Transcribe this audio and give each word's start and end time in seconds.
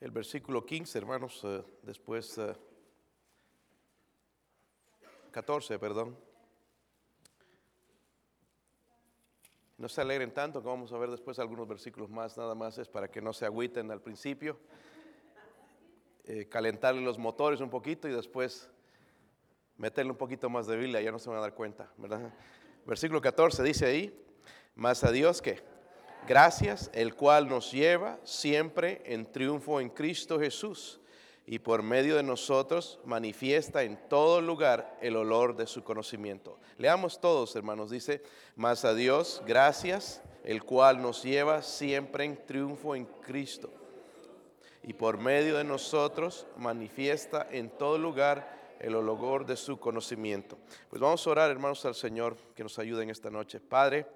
el 0.00 0.10
versículo 0.10 0.64
15, 0.64 0.98
hermanos, 0.98 1.40
eh, 1.44 1.62
después 1.82 2.36
eh, 2.38 2.54
14, 5.30 5.78
perdón. 5.78 6.16
No 9.78 9.88
se 9.88 10.00
alegren 10.00 10.32
tanto 10.32 10.62
que 10.62 10.68
vamos 10.68 10.92
a 10.92 10.98
ver 10.98 11.10
después 11.10 11.38
algunos 11.38 11.68
versículos 11.68 12.08
más, 12.08 12.36
nada 12.36 12.54
más 12.54 12.78
es 12.78 12.88
para 12.88 13.10
que 13.10 13.20
no 13.20 13.32
se 13.32 13.44
agüiten 13.44 13.90
al 13.90 14.00
principio, 14.00 14.58
eh, 16.24 16.48
calentarle 16.48 17.02
los 17.02 17.18
motores 17.18 17.60
un 17.60 17.68
poquito 17.68 18.08
y 18.08 18.12
después 18.12 18.70
meterle 19.76 20.12
un 20.12 20.18
poquito 20.18 20.48
más 20.48 20.66
de 20.66 20.76
Biblia, 20.76 21.00
ya 21.02 21.12
no 21.12 21.18
se 21.18 21.28
van 21.28 21.38
a 21.38 21.42
dar 21.42 21.54
cuenta, 21.54 21.92
¿verdad? 21.98 22.32
Versículo 22.86 23.20
14 23.20 23.62
dice 23.62 23.86
ahí, 23.86 24.26
más 24.74 25.04
a 25.04 25.12
Dios 25.12 25.42
que 25.42 25.62
gracias, 26.26 26.90
el 26.92 27.14
cual 27.14 27.48
nos 27.48 27.72
lleva 27.72 28.18
siempre 28.24 29.02
en 29.04 29.30
triunfo 29.30 29.80
en 29.80 29.90
Cristo 29.90 30.38
Jesús 30.38 31.00
y 31.46 31.60
por 31.60 31.82
medio 31.82 32.16
de 32.16 32.24
nosotros 32.24 32.98
manifiesta 33.04 33.84
en 33.84 33.96
todo 34.08 34.40
lugar 34.40 34.98
el 35.00 35.16
olor 35.16 35.54
de 35.56 35.66
su 35.66 35.84
conocimiento. 35.84 36.58
Leamos 36.76 37.20
todos, 37.20 37.54
hermanos, 37.54 37.90
dice, 37.90 38.22
más 38.56 38.84
a 38.84 38.94
Dios, 38.94 39.42
gracias, 39.46 40.22
el 40.44 40.64
cual 40.64 41.00
nos 41.00 41.22
lleva 41.22 41.62
siempre 41.62 42.24
en 42.24 42.44
triunfo 42.44 42.96
en 42.96 43.04
Cristo. 43.04 43.70
Y 44.82 44.92
por 44.92 45.18
medio 45.18 45.56
de 45.56 45.64
nosotros 45.64 46.46
manifiesta 46.56 47.46
en 47.50 47.70
todo 47.70 47.96
lugar 47.96 48.76
el 48.80 48.94
olor 48.94 49.46
de 49.46 49.56
su 49.56 49.78
conocimiento. 49.78 50.58
Pues 50.90 51.00
vamos 51.00 51.26
a 51.26 51.30
orar, 51.30 51.50
hermanos, 51.50 51.84
al 51.86 51.94
Señor 51.94 52.36
que 52.54 52.62
nos 52.62 52.78
ayude 52.78 53.04
en 53.04 53.10
esta 53.10 53.30
noche. 53.30 53.60
Padre, 53.60 54.06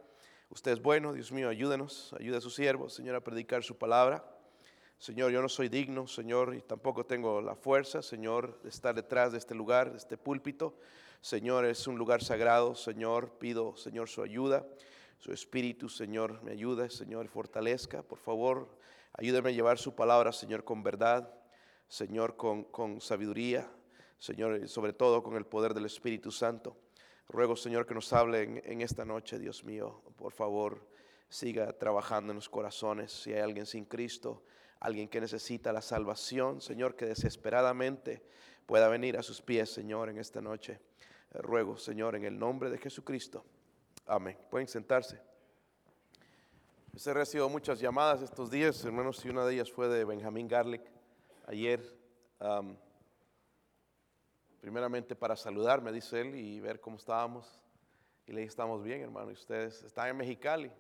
usted 0.51 0.73
es 0.73 0.83
bueno, 0.83 1.13
Dios 1.13 1.33
mío, 1.33 1.49
ayúdenos, 1.49 2.13
ayude 2.19 2.37
a 2.37 2.41
su 2.41 2.51
siervo, 2.51 2.89
Señor, 2.89 3.15
a 3.15 3.21
predicar 3.21 3.63
su 3.63 3.79
palabra. 3.79 4.25
Señor, 4.99 5.31
yo 5.31 5.41
no 5.41 5.49
soy 5.49 5.69
digno, 5.69 6.07
Señor, 6.07 6.55
y 6.55 6.61
tampoco 6.61 7.07
tengo 7.07 7.41
la 7.41 7.55
fuerza, 7.55 8.03
Señor, 8.03 8.61
de 8.63 8.69
estar 8.69 8.95
detrás 8.95 9.33
de 9.33 9.39
este 9.39 9.55
lugar, 9.55 9.93
de 9.93 9.97
este 9.97 10.19
púlpito. 10.19 10.75
Señor, 11.23 11.65
es 11.65 11.87
un 11.87 11.97
lugar 11.97 12.23
sagrado, 12.23 12.75
Señor, 12.75 13.39
pido, 13.39 13.77
Señor, 13.77 14.09
su 14.09 14.23
ayuda, 14.23 14.67
su 15.19 15.33
espíritu, 15.33 15.89
Señor, 15.89 16.43
me 16.43 16.53
ayude, 16.53 16.91
Señor, 16.91 17.29
fortalezca, 17.29 18.03
por 18.03 18.19
favor, 18.19 18.69
ayúdame 19.15 19.51
a 19.51 19.53
llevar 19.53 19.79
su 19.79 19.95
palabra, 19.95 20.33
Señor, 20.33 20.65
con 20.65 20.83
verdad, 20.83 21.33
Señor, 21.89 22.37
con, 22.37 22.65
con 22.65 23.01
sabiduría, 23.01 23.71
Señor, 24.19 24.69
sobre 24.69 24.93
todo 24.93 25.23
con 25.23 25.37
el 25.37 25.47
poder 25.47 25.75
del 25.75 25.87
Espíritu 25.87 26.31
Santo. 26.31 26.77
Ruego, 27.31 27.55
Señor, 27.55 27.87
que 27.87 27.95
nos 27.95 28.13
hable 28.13 28.61
en, 28.65 28.81
esta 28.81 29.05
noche, 29.05 29.39
Dios 29.39 29.63
mío, 29.63 30.03
por 30.17 30.33
favor, 30.33 30.85
siga 31.29 31.73
trabajando 31.73 32.33
en 32.33 32.37
los 32.37 32.49
corazones. 32.49 33.13
Si 33.13 33.33
hay 33.33 33.39
alguien 33.39 33.67
sin 33.67 33.85
Cristo, 33.85 34.43
alguien 34.81 35.09
que 35.09 35.21
necesita 35.21 35.73
la 35.73 35.81
salvación, 35.81 36.61
Señor, 36.61 36.97
que 36.97 37.07
desesperadamente 37.07 38.25
pueda 38.67 38.89
venir 38.89 39.17
a 39.17 39.23
sus 39.23 39.41
pies, 39.41 39.71
Señor, 39.71 40.09
en 40.09 40.19
esta 40.19 40.41
noche. 40.41 40.81
Eh, 41.31 41.39
ruego, 41.39 41.79
Señor, 41.79 42.17
en 42.17 42.25
el 42.25 42.37
nombre 42.37 42.69
de 42.69 42.79
Jesucristo. 42.79 43.45
Amén. 44.07 44.37
Pueden 44.51 44.67
sentarse. 44.67 45.21
He 46.93 47.15
recibido 47.15 47.49
muchas 47.49 47.79
llamadas 47.79 48.23
estos 48.23 48.51
días, 48.51 48.85
hermanos, 48.85 49.25
y 49.25 49.29
una 49.29 49.47
de 49.47 49.55
ellas 49.55 49.71
fue 49.71 49.87
de 49.87 50.05
Benjamín 50.05 50.49
Garlic 50.49 50.83
ayer. 51.47 51.97
Primeramente 54.61 55.17
para 55.17 55.37
saludarme, 55.37 55.93
dice 55.93 56.21
él, 56.21 56.35
y 56.35 56.61
ver 56.61 56.81
cómo 56.81 56.97
estábamos. 56.97 57.63
Y 58.27 58.33
le 58.33 58.41
dije, 58.41 58.51
estamos 58.51 58.83
bien, 58.83 59.01
hermano. 59.01 59.31
Y 59.31 59.35
ustedes 59.35 59.83
están 59.83 60.09
en 60.09 60.17
Mexicali, 60.17 60.71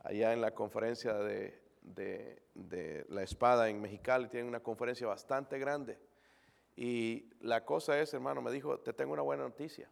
allá 0.00 0.32
en 0.32 0.40
la 0.40 0.52
conferencia 0.52 1.14
de, 1.14 1.60
de, 1.82 3.04
la 3.08 3.22
espada 3.22 3.68
en 3.68 3.80
Mexicali, 3.80 4.28
tienen 4.28 4.48
una 4.48 4.60
conferencia 4.60 5.06
bastante 5.06 5.58
grande. 5.58 5.98
Y 6.76 7.28
la 7.40 7.64
cosa 7.64 7.98
es, 8.00 8.12
hermano, 8.14 8.40
me 8.40 8.50
dijo, 8.50 8.78
te 8.80 8.92
tengo 8.92 9.12
una 9.12 9.22
buena 9.22 9.42
noticia. 9.42 9.88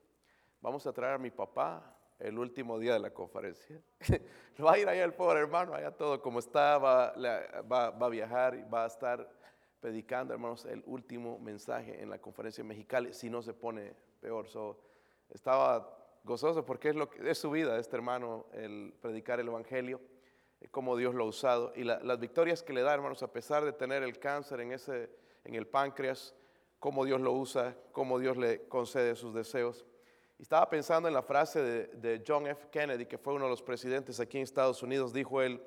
Vamos 0.61 0.87
a 0.87 0.93
traer 0.93 1.15
a 1.15 1.19
mi 1.19 1.31
papá 1.31 1.95
el 2.19 2.39
último 2.39 2.79
día 2.79 2.95
de 2.95 2.99
la 2.99 3.11
conferencia. 3.11 3.81
va 4.65 4.73
a 4.73 4.79
ir 4.79 4.89
allá 4.89 5.05
el 5.05 5.13
pobre 5.15 5.41
hermano, 5.41 5.75
allá 5.75 5.91
todo 5.91 6.21
como 6.21 6.39
está, 6.39 6.79
va, 6.79 7.13
va- 7.71 7.91
va 7.91 8.07
a 8.07 8.09
viajar 8.09 8.73
va 8.73 8.85
a 8.85 8.87
estar 8.87 9.38
predicando, 9.81 10.33
hermanos, 10.35 10.65
el 10.65 10.83
último 10.87 11.39
mensaje 11.39 12.03
en 12.03 12.11
la 12.11 12.19
conferencia 12.21 12.63
en 12.63 12.69
Mexicali, 12.69 13.13
si 13.13 13.31
no 13.31 13.43
se 13.43 13.53
pone 13.55 13.95
peor. 14.21 14.49
So, 14.49 14.79
estaba 15.31 15.97
gozoso 16.25 16.65
porque 16.65 16.91
es, 16.91 16.97
lo 16.97 17.09
que, 17.09 17.31
es 17.31 17.39
su 17.39 17.51
vida, 17.51 17.79
este 17.79 17.97
hermano, 17.97 18.47
el 18.53 18.95
predicar 19.01 19.41
el 19.41 19.49
Evangelio, 19.49 20.01
eh, 20.61 20.69
cómo 20.71 20.97
Dios 20.97 21.15
lo 21.15 21.25
ha 21.25 21.27
usado 21.29 21.73
y 21.77 21.85
la- 21.85 22.01
las 22.01 22.19
victorias 22.19 22.63
que 22.63 22.73
le 22.73 22.83
da, 22.83 22.93
hermanos, 22.95 23.23
a 23.23 23.33
pesar 23.33 23.65
de 23.65 23.73
tener 23.73 24.03
el 24.03 24.19
cáncer 24.19 24.61
en, 24.61 24.73
ese, 24.73 25.11
en 25.45 25.55
el 25.55 25.67
páncreas, 25.67 26.35
cómo 26.79 27.05
Dios 27.05 27.21
lo 27.21 27.33
usa, 27.33 27.77
cómo 27.93 28.19
Dios 28.19 28.37
le 28.37 28.67
concede 28.69 29.15
sus 29.17 29.33
deseos. 29.35 29.87
Y 30.39 30.43
estaba 30.43 30.69
pensando 30.69 31.09
en 31.09 31.15
la 31.15 31.23
frase 31.23 31.61
de, 31.63 31.87
de 31.89 32.25
John 32.27 32.47
F. 32.47 32.69
Kennedy, 32.71 33.07
que 33.07 33.19
fue 33.19 33.35
uno 33.35 33.45
de 33.45 33.51
los 33.51 33.63
presidentes 33.63 34.21
aquí 34.21 34.37
en 34.39 34.45
Estados 34.45 34.83
Unidos, 34.83 35.13
dijo 35.13 35.43
él, 35.43 35.61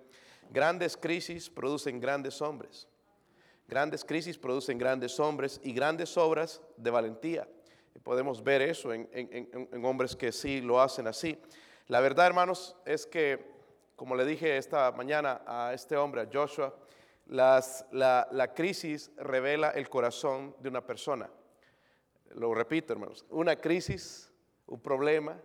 grandes 0.50 0.96
crisis 0.96 1.50
producen 1.50 2.00
grandes 2.00 2.42
hombres. 2.42 2.88
Grandes 3.72 4.04
crisis 4.04 4.38
producen 4.38 4.78
grandes 4.78 5.18
hombres 5.18 5.62
y 5.64 5.72
grandes 5.72 6.18
obras 6.18 6.62
de 6.76 6.92
valentía. 6.92 7.48
Podemos 8.04 8.44
ver 8.44 8.62
eso 8.62 8.92
en, 8.92 9.08
hombres 9.86 10.14
que 10.14 10.34
sí 10.34 10.60
lo 10.60 10.82
hacen 10.82 11.08
así. 11.08 11.40
La 11.88 12.02
verdad, 12.02 12.28
hermanos, 12.28 12.76
es 12.84 13.06
que, 13.06 13.40
como 13.96 14.14
le 14.18 14.26
dije 14.26 14.58
esta 14.58 14.92
mañana 14.92 15.42
a 15.48 15.74
este 15.74 15.96
hombre, 15.96 16.20
a 16.20 16.28
Joshua, 16.30 16.76
la, 17.28 17.64
la 17.94 18.54
crisis 18.54 19.10
revela 19.16 19.70
el 19.70 19.88
corazón 19.88 20.54
de 20.60 20.68
una 20.68 20.86
persona. 20.86 21.30
Lo 22.32 22.54
repito, 22.54 22.92
hermanos, 22.92 23.26
una 23.30 23.56
crisis, 23.56 24.34
un 24.68 24.82
problema, 24.82 25.40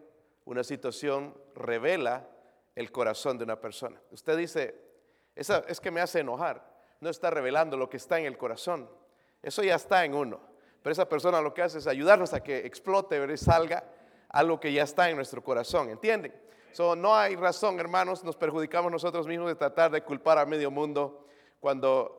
una 0.47 0.65
situación 0.65 1.32
revela 1.54 2.28
el 2.75 2.91
corazón 2.91 3.38
de 3.38 3.44
una 3.44 3.60
persona. 3.60 4.00
Usted 4.10 4.36
dice, 4.36 4.75
"Esa- 5.36 5.65
es 5.69 5.78
que 5.81 5.92
me 5.92 6.00
hace 6.00 6.19
enojar. 6.19 6.75
No 7.00 7.10
está 7.10 7.30
revelando 7.30 7.76
lo 7.76 7.88
que 7.88 7.96
está 7.96 8.18
en 8.18 8.26
el 8.26 8.36
corazón. 8.38 8.88
Eso 9.42 9.62
ya 9.62 9.74
está 9.76 10.04
en 10.04 10.14
uno. 10.14 10.40
Pero 10.82 10.92
esa 10.92 11.08
persona 11.08 11.40
lo 11.40 11.52
que 11.52 11.62
hace 11.62 11.78
es 11.78 11.86
ayudarnos 11.86 12.32
a 12.32 12.42
que 12.42 12.58
explote 12.66 13.18
¿verdad? 13.18 13.36
salga 13.36 13.84
algo 14.28 14.58
que 14.60 14.72
ya 14.72 14.82
está 14.84 15.08
en 15.10 15.16
nuestro 15.16 15.42
corazón. 15.42 15.90
¿Entienden? 15.90 16.34
So, 16.72 16.94
no 16.94 17.16
hay 17.16 17.36
razón, 17.36 17.80
hermanos, 17.80 18.22
nos 18.22 18.36
perjudicamos 18.36 18.92
nosotros 18.92 19.26
mismos 19.26 19.48
de 19.48 19.54
tratar 19.54 19.90
de 19.90 20.02
culpar 20.02 20.38
a 20.38 20.44
medio 20.46 20.70
mundo 20.70 21.26
cuando 21.58 22.18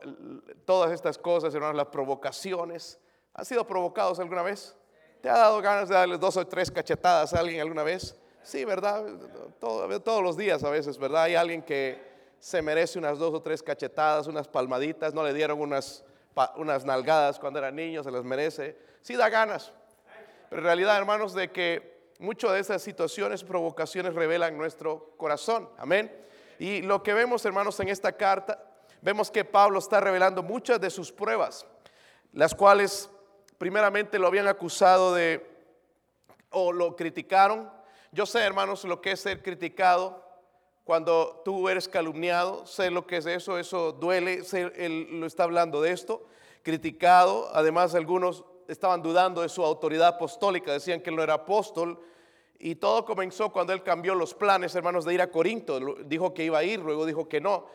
todas 0.64 0.90
estas 0.90 1.16
cosas, 1.16 1.54
hermanos, 1.54 1.76
las 1.76 1.86
provocaciones, 1.86 2.98
¿han 3.34 3.44
sido 3.44 3.66
provocados 3.66 4.18
alguna 4.18 4.42
vez? 4.42 4.76
¿Te 5.20 5.30
ha 5.30 5.38
dado 5.38 5.60
ganas 5.62 5.88
de 5.88 5.94
darles 5.94 6.18
dos 6.20 6.36
o 6.36 6.46
tres 6.46 6.70
cachetadas 6.70 7.32
a 7.34 7.38
alguien 7.40 7.60
alguna 7.60 7.84
vez? 7.84 8.16
Sí, 8.42 8.64
¿verdad? 8.64 9.04
Todo- 9.60 10.00
todos 10.00 10.22
los 10.22 10.36
días 10.36 10.62
a 10.64 10.70
veces, 10.70 10.98
¿verdad? 10.98 11.22
Hay 11.24 11.34
alguien 11.36 11.62
que 11.62 12.00
se 12.40 12.62
merece 12.62 12.98
unas 12.98 13.18
dos 13.18 13.34
o 13.34 13.42
tres 13.42 13.62
cachetadas, 13.62 14.26
unas 14.26 14.48
palmaditas, 14.48 15.14
no 15.14 15.22
le 15.22 15.34
dieron 15.34 15.60
unas, 15.60 16.04
unas 16.56 16.84
nalgadas 16.84 17.38
cuando 17.38 17.58
era 17.58 17.70
niño, 17.70 18.02
se 18.02 18.10
las 18.10 18.24
merece. 18.24 18.76
Sí 19.02 19.16
da 19.16 19.28
ganas. 19.28 19.72
Pero 20.48 20.60
en 20.60 20.64
realidad, 20.64 20.96
hermanos, 20.96 21.34
de 21.34 21.50
que 21.50 22.12
muchas 22.18 22.52
de 22.52 22.60
esas 22.60 22.82
situaciones, 22.82 23.44
provocaciones 23.44 24.14
revelan 24.14 24.56
nuestro 24.56 25.14
corazón. 25.16 25.68
Amén. 25.78 26.12
Y 26.58 26.82
lo 26.82 27.02
que 27.02 27.14
vemos, 27.14 27.44
hermanos, 27.44 27.78
en 27.80 27.88
esta 27.88 28.12
carta, 28.12 28.62
vemos 29.02 29.30
que 29.30 29.44
Pablo 29.44 29.78
está 29.78 30.00
revelando 30.00 30.42
muchas 30.42 30.80
de 30.80 30.90
sus 30.90 31.12
pruebas, 31.12 31.66
las 32.32 32.54
cuales 32.54 33.10
primeramente 33.58 34.18
lo 34.18 34.26
habían 34.26 34.48
acusado 34.48 35.14
de, 35.14 35.46
o 36.50 36.72
lo 36.72 36.96
criticaron. 36.96 37.70
Yo 38.12 38.26
sé, 38.26 38.40
hermanos, 38.40 38.84
lo 38.84 39.00
que 39.00 39.12
es 39.12 39.20
ser 39.20 39.42
criticado 39.42 40.27
cuando 40.88 41.42
tú 41.44 41.68
eres 41.68 41.86
calumniado, 41.86 42.64
sé 42.64 42.90
lo 42.90 43.06
que 43.06 43.18
es 43.18 43.26
eso, 43.26 43.58
eso 43.58 43.92
duele, 43.92 44.42
sé- 44.42 44.72
él 44.74 45.20
lo 45.20 45.26
está 45.26 45.42
hablando 45.42 45.82
de 45.82 45.92
esto, 45.92 46.24
criticado, 46.62 47.50
además 47.52 47.94
algunos 47.94 48.42
estaban 48.68 49.02
dudando 49.02 49.42
de 49.42 49.50
su 49.50 49.62
autoridad 49.62 50.08
apostólica, 50.08 50.72
decían 50.72 51.02
que 51.02 51.10
él 51.10 51.16
no 51.16 51.22
era 51.22 51.34
apóstol, 51.34 52.00
y 52.58 52.76
todo 52.76 53.04
comenzó 53.04 53.52
cuando 53.52 53.74
él 53.74 53.82
cambió 53.82 54.14
los 54.14 54.32
planes, 54.32 54.74
hermanos, 54.74 55.04
de 55.04 55.12
ir 55.12 55.20
a 55.20 55.30
Corinto, 55.30 55.78
dijo 56.06 56.32
que 56.32 56.44
iba 56.44 56.56
a 56.56 56.64
ir, 56.64 56.78
luego 56.80 57.04
dijo 57.04 57.28
que 57.28 57.38
no, 57.38 57.66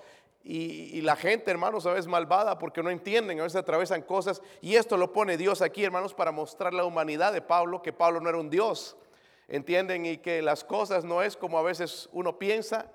y, 0.44 0.98
y 0.98 1.02
la 1.02 1.16
gente, 1.16 1.52
hermanos, 1.52 1.86
a 1.86 1.92
veces 1.92 2.08
malvada 2.08 2.58
porque 2.58 2.82
no 2.82 2.90
entienden, 2.90 3.40
a 3.40 3.44
veces 3.44 3.58
atravesan 3.62 4.02
cosas, 4.02 4.42
y 4.60 4.74
esto 4.74 4.98
lo 4.98 5.14
pone 5.14 5.38
Dios 5.38 5.62
aquí, 5.62 5.84
hermanos, 5.84 6.16
para 6.16 6.32
mostrar 6.32 6.74
la 6.74 6.84
humanidad 6.84 7.32
de 7.32 7.42
Pablo, 7.44 7.84
que 7.84 7.94
Pablo 7.94 8.20
no 8.22 8.30
era 8.30 8.40
un 8.40 8.50
Dios, 8.50 8.98
entienden, 9.48 10.08
y 10.08 10.18
que 10.18 10.42
las 10.42 10.64
cosas 10.64 11.06
no 11.06 11.22
es 11.22 11.38
como 11.38 11.60
a 11.60 11.62
veces 11.62 12.10
uno 12.12 12.40
piensa, 12.40 12.88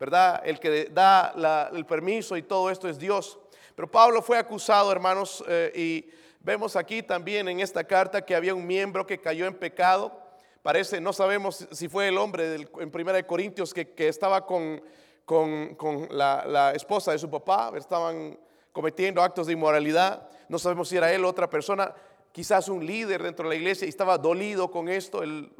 ¿verdad? 0.00 0.40
El 0.44 0.58
que 0.58 0.86
da 0.86 1.68
el 1.72 1.84
permiso 1.84 2.36
y 2.36 2.42
todo 2.42 2.70
esto 2.70 2.88
es 2.88 2.98
Dios. 2.98 3.38
Pero 3.76 3.88
Pablo 3.90 4.22
fue 4.22 4.38
acusado, 4.38 4.90
hermanos, 4.90 5.44
eh, 5.46 5.70
y 5.74 6.10
vemos 6.40 6.74
aquí 6.74 7.02
también 7.02 7.48
en 7.48 7.60
esta 7.60 7.84
carta 7.84 8.24
que 8.24 8.34
había 8.34 8.54
un 8.54 8.66
miembro 8.66 9.06
que 9.06 9.20
cayó 9.20 9.46
en 9.46 9.54
pecado. 9.54 10.18
Parece, 10.62 11.00
no 11.00 11.12
sabemos 11.12 11.66
si 11.70 11.86
fue 11.88 12.08
el 12.08 12.16
hombre 12.18 12.66
en 12.80 12.90
Primera 12.90 13.16
de 13.16 13.26
Corintios 13.26 13.72
que, 13.74 13.94
estaba 14.08 14.44
con, 14.46 14.82
con- 15.26 15.74
con 15.74 16.08
la, 16.10 16.44
la 16.46 16.72
esposa 16.72 17.12
de 17.12 17.18
su 17.18 17.30
papá, 17.30 17.70
estaban 17.76 18.38
cometiendo 18.72 19.22
actos 19.22 19.46
de 19.46 19.52
inmoralidad. 19.52 20.28
No 20.48 20.58
sabemos 20.58 20.88
si 20.88 20.96
era 20.96 21.12
él 21.12 21.24
o 21.24 21.28
otra 21.28 21.48
persona, 21.48 21.94
quizás 22.32 22.68
un 22.68 22.84
líder 22.84 23.22
dentro 23.22 23.48
de 23.48 23.54
la 23.54 23.60
iglesia 23.60 23.86
y 23.86 23.88
estaba 23.88 24.18
dolido 24.18 24.70
con 24.70 24.88
esto. 24.88 25.22
Él, 25.22 25.50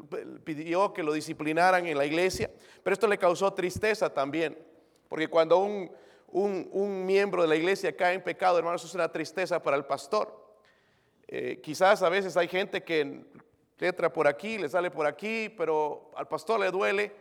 pidió 0.43 0.93
que 0.93 1.03
lo 1.03 1.13
disciplinaran 1.13 1.85
en 1.87 1.97
la 1.97 2.05
iglesia, 2.05 2.49
pero 2.83 2.93
esto 2.93 3.07
le 3.07 3.17
causó 3.17 3.53
tristeza 3.53 4.13
también, 4.13 4.57
porque 5.07 5.27
cuando 5.27 5.57
un, 5.57 5.91
un, 6.27 7.05
miembro 7.05 7.41
de 7.41 7.47
la 7.47 7.55
iglesia 7.55 7.95
cae 7.95 8.15
en 8.15 8.23
pecado, 8.23 8.57
hermanos, 8.57 8.83
es 8.83 8.93
una 8.93 9.11
tristeza 9.11 9.61
para 9.61 9.77
el 9.77 9.85
pastor. 9.85 10.39
Eh, 11.27 11.59
quizás 11.63 12.01
a 12.03 12.09
veces 12.09 12.35
hay 12.37 12.47
gente 12.47 12.83
que 12.83 13.25
entra 13.79 14.11
por 14.11 14.27
aquí, 14.27 14.57
le 14.57 14.69
sale 14.69 14.91
por 14.91 15.05
aquí, 15.05 15.49
pero 15.49 16.11
al 16.15 16.27
pastor 16.27 16.59
le 16.59 16.71
duele 16.71 17.11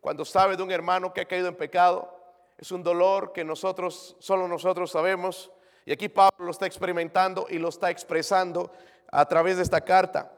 cuando 0.00 0.24
sabe 0.24 0.56
de 0.56 0.62
un 0.62 0.70
hermano 0.70 1.12
que 1.12 1.22
ha 1.22 1.24
caído 1.26 1.48
en 1.48 1.56
pecado. 1.56 2.16
Es 2.58 2.70
un 2.72 2.82
dolor 2.82 3.32
que 3.32 3.44
nosotros, 3.44 4.16
solo 4.18 4.46
nosotros 4.48 4.90
sabemos. 4.90 5.50
Y 5.86 5.92
aquí 5.92 6.08
Pablo 6.08 6.44
lo 6.44 6.50
está 6.50 6.66
experimentando 6.66 7.46
y 7.48 7.58
lo 7.58 7.68
está 7.68 7.90
expresando 7.90 8.70
a 9.10 9.24
través 9.26 9.56
de 9.56 9.62
esta 9.62 9.80
carta. 9.80 10.30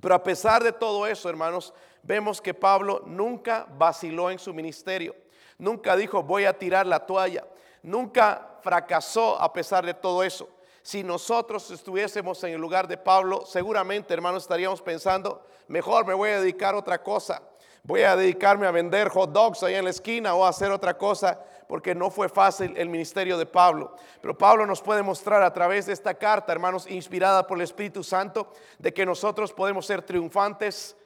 Pero 0.00 0.14
a 0.14 0.22
pesar 0.22 0.62
de 0.62 0.72
todo 0.72 1.06
eso, 1.06 1.28
hermanos, 1.28 1.72
vemos 2.02 2.40
que 2.40 2.54
Pablo 2.54 3.02
nunca 3.06 3.66
vaciló 3.76 4.30
en 4.30 4.38
su 4.38 4.52
ministerio. 4.52 5.14
Nunca 5.58 5.96
dijo, 5.96 6.22
voy 6.22 6.44
a 6.44 6.58
tirar 6.58 6.86
la 6.86 7.06
toalla. 7.06 7.44
Nunca 7.82 8.58
fracasó 8.62 9.40
a 9.40 9.52
pesar 9.52 9.86
de 9.86 9.94
todo 9.94 10.22
eso. 10.22 10.48
Si 10.82 11.02
nosotros 11.02 11.70
estuviésemos 11.70 12.42
en 12.44 12.54
el 12.54 12.60
lugar 12.60 12.86
de 12.86 12.98
Pablo, 12.98 13.44
seguramente, 13.46 14.12
hermanos, 14.12 14.42
estaríamos 14.42 14.82
pensando, 14.82 15.46
mejor 15.68 16.04
me 16.06 16.12
voy 16.12 16.30
a 16.30 16.40
dedicar 16.40 16.74
a 16.74 16.78
otra 16.78 17.02
cosa 17.02 17.40
voy 17.84 18.00
a 18.00 18.16
dedicarme 18.16 18.66
a 18.66 18.70
vender 18.70 19.08
hot 19.10 19.30
dogs 19.30 19.62
ahí 19.62 19.74
en 19.74 19.84
la 19.84 19.90
esquina 19.90 20.34
o 20.34 20.44
a 20.44 20.48
hacer 20.48 20.72
otra 20.72 20.96
cosa, 20.96 21.38
porque 21.68 21.94
no 21.94 22.10
fue 22.10 22.28
fácil 22.28 22.76
el 22.76 22.88
ministerio 22.88 23.38
de 23.38 23.46
Pablo. 23.46 23.94
Pero 24.20 24.36
Pablo 24.36 24.66
nos 24.66 24.82
puede 24.82 25.02
mostrar 25.02 25.42
a 25.42 25.52
través 25.52 25.86
de 25.86 25.92
esta 25.92 26.14
carta, 26.14 26.52
hermanos, 26.52 26.88
inspirada 26.90 27.46
por 27.46 27.58
el 27.58 27.64
Espíritu 27.64 28.02
Santo, 28.02 28.52
de 28.78 28.92
que 28.92 29.06
nosotros 29.06 29.52
podemos 29.52 29.86
ser 29.86 30.02
triunfantes 30.02 30.96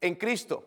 en 0.00 0.14
Cristo. 0.14 0.64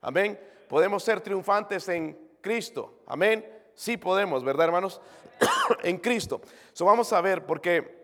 Amén. 0.00 0.38
Podemos 0.68 1.02
ser 1.02 1.20
triunfantes 1.20 1.88
en 1.88 2.18
Cristo. 2.40 3.00
Amén. 3.06 3.46
Sí 3.74 3.96
podemos, 3.96 4.44
¿verdad, 4.44 4.66
hermanos? 4.66 5.00
en 5.82 5.98
Cristo. 5.98 6.40
So 6.72 6.84
vamos 6.84 7.12
a 7.12 7.20
ver, 7.20 7.46
porque 7.46 8.00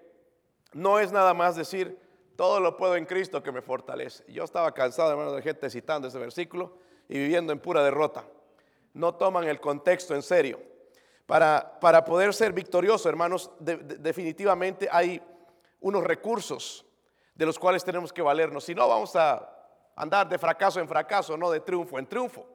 no 0.73 0.99
es 0.99 1.13
nada 1.13 1.35
más 1.35 1.57
decir, 1.57 1.99
todo 2.37 2.61
lo 2.61 2.77
puedo 2.77 2.97
en 2.97 3.07
Cristo 3.07 3.43
que 3.43 3.53
me 3.53 3.63
fortalece. 3.63 4.25
Yo 4.29 4.45
estaba 4.45 4.73
cansado, 4.73 5.11
hermanos, 5.11 5.35
de 5.35 5.43
gente 5.43 5.71
citando 5.71 6.09
ese 6.09 6.19
versículo 6.19 6.79
y 7.09 7.19
viviendo 7.19 7.53
en 7.53 7.59
pura 7.59 7.83
derrota. 7.83 8.25
No 8.93 9.15
toman 9.15 9.45
el 9.45 9.61
contexto 9.61 10.15
en 10.15 10.23
serio. 10.23 10.61
Para, 11.27 11.79
para 11.81 12.05
poder 12.05 12.33
ser 12.33 12.53
victorioso, 12.53 13.09
hermanos, 13.09 13.51
definitivamente 13.59 14.89
hay 14.91 15.21
unos 15.81 16.05
recursos 16.05 16.87
de 17.35 17.45
los 17.47 17.59
cuales 17.59 17.85
tenemos 17.85 18.13
que 18.13 18.23
valernos. 18.23 18.65
Si 18.65 18.75
no, 18.75 18.89
vamos 18.89 19.15
a 19.17 19.53
andar 19.97 20.29
de 20.29 20.39
fracaso 20.39 20.79
en 20.81 20.89
fracaso, 20.89 21.37
no 21.37 21.51
de 21.51 21.61
triunfo 21.61 21.99
en 21.99 22.07
triunfo. 22.07 22.47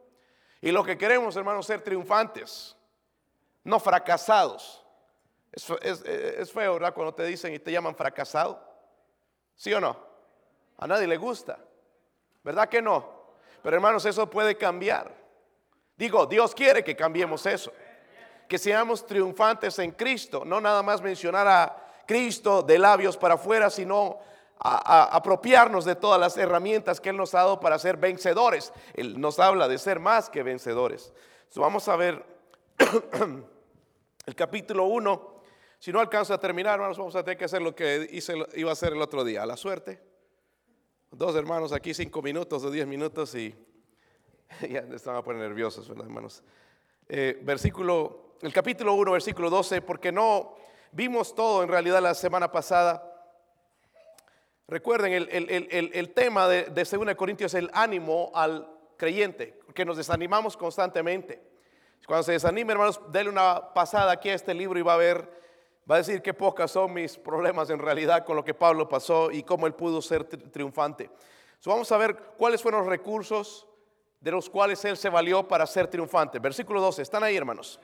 Y 0.62 0.72
lo 0.72 0.84
que 0.84 0.98
queremos, 0.98 1.36
hermanos, 1.36 1.66
ser 1.66 1.82
triunfantes, 1.84 2.78
no 3.64 3.80
fracasados. 3.80 4.86
Es, 5.52 5.70
es, 5.70 6.52
feo, 6.52 6.74
¿verdad? 6.74 6.94
Cuando 6.94 7.14
te 7.14 7.26
dicen 7.26 7.54
y 7.54 7.60
te 7.60 7.72
llaman 7.72 7.96
fracasado. 7.96 8.64
¿Sí 9.56 9.74
o 9.74 9.82
no? 9.82 9.98
A 10.78 10.88
nadie 10.88 11.08
le 11.08 11.18
gusta. 11.18 11.60
¿Verdad 12.44 12.70
que 12.70 12.82
no? 12.82 13.22
Pero 13.62 13.76
hermanos, 13.76 14.06
eso 14.06 14.30
puede 14.30 14.56
cambiar. 14.56 15.14
Digo, 15.98 16.26
Dios 16.26 16.56
quiere 16.56 16.84
que 16.84 16.96
cambiemos 16.96 17.46
eso. 17.46 17.72
Que 18.52 18.58
seamos 18.58 19.08
triunfantes 19.08 19.80
en 19.80 19.92
Cristo. 19.92 20.44
No 20.44 20.60
nada 20.60 20.84
más 20.84 21.02
mencionar 21.02 21.48
a 21.48 22.04
Cristo 22.06 22.62
de 22.62 22.78
labios 22.78 23.16
para 23.16 23.36
afuera, 23.36 23.70
sino 23.70 24.20
apropiarnos 24.60 25.86
de 25.86 25.96
todas 25.96 26.20
las 26.20 26.36
herramientas 26.36 27.00
que 27.00 27.12
Él 27.12 27.16
nos 27.16 27.34
ha 27.34 27.38
dado 27.38 27.62
para 27.62 27.80
ser 27.80 27.96
vencedores. 27.96 28.74
Él 28.94 29.22
nos 29.22 29.40
habla 29.40 29.70
de 29.70 29.78
ser 29.78 30.02
más 30.02 30.30
que 30.30 30.44
vencedores. 30.44 31.14
vamos 31.56 31.88
a 31.88 31.96
ver 31.96 32.26
el 34.26 34.36
capítulo 34.36 34.84
1. 34.84 35.42
Si 35.80 35.94
no 35.94 36.02
alcanzo 36.02 36.34
a 36.34 36.38
terminar, 36.38 36.74
hermanos, 36.74 36.98
vamos 36.98 37.16
a 37.16 37.24
tener 37.24 37.38
que 37.38 37.46
hacer 37.46 37.62
lo 37.62 37.74
que 37.74 38.10
iba 38.56 38.70
a 38.70 38.74
hacer 38.74 38.92
el 38.92 39.02
otro 39.02 39.24
día. 39.24 39.44
A 39.44 39.46
la 39.46 39.56
suerte 39.56 40.02
dos 41.10 41.38
hermanos 41.38 41.72
aquí 41.72 41.94
cinco 41.94 42.22
minutos 42.22 42.66
o 42.66 42.70
diez 42.70 42.86
minutos 42.86 43.34
y 43.36 43.56
ya 44.70 44.82
están 44.94 45.16
a 45.16 45.24
poner 45.24 45.42
nerviosos, 45.42 45.88
¿verdad, 45.88 46.06
hermanos? 46.06 46.44
Eh, 47.08 47.40
versículo, 47.44 48.31
el 48.42 48.54
capítulo 48.54 48.94
1, 48.94 49.12
versículo 49.12 49.50
12, 49.50 49.82
porque 49.82 50.12
no 50.12 50.56
vimos 50.92 51.36
todo 51.36 51.64
en 51.64 51.70
realidad 51.70 52.02
la 52.02 52.14
semana 52.14 52.52
pasada. 52.52 53.08
Recuerden, 54.68 55.14
el, 55.14 56.14
tema 56.14 56.48
de, 56.48 56.64
de 56.64 56.84
2 56.84 57.16
Corintios 57.16 57.54
es 57.54 57.60
el 57.60 57.70
ánimo 57.74 58.32
al 58.34 58.68
creyente, 58.98 59.60
que 59.74 59.86
nos 59.86 59.98
desanimamos 59.98 60.56
constantemente. 60.56 61.42
Cuando 62.08 62.24
se 62.24 62.34
desanime, 62.34 62.72
hermanos, 62.74 63.00
denle 63.10 63.32
una 63.32 63.74
pasada 63.74 64.12
aquí 64.12 64.30
a 64.30 64.34
este 64.34 64.54
libro 64.54 64.80
y 64.80 64.82
va 64.82 64.94
a 64.94 64.98
ver 64.98 65.42
Va 65.90 65.96
a 65.96 65.98
decir 65.98 66.22
que 66.22 66.34
pocas 66.34 66.72
son 66.72 66.94
mis 66.94 67.18
problemas 67.18 67.70
en 67.70 67.80
realidad 67.80 68.24
con 68.24 68.36
lo 68.36 68.46
que 68.46 68.54
Pablo 68.54 68.88
pasó 68.88 69.32
y 69.32 69.44
cómo 69.44 69.66
él 69.68 69.74
pudo 69.74 70.02
ser 70.02 70.24
triunfante. 70.24 71.10
vamos 71.66 71.92
a 71.92 71.98
ver 71.98 72.16
cuáles 72.38 72.62
fueron 72.62 72.82
los 72.82 72.90
recursos 72.90 73.68
de 74.20 74.32
los 74.32 74.50
cuales 74.50 74.86
él 74.86 74.96
se 74.96 75.10
valió 75.10 75.48
para 75.48 75.66
ser 75.66 75.88
triunfante. 75.88 76.38
Versículo 76.38 76.80
12, 76.80 77.02
están 77.02 77.24
ahí 77.24 77.36
hermanos. 77.36 77.80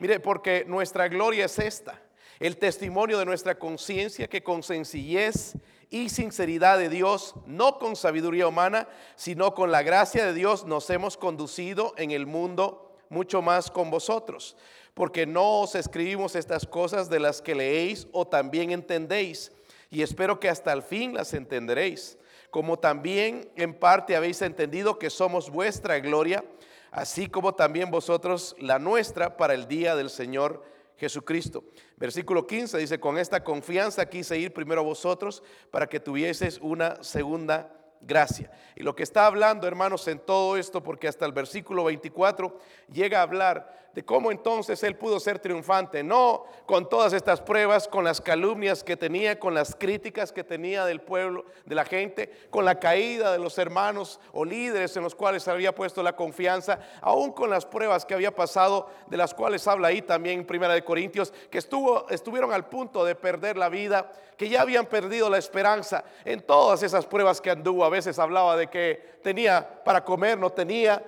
Mire, 0.00 0.18
porque 0.18 0.64
nuestra 0.66 1.08
gloria 1.08 1.44
es 1.44 1.58
esta, 1.58 2.00
el 2.38 2.56
testimonio 2.56 3.18
de 3.18 3.26
nuestra 3.26 3.58
conciencia 3.58 4.28
que 4.28 4.42
con 4.42 4.62
sencillez 4.62 5.56
y 5.90 6.08
sinceridad 6.08 6.78
de 6.78 6.88
Dios, 6.88 7.34
no 7.44 7.78
con 7.78 7.96
sabiduría 7.96 8.48
humana, 8.48 8.88
sino 9.14 9.54
con 9.54 9.70
la 9.70 9.82
gracia 9.82 10.24
de 10.24 10.32
Dios, 10.32 10.64
nos 10.64 10.88
hemos 10.88 11.18
conducido 11.18 11.92
en 11.98 12.12
el 12.12 12.24
mundo 12.26 12.96
mucho 13.10 13.42
más 13.42 13.70
con 13.70 13.90
vosotros. 13.90 14.56
Porque 14.94 15.26
no 15.26 15.60
os 15.60 15.74
escribimos 15.74 16.34
estas 16.34 16.64
cosas 16.66 17.10
de 17.10 17.20
las 17.20 17.42
que 17.42 17.54
leéis 17.54 18.08
o 18.12 18.26
también 18.26 18.70
entendéis, 18.70 19.52
y 19.90 20.00
espero 20.00 20.40
que 20.40 20.48
hasta 20.48 20.72
el 20.72 20.82
fin 20.82 21.12
las 21.12 21.34
entenderéis, 21.34 22.16
como 22.50 22.78
también 22.78 23.50
en 23.54 23.74
parte 23.74 24.16
habéis 24.16 24.40
entendido 24.40 24.98
que 24.98 25.10
somos 25.10 25.50
vuestra 25.50 25.98
gloria, 25.98 26.42
así 26.90 27.28
como 27.28 27.54
también 27.54 27.90
vosotros 27.90 28.56
la 28.58 28.78
nuestra 28.78 29.36
para 29.36 29.54
el 29.54 29.66
día 29.68 29.96
del 29.96 30.10
Señor 30.10 30.62
Jesucristo. 30.96 31.64
Versículo 31.96 32.46
15 32.46 32.78
dice, 32.78 33.00
con 33.00 33.18
esta 33.18 33.42
confianza 33.42 34.08
quise 34.08 34.38
ir 34.38 34.52
primero 34.52 34.82
a 34.82 34.84
vosotros 34.84 35.42
para 35.70 35.88
que 35.88 36.00
tuvieseis 36.00 36.58
una 36.60 37.02
segunda 37.02 37.74
gracia. 38.00 38.50
Y 38.76 38.82
lo 38.82 38.94
que 38.94 39.02
está 39.02 39.26
hablando, 39.26 39.66
hermanos, 39.66 40.06
en 40.08 40.18
todo 40.18 40.56
esto, 40.56 40.82
porque 40.82 41.08
hasta 41.08 41.26
el 41.26 41.32
versículo 41.32 41.84
24 41.84 42.58
llega 42.92 43.18
a 43.18 43.22
hablar 43.22 43.79
de 43.94 44.04
cómo 44.04 44.30
entonces 44.30 44.82
él 44.84 44.96
pudo 44.96 45.18
ser 45.18 45.38
triunfante, 45.38 46.02
no 46.02 46.44
con 46.66 46.88
todas 46.88 47.12
estas 47.12 47.40
pruebas, 47.40 47.88
con 47.88 48.04
las 48.04 48.20
calumnias 48.20 48.84
que 48.84 48.96
tenía, 48.96 49.38
con 49.38 49.54
las 49.54 49.74
críticas 49.74 50.32
que 50.32 50.44
tenía 50.44 50.84
del 50.84 51.00
pueblo, 51.00 51.44
de 51.64 51.74
la 51.74 51.84
gente, 51.84 52.30
con 52.50 52.64
la 52.64 52.78
caída 52.78 53.32
de 53.32 53.38
los 53.38 53.58
hermanos 53.58 54.20
o 54.32 54.44
líderes 54.44 54.96
en 54.96 55.02
los 55.02 55.14
cuales 55.14 55.48
había 55.48 55.74
puesto 55.74 56.02
la 56.02 56.14
confianza, 56.14 56.78
aún 57.00 57.32
con 57.32 57.50
las 57.50 57.66
pruebas 57.66 58.04
que 58.04 58.14
había 58.14 58.34
pasado, 58.34 58.88
de 59.08 59.16
las 59.16 59.34
cuales 59.34 59.66
habla 59.66 59.88
ahí 59.88 60.02
también 60.02 60.40
en 60.40 60.46
Primera 60.46 60.74
de 60.74 60.84
Corintios, 60.84 61.32
que 61.50 61.58
estuvo, 61.58 62.08
estuvieron 62.08 62.52
al 62.52 62.68
punto 62.68 63.04
de 63.04 63.14
perder 63.14 63.56
la 63.56 63.68
vida, 63.68 64.12
que 64.36 64.48
ya 64.48 64.62
habían 64.62 64.86
perdido 64.86 65.28
la 65.28 65.38
esperanza 65.38 66.04
en 66.24 66.40
todas 66.40 66.82
esas 66.82 67.06
pruebas 67.06 67.40
que 67.40 67.50
anduvo. 67.50 67.84
A 67.84 67.90
veces 67.90 68.18
hablaba 68.18 68.56
de 68.56 68.68
que 68.68 69.18
tenía 69.22 69.82
para 69.84 70.04
comer, 70.04 70.38
no 70.38 70.50
tenía 70.50 71.02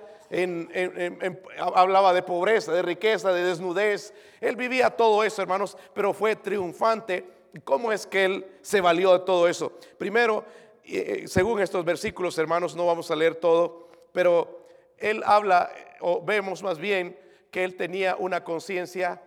hablaba 1.59 2.13
de 2.13 2.23
pobreza, 2.23 2.71
de 2.71 2.81
riqueza, 2.81 3.31
de 3.31 3.43
desnudez. 3.43 4.13
Él 4.41 4.55
vivía 4.55 4.89
todo 4.89 5.23
eso, 5.23 5.41
hermanos, 5.41 5.77
pero 5.93 6.13
fue 6.13 6.35
triunfante. 6.35 7.25
¿Cómo 7.63 7.91
es 7.91 8.07
que 8.07 8.25
él 8.25 8.47
se 8.61 8.81
valió 8.81 9.13
de 9.13 9.25
todo 9.25 9.47
eso? 9.47 9.71
Primero, 9.97 10.43
eh, 10.83 11.25
según 11.27 11.61
estos 11.61 11.85
versículos, 11.85 12.37
hermanos, 12.37 12.75
no 12.75 12.85
vamos 12.85 13.11
a 13.11 13.15
leer 13.15 13.35
todo, 13.35 13.89
pero 14.11 14.65
él 14.97 15.21
habla, 15.25 15.71
o 16.01 16.23
vemos 16.23 16.63
más 16.63 16.79
bien, 16.79 17.17
que 17.51 17.63
él 17.63 17.75
tenía 17.75 18.15
una 18.15 18.43
conciencia 18.43 19.21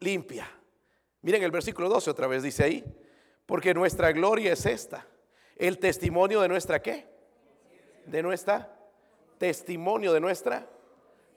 limpia. 0.00 0.50
Miren 1.20 1.42
el 1.42 1.50
versículo 1.50 1.90
12 1.90 2.10
otra 2.10 2.26
vez, 2.26 2.42
dice 2.42 2.64
ahí, 2.64 2.84
porque 3.44 3.74
nuestra 3.74 4.12
gloria 4.12 4.54
es 4.54 4.64
esta, 4.64 5.06
el 5.56 5.78
testimonio 5.78 6.40
de 6.40 6.48
nuestra 6.48 6.80
qué? 6.80 7.06
De 8.06 8.22
nuestra 8.22 8.77
testimonio 9.38 10.12
de 10.12 10.20
nuestra. 10.20 10.68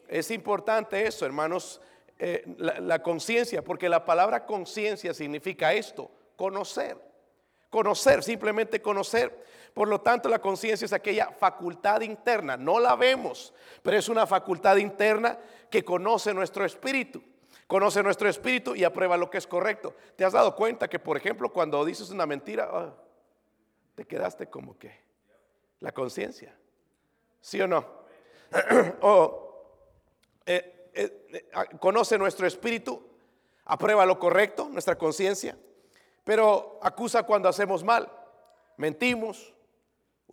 Es 0.08 0.31
importante 0.31 1.08
eso, 1.08 1.25
hermanos, 1.25 1.79
eh, 2.24 2.43
la, 2.58 3.01
conciencia, 3.01 3.63
porque 3.63 3.89
la 3.89 4.05
palabra 4.05 4.46
conciencia 4.46 5.12
significa 5.13 5.74
esto, 5.74 6.12
conocer. 6.36 6.96
Conocer, 7.70 8.22
simplemente 8.22 8.81
conocer. 8.81 9.43
Por 9.74 9.88
lo 9.88 10.01
tanto, 10.01 10.29
la 10.29 10.39
conciencia 10.39 10.86
es 10.86 10.93
aquella 10.93 11.31
facultad 11.31 12.01
interna, 12.01 12.58
no 12.58 12.79
la 12.79 12.96
vemos, 12.96 13.53
pero 13.81 13.98
es 13.98 14.10
una 14.10 14.27
facultad 14.27 14.75
interna 14.75 15.39
que 15.70 15.84
conoce 15.84 16.34
nuestro 16.34 16.65
espíritu. 16.65 17.24
conoce 17.65 18.03
nuestro 18.03 18.27
espíritu 18.27 18.75
y 18.75 18.84
aprueba 18.84 19.15
lo 19.15 19.29
que 19.29 19.38
es 19.38 19.48
correcto. 19.48 19.96
¿Te 20.17 20.25
has 20.25 20.34
dado 20.34 20.55
cuenta 20.58 20.89
que, 20.89 21.00
por 21.00 21.15
ejemplo, 21.15 21.53
cuando 21.53 21.86
dices 21.86 22.10
una 22.10 22.25
mentira, 22.25 22.70
ah, 22.70 22.93
te 23.96 24.05
quedaste 24.05 24.48
como 24.48 24.77
que 24.77 24.93
la 25.79 25.93
conciencia? 25.93 26.53
¿Sí 27.41 27.60
o 27.60 27.67
no? 27.67 27.86
o 29.01 29.41
eh, 30.45 30.89
eh, 30.93 31.27
eh, 31.33 31.77
conoce 31.79 32.17
nuestro 32.17 32.45
espíritu, 32.48 33.01
aprueba 33.65 34.05
lo 34.05 34.19
correcto, 34.19 34.69
nuestra 34.69 34.98
conciencia, 34.98 35.57
pero 36.24 36.79
acusa 36.81 37.24
cuando 37.24 37.50
hacemos 37.50 37.83
mal. 37.83 38.12
Mentimos, 38.77 39.53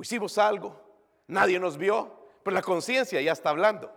hicimos 0.01 0.39
algo, 0.39 0.81
nadie 1.27 1.59
nos 1.59 1.77
vio, 1.77 2.29
pero 2.43 2.55
la 2.55 2.63
conciencia 2.63 3.21
ya 3.21 3.33
está 3.33 3.51
hablando. 3.51 3.93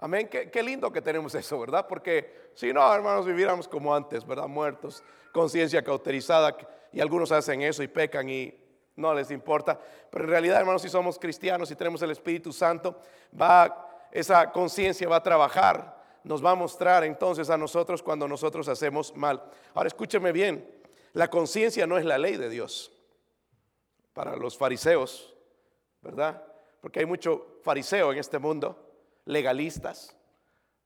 Amén, 0.00 0.28
qué, 0.28 0.62
lindo 0.62 0.92
que 0.92 1.02
tenemos 1.02 1.34
eso, 1.34 1.58
¿verdad? 1.58 1.86
Porque 1.88 2.50
si 2.54 2.72
no, 2.72 2.94
hermanos, 2.94 3.26
viviéramos 3.26 3.66
como 3.66 3.92
antes, 3.94 4.24
¿verdad? 4.24 4.46
Muertos, 4.46 5.02
conciencia 5.32 5.82
cauterizada, 5.82 6.56
y 6.92 7.00
algunos 7.00 7.32
hacen 7.32 7.62
eso 7.62 7.82
y 7.82 7.88
pecan 7.88 8.28
y 8.28 8.54
no 8.98 9.14
les 9.14 9.30
importa. 9.30 9.78
Pero 10.10 10.24
en 10.24 10.30
realidad, 10.30 10.60
hermanos, 10.60 10.82
si 10.82 10.88
somos 10.88 11.18
cristianos 11.18 11.70
y 11.70 11.76
tenemos 11.76 12.02
el 12.02 12.10
Espíritu 12.10 12.52
Santo, 12.52 13.00
va, 13.40 14.06
esa 14.10 14.50
conciencia 14.50 15.08
va 15.08 15.16
a 15.16 15.22
trabajar, 15.22 16.02
nos 16.24 16.44
va 16.44 16.50
a 16.50 16.54
mostrar 16.56 17.04
entonces 17.04 17.48
a 17.48 17.56
nosotros 17.56 18.02
cuando 18.02 18.26
nosotros 18.26 18.68
hacemos 18.68 19.14
mal. 19.16 19.42
Ahora 19.72 19.86
escúcheme 19.86 20.32
bien, 20.32 20.68
la 21.12 21.30
conciencia 21.30 21.86
no 21.86 21.96
es 21.96 22.04
la 22.04 22.18
ley 22.18 22.36
de 22.36 22.50
Dios 22.50 22.92
para 24.12 24.36
los 24.36 24.58
fariseos, 24.58 25.34
¿verdad? 26.02 26.42
Porque 26.80 27.00
hay 27.00 27.06
mucho 27.06 27.60
fariseo 27.62 28.12
en 28.12 28.18
este 28.18 28.38
mundo 28.38 28.84
legalistas, 29.24 30.16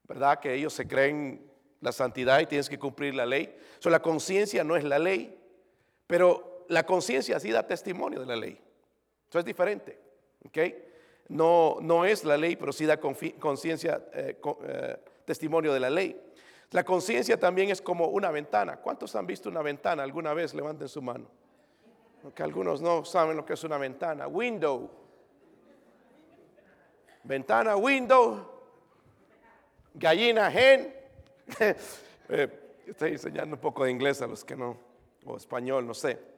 ¿verdad? 0.04 0.38
Que 0.38 0.54
ellos 0.54 0.74
se 0.74 0.86
creen 0.86 1.50
la 1.80 1.92
santidad 1.92 2.40
y 2.40 2.46
tienes 2.46 2.68
que 2.68 2.78
cumplir 2.78 3.14
la 3.14 3.24
ley. 3.24 3.56
La 3.84 4.02
conciencia 4.02 4.64
no 4.64 4.76
es 4.76 4.84
la 4.84 4.98
ley, 4.98 5.38
pero 6.06 6.51
la 6.72 6.86
conciencia 6.86 7.38
sí 7.38 7.52
da 7.52 7.66
testimonio 7.66 8.20
de 8.20 8.26
la 8.26 8.36
ley. 8.36 8.58
Eso 9.28 9.38
es 9.38 9.44
diferente, 9.44 9.98
¿ok? 10.46 10.58
No, 11.28 11.76
no 11.82 12.06
es 12.06 12.24
la 12.24 12.36
ley, 12.38 12.56
pero 12.56 12.72
sí 12.72 12.86
da 12.86 12.98
conciencia, 12.98 14.02
eh, 14.14 14.40
eh, 14.64 14.96
testimonio 15.26 15.74
de 15.74 15.80
la 15.80 15.90
ley. 15.90 16.18
La 16.70 16.82
conciencia 16.82 17.38
también 17.38 17.68
es 17.68 17.82
como 17.82 18.06
una 18.06 18.30
ventana. 18.30 18.78
¿Cuántos 18.78 19.14
han 19.14 19.26
visto 19.26 19.50
una 19.50 19.60
ventana 19.60 20.02
alguna 20.02 20.32
vez? 20.32 20.54
Levanten 20.54 20.88
su 20.88 21.02
mano. 21.02 21.26
Porque 22.22 22.42
algunos 22.42 22.80
no 22.80 23.04
saben 23.04 23.36
lo 23.36 23.44
que 23.44 23.52
es 23.52 23.64
una 23.64 23.76
ventana. 23.76 24.26
Window. 24.26 24.90
Ventana, 27.24 27.76
window, 27.76 28.50
gallina, 29.94 30.50
hen. 30.50 30.94
Eh, 32.28 32.48
estoy 32.86 33.10
enseñando 33.10 33.56
un 33.56 33.60
poco 33.60 33.84
de 33.84 33.90
inglés 33.90 34.22
a 34.22 34.26
los 34.26 34.42
que 34.42 34.56
no, 34.56 34.78
o 35.26 35.36
español, 35.36 35.86
no 35.86 35.92
sé. 35.92 36.31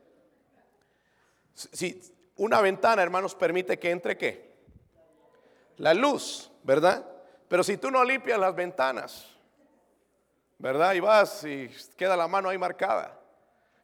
Si 1.54 2.00
una 2.37 2.61
ventana, 2.61 3.02
hermanos, 3.02 3.34
permite 3.34 3.78
que 3.78 3.90
entre 3.90 4.16
qué? 4.16 4.54
La 5.76 5.94
luz, 5.94 6.50
¿verdad? 6.62 7.04
Pero 7.49 7.62
si 7.62 7.76
tú 7.76 7.90
no 7.90 8.02
limpias 8.04 8.38
las 8.38 8.54
ventanas, 8.54 9.26
¿verdad? 10.58 10.94
Y 10.94 11.00
vas 11.00 11.44
y 11.44 11.70
queda 11.96 12.16
la 12.16 12.28
mano 12.28 12.49
ahí 12.49 12.58
marcada. 12.58 13.20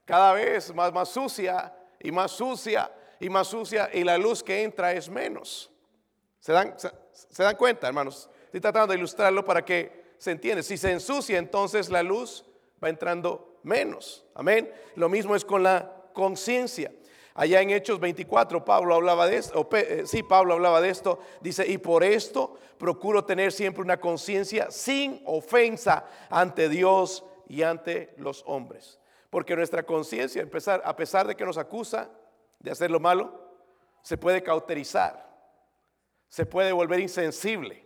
Cada 0.05 0.33
vez 0.33 0.75
más, 0.75 0.93
más 0.93 1.09
sucia 1.09 1.73
y 2.01 2.11
más 2.11 2.33
sucia 2.33 2.91
y 3.21 3.29
más 3.29 3.47
sucia 3.47 3.91
y 3.93 4.03
la 4.03 4.19
luz 4.19 4.43
que 4.43 4.63
entra 4.63 4.93
es 4.93 5.09
menos. 5.09 5.71
¿Se 6.41 6.53
dan, 6.53 6.75
se, 6.79 7.43
dan 7.43 7.55
cuenta, 7.57 7.87
hermanos? 7.87 8.29
Estoy 8.47 8.61
tratando 8.61 8.93
de 8.93 8.99
ilustrarlo 8.99 9.45
para 9.45 9.65
que 9.65 10.15
se 10.19 10.31
entienda. 10.31 10.63
Si 10.63 10.77
se 10.77 10.91
ensucia, 10.91 11.39
entonces 11.39 11.91
la 11.91 12.03
luz 12.03 12.45
va 12.83 12.89
entrando 12.89 13.61
menos. 13.63 14.25
Amén. 14.35 14.73
Lo 14.97 15.09
mismo 15.09 15.37
es 15.37 15.45
con 15.45 15.63
la 15.63 15.93
conciencia. 16.15 16.91
Allá 17.41 17.63
en 17.63 17.71
Hechos 17.71 17.99
24, 18.01 18.65
Pablo 18.65 18.95
hablaba 18.95 19.27
de 19.27 19.37
esto, 19.37 19.69
eh, 19.73 20.03
sí, 20.05 20.23
Pablo 20.23 20.55
hablaba 20.55 20.81
de 20.81 20.91
esto, 20.91 21.21
dice, 21.41 21.67
y 21.67 21.79
por 21.79 22.05
esto 22.05 22.59
procuro 22.77 23.25
tener 23.25 23.51
siempre 23.53 23.83
una 23.83 23.99
conciencia 23.99 24.71
sin 24.71 25.23
ofensa 25.25 26.05
ante 26.29 26.69
Dios 26.69 27.25
y 27.49 27.63
ante 27.63 28.13
los 28.19 28.43
hombres. 28.47 28.99
Porque 29.31 29.57
nuestra 29.57 29.85
conciencia, 29.85 30.47
a 30.85 30.97
pesar 30.97 31.27
de 31.27 31.35
que 31.35 31.47
nos 31.47 31.57
acusa 31.57 32.11
de 32.59 32.73
hacer 32.73 32.91
lo 32.91 33.01
malo, 33.01 33.33
se 34.03 34.19
puede 34.19 34.43
cauterizar 34.43 35.31
se 36.31 36.47
puede 36.47 36.73
volver 36.73 37.01
insensible. 37.01 37.85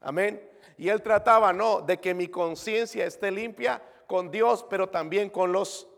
Amén. 0.00 0.48
Y 0.76 0.88
él 0.88 1.02
trataba, 1.02 1.52
no, 1.52 1.80
de 1.80 1.98
que 1.98 2.14
mi 2.14 2.28
conciencia 2.28 3.06
esté 3.06 3.30
limpia 3.30 3.82
con 4.06 4.30
Dios, 4.30 4.64
pero 4.68 4.88
también 4.88 5.30
con 5.30 5.50
los... 5.50 5.88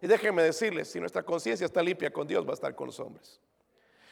Y 0.00 0.06
déjenme 0.06 0.42
decirles, 0.42 0.90
si 0.90 1.00
nuestra 1.00 1.22
conciencia 1.22 1.64
está 1.64 1.82
limpia 1.82 2.10
con 2.12 2.26
Dios, 2.26 2.44
va 2.46 2.50
a 2.50 2.54
estar 2.54 2.74
con 2.74 2.86
los 2.86 3.00
hombres. 3.00 3.40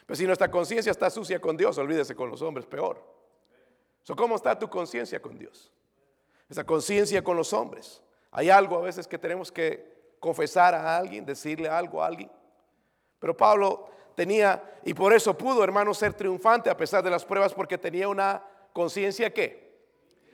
Pero 0.06 0.16
si 0.16 0.26
nuestra 0.26 0.50
conciencia 0.50 0.90
está 0.90 1.10
sucia 1.10 1.40
con 1.40 1.56
Dios, 1.56 1.76
olvídese 1.78 2.14
con 2.14 2.30
los 2.30 2.42
hombres, 2.42 2.66
peor. 2.66 3.02
¿Cómo 4.16 4.36
está 4.36 4.58
tu 4.58 4.68
conciencia 4.68 5.20
con 5.20 5.38
Dios? 5.38 5.72
Esa 6.48 6.64
conciencia 6.64 7.24
con 7.24 7.36
los 7.36 7.52
hombres. 7.52 8.02
Hay 8.30 8.50
algo 8.50 8.76
a 8.76 8.82
veces 8.82 9.06
que 9.06 9.18
tenemos 9.18 9.50
que 9.50 10.14
confesar 10.20 10.74
a 10.74 10.96
alguien, 10.96 11.24
decirle 11.24 11.68
algo 11.68 12.02
a 12.02 12.06
alguien. 12.06 12.30
Pero 13.18 13.36
Pablo 13.36 13.88
tenía, 14.14 14.62
y 14.84 14.92
por 14.92 15.12
eso 15.14 15.36
pudo, 15.36 15.64
hermano, 15.64 15.94
ser 15.94 16.12
triunfante 16.12 16.68
a 16.68 16.76
pesar 16.76 17.02
de 17.02 17.10
las 17.10 17.24
pruebas, 17.24 17.54
porque 17.54 17.78
tenía 17.78 18.08
una 18.08 18.42
conciencia 18.72 19.32
que, 19.32 19.74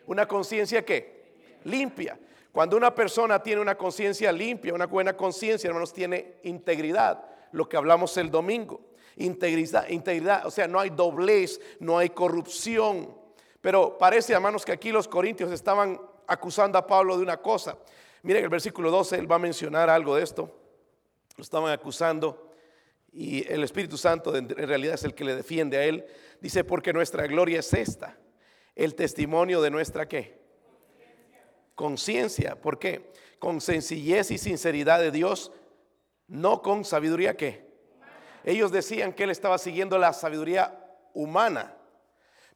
una 0.07 0.27
conciencia 0.27 0.85
que, 0.85 1.59
limpia. 1.65 2.19
Cuando 2.53 2.77
una 2.77 2.95
persona 2.95 3.43
tiene 3.43 3.61
una 3.61 3.77
conciencia 3.77 4.33
limpia, 4.33 4.75
una 4.75 4.87
buena 4.87 5.17
conciencia, 5.17 5.69
hermanos, 5.69 5.93
tiene 5.93 6.37
integridad, 6.43 7.25
lo 7.53 7.69
que 7.69 7.77
hablamos 7.77 8.17
el 8.17 8.31
domingo. 8.31 8.81
Integridad, 9.17 9.89
integridad, 9.89 10.47
o 10.47 10.51
sea, 10.51 10.67
no 10.67 10.81
hay 10.81 10.91
doblez, 10.91 11.61
no 11.79 11.99
hay 11.99 12.11
corrupción. 12.11 13.15
Pero 13.61 13.99
parece, 13.99 14.33
hermanos, 14.33 14.65
que 14.65 14.73
aquí 14.73 14.91
los 14.91 15.07
corintios 15.07 15.53
estaban 15.53 16.01
acusando 16.27 16.79
a 16.79 16.87
Pablo 16.87 17.17
de 17.17 17.23
una 17.23 17.37
cosa. 17.37 17.77
Miren 18.23 18.45
el 18.45 18.51
versículo 18.51 18.91
12, 18.91 19.17
él 19.17 19.31
va 19.31 19.37
a 19.37 19.41
mencionar 19.41 19.91
algo 19.91 20.17
de 20.17 20.23
esto. 20.23 20.51
Lo 21.37 21.43
estaban 21.43 21.73
acusando 21.73 22.51
y 23.13 23.51
el 23.53 23.65
Espíritu 23.65 23.97
Santo 23.97 24.37
en 24.37 24.49
realidad 24.49 24.95
es 24.95 25.05
el 25.05 25.15
que 25.15 25.25
le 25.25 25.35
defiende 25.35 25.77
a 25.77 25.85
él. 25.85 26.05
Dice, 26.41 26.65
porque 26.65 26.93
nuestra 26.93 27.27
gloria 27.27 27.61
es 27.61 27.73
esta, 27.75 28.17
el 28.75 28.95
testimonio 28.95 29.61
de 29.61 29.71
nuestra 29.71 30.09
qué? 30.09 30.40
Conciencia. 31.81 32.61
¿Por 32.61 32.79
qué? 32.79 33.11
Con 33.39 33.63
sencillez 33.63 34.31
y 34.31 34.37
sinceridad 34.37 35.01
de 35.01 35.11
Dios, 35.11 35.51
no 36.27 36.61
con 36.61 36.85
sabiduría 36.85 37.39
qué. 37.39 37.73
Ellos 38.45 38.71
decían 38.71 39.15
que 39.15 39.25
él 39.25 39.31
estaba 39.31 39.57
siguiendo 39.57 39.97
la 39.97 40.13
sabiduría 40.13 40.79
humana, 41.15 41.75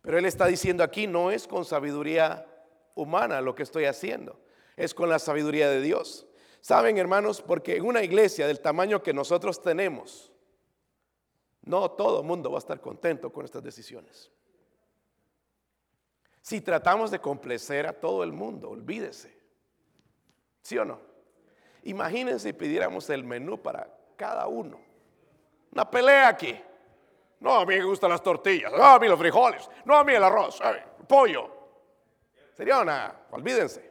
pero 0.02 0.18
él 0.18 0.26
está 0.26 0.44
diciendo 0.44 0.84
aquí, 0.84 1.06
no 1.06 1.30
es 1.30 1.48
con 1.48 1.64
sabiduría 1.64 2.46
humana 2.94 3.40
lo 3.40 3.54
que 3.54 3.62
estoy 3.62 3.86
haciendo, 3.86 4.38
es 4.76 4.92
con 4.92 5.08
la 5.08 5.18
sabiduría 5.18 5.70
de 5.70 5.80
Dios. 5.80 6.26
Saben, 6.60 6.98
hermanos, 6.98 7.40
porque 7.40 7.76
en 7.76 7.86
una 7.86 8.02
iglesia 8.02 8.46
del 8.46 8.60
tamaño 8.60 9.02
que 9.02 9.14
nosotros 9.14 9.62
tenemos, 9.62 10.34
no 11.62 11.90
todo 11.92 12.20
el 12.20 12.26
mundo 12.26 12.50
va 12.50 12.58
a 12.58 12.60
estar 12.60 12.78
contento 12.78 13.32
con 13.32 13.46
estas 13.46 13.62
decisiones. 13.62 14.30
Si 16.44 16.60
tratamos 16.60 17.10
de 17.10 17.20
complacer 17.20 17.86
a 17.86 17.94
todo 17.94 18.22
el 18.22 18.30
mundo, 18.30 18.68
olvídese. 18.68 19.34
¿Sí 20.60 20.76
o 20.76 20.84
no? 20.84 21.00
Imagínense 21.84 22.50
si 22.50 22.52
pidiéramos 22.52 23.08
el 23.08 23.24
menú 23.24 23.62
para 23.62 23.88
cada 24.14 24.46
uno. 24.46 24.78
Una 25.72 25.90
pelea 25.90 26.28
aquí. 26.28 26.54
No, 27.40 27.60
a 27.60 27.64
mí 27.64 27.78
me 27.78 27.84
gustan 27.84 28.10
las 28.10 28.22
tortillas. 28.22 28.70
No, 28.72 28.84
a 28.84 28.98
mí 28.98 29.08
los 29.08 29.18
frijoles. 29.18 29.66
No, 29.86 29.96
a 29.96 30.04
mí 30.04 30.12
el 30.12 30.22
arroz. 30.22 30.60
El 30.60 31.06
pollo. 31.06 31.48
Sería 32.52 32.78
una, 32.80 33.22
olvídense. 33.30 33.90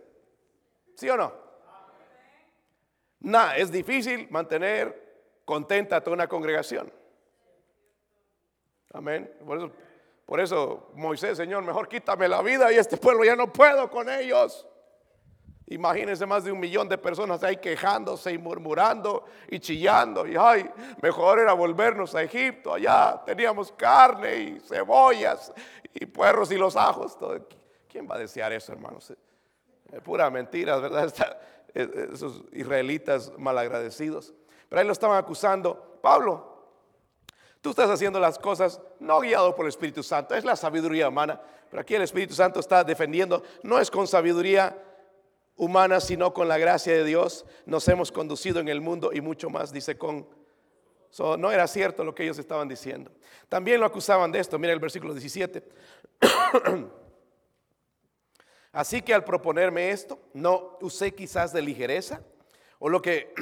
¿Sí 0.96 1.10
o 1.10 1.18
no? 1.18 1.34
Nada, 3.22 3.58
es 3.58 3.72
difícil 3.72 4.28
mantener 4.30 5.42
contenta 5.44 5.96
a 5.96 6.02
toda 6.02 6.14
una 6.14 6.28
congregación. 6.28 6.94
Amén. 8.94 9.36
Por 9.44 9.58
eso, 9.58 9.72
Moisés, 10.96 11.38
Señor, 11.38 11.64
mejor 11.64 11.88
quítame 11.88 12.28
la 12.28 12.42
vida 12.42 12.72
y 12.72 12.78
este 12.78 12.98
pueblo 12.98 13.24
ya 13.24 13.36
no 13.36 13.52
puedo 13.52 13.90
con 13.90 14.10
ellos. 14.10 14.66
Imagínense 15.68 16.26
más 16.26 16.44
de 16.44 16.52
un 16.52 16.60
millón 16.60 16.90
de 16.90 16.98
personas 16.98 17.42
ahí 17.44 17.58
quejándose 17.58 18.32
y 18.32 18.38
murmurando 18.38 19.26
y 19.50 19.60
chillando. 19.60 20.28
Y 20.28 20.36
ay, 20.38 20.70
mejor 21.02 21.40
era 21.40 21.54
volvernos 21.54 22.14
a 22.16 22.24
Egipto. 22.24 22.74
Allá 22.74 23.22
teníamos 23.26 23.72
carne 23.72 24.38
y 24.38 24.60
cebollas 24.60 25.54
y 25.94 26.06
puerros 26.06 26.52
y 26.52 26.58
los 26.58 26.76
ajos. 26.76 27.18
¿Quién 27.88 28.08
va 28.10 28.16
a 28.16 28.20
desear 28.20 28.52
eso, 28.52 28.74
hermanos? 28.74 29.14
Es 29.92 30.02
pura 30.02 30.30
mentira, 30.30 30.78
¿verdad? 30.78 31.12
Esos 31.74 32.44
israelitas 32.52 33.32
malagradecidos. 33.38 34.34
Pero 34.70 34.80
ahí 34.82 34.86
lo 34.86 34.94
estaban 34.94 35.18
acusando. 35.18 36.00
Pablo, 36.02 36.53
Tú 37.64 37.70
estás 37.70 37.90
haciendo 37.90 38.20
las 38.20 38.38
cosas 38.38 38.82
no 39.00 39.22
guiado 39.22 39.56
por 39.56 39.64
el 39.64 39.70
Espíritu 39.70 40.04
Santo, 40.04 40.36
es 40.36 40.44
la 40.44 40.58
sabiduría 40.58 41.08
humana. 41.08 41.40
Pero 41.70 41.80
aquí 41.80 41.96
el 41.96 42.02
Espíritu 42.02 42.34
Santo 42.34 42.60
está 42.60 42.84
defendiendo, 42.84 43.42
no 43.64 43.80
es 43.80 43.90
con 43.90 44.06
sabiduría 44.06 44.78
humana, 45.56 46.02
sino 46.02 46.34
con 46.34 46.50
la 46.50 46.58
gracia 46.58 46.92
de 46.92 47.06
Dios 47.06 47.46
nos 47.66 47.88
hemos 47.88 48.12
conducido 48.12 48.60
en 48.60 48.68
el 48.68 48.82
mundo 48.82 49.12
y 49.14 49.22
mucho 49.22 49.50
más, 49.50 49.72
dice 49.72 49.98
con... 49.98 50.28
no 51.38 51.52
era 51.54 51.66
cierto 51.70 52.04
lo 52.04 52.14
que 52.14 52.24
ellos 52.24 52.38
estaban 52.38 52.68
diciendo. 52.68 53.14
También 53.48 53.80
lo 53.80 53.86
acusaban 53.86 54.30
de 54.34 54.40
esto, 54.40 54.60
mira 54.60 54.74
el 54.74 54.80
versículo 54.80 55.14
17. 55.14 55.64
Así 58.74 59.02
que 59.02 59.14
al 59.14 59.24
proponerme 59.24 59.92
esto, 59.92 60.20
no 60.34 60.78
usé 60.82 61.16
quizás 61.16 61.54
de 61.54 61.62
ligereza, 61.62 62.24
o 62.80 62.90
lo 62.90 63.02
que 63.02 63.34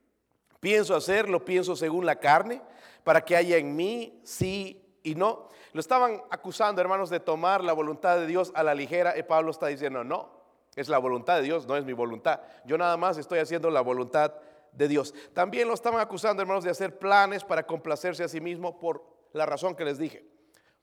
pienso 0.58 0.96
hacer, 0.96 1.28
lo 1.28 1.44
pienso 1.44 1.76
según 1.76 2.06
la 2.06 2.16
carne, 2.16 2.62
para 3.08 3.24
que 3.24 3.34
haya 3.34 3.56
en 3.56 3.74
mí 3.74 4.20
sí 4.22 5.00
y 5.02 5.14
no. 5.14 5.48
Lo 5.72 5.80
estaban 5.80 6.20
acusando, 6.28 6.82
hermanos, 6.82 7.08
de 7.08 7.20
tomar 7.20 7.64
la 7.64 7.72
voluntad 7.72 8.18
de 8.18 8.26
Dios 8.26 8.52
a 8.54 8.62
la 8.62 8.74
ligera, 8.74 9.16
y 9.16 9.22
Pablo 9.22 9.50
está 9.50 9.68
diciendo, 9.68 10.04
no, 10.04 10.28
es 10.76 10.90
la 10.90 10.98
voluntad 10.98 11.36
de 11.36 11.42
Dios, 11.44 11.66
no 11.66 11.74
es 11.78 11.86
mi 11.86 11.94
voluntad. 11.94 12.42
Yo 12.66 12.76
nada 12.76 12.98
más 12.98 13.16
estoy 13.16 13.38
haciendo 13.38 13.70
la 13.70 13.80
voluntad 13.80 14.34
de 14.72 14.88
Dios. 14.88 15.14
También 15.32 15.68
lo 15.68 15.72
estaban 15.72 16.00
acusando, 16.00 16.42
hermanos, 16.42 16.64
de 16.64 16.70
hacer 16.70 16.98
planes 16.98 17.44
para 17.44 17.66
complacerse 17.66 18.24
a 18.24 18.28
sí 18.28 18.42
mismo 18.42 18.78
por 18.78 19.02
la 19.32 19.46
razón 19.46 19.74
que 19.74 19.86
les 19.86 19.96
dije. 19.96 20.26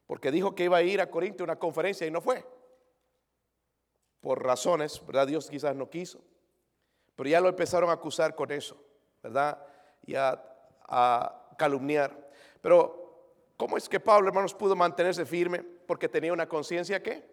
Porque 0.07 0.31
dijo 0.31 0.55
que 0.55 0.63
iba 0.63 0.77
a 0.77 0.81
ir 0.81 1.01
a 1.01 1.11
Corinto 1.11 1.43
a 1.43 1.45
una 1.45 1.59
conferencia 1.59 2.07
y 2.07 2.09
no 2.09 2.21
fue. 2.21 2.43
Por 4.19 4.43
razones, 4.43 4.99
¿verdad? 5.05 5.27
Dios 5.27 5.47
quizás 5.47 5.75
no 5.75 5.91
quiso. 5.91 6.21
Pero 7.15 7.29
ya 7.29 7.39
lo 7.39 7.49
empezaron 7.49 7.91
a 7.91 7.93
acusar 7.93 8.33
con 8.33 8.51
eso, 8.51 8.83
¿verdad? 9.21 9.63
Y 10.07 10.15
a, 10.15 10.43
a 10.87 11.44
calumniar. 11.57 12.29
Pero, 12.61 13.29
¿cómo 13.57 13.77
es 13.77 13.87
que 13.89 13.99
Pablo, 13.99 14.27
hermanos, 14.27 14.53
pudo 14.53 14.75
mantenerse 14.75 15.25
firme? 15.25 15.63
Porque 15.87 16.09
tenía 16.09 16.33
una 16.33 16.47
conciencia 16.47 17.01
que 17.01 17.23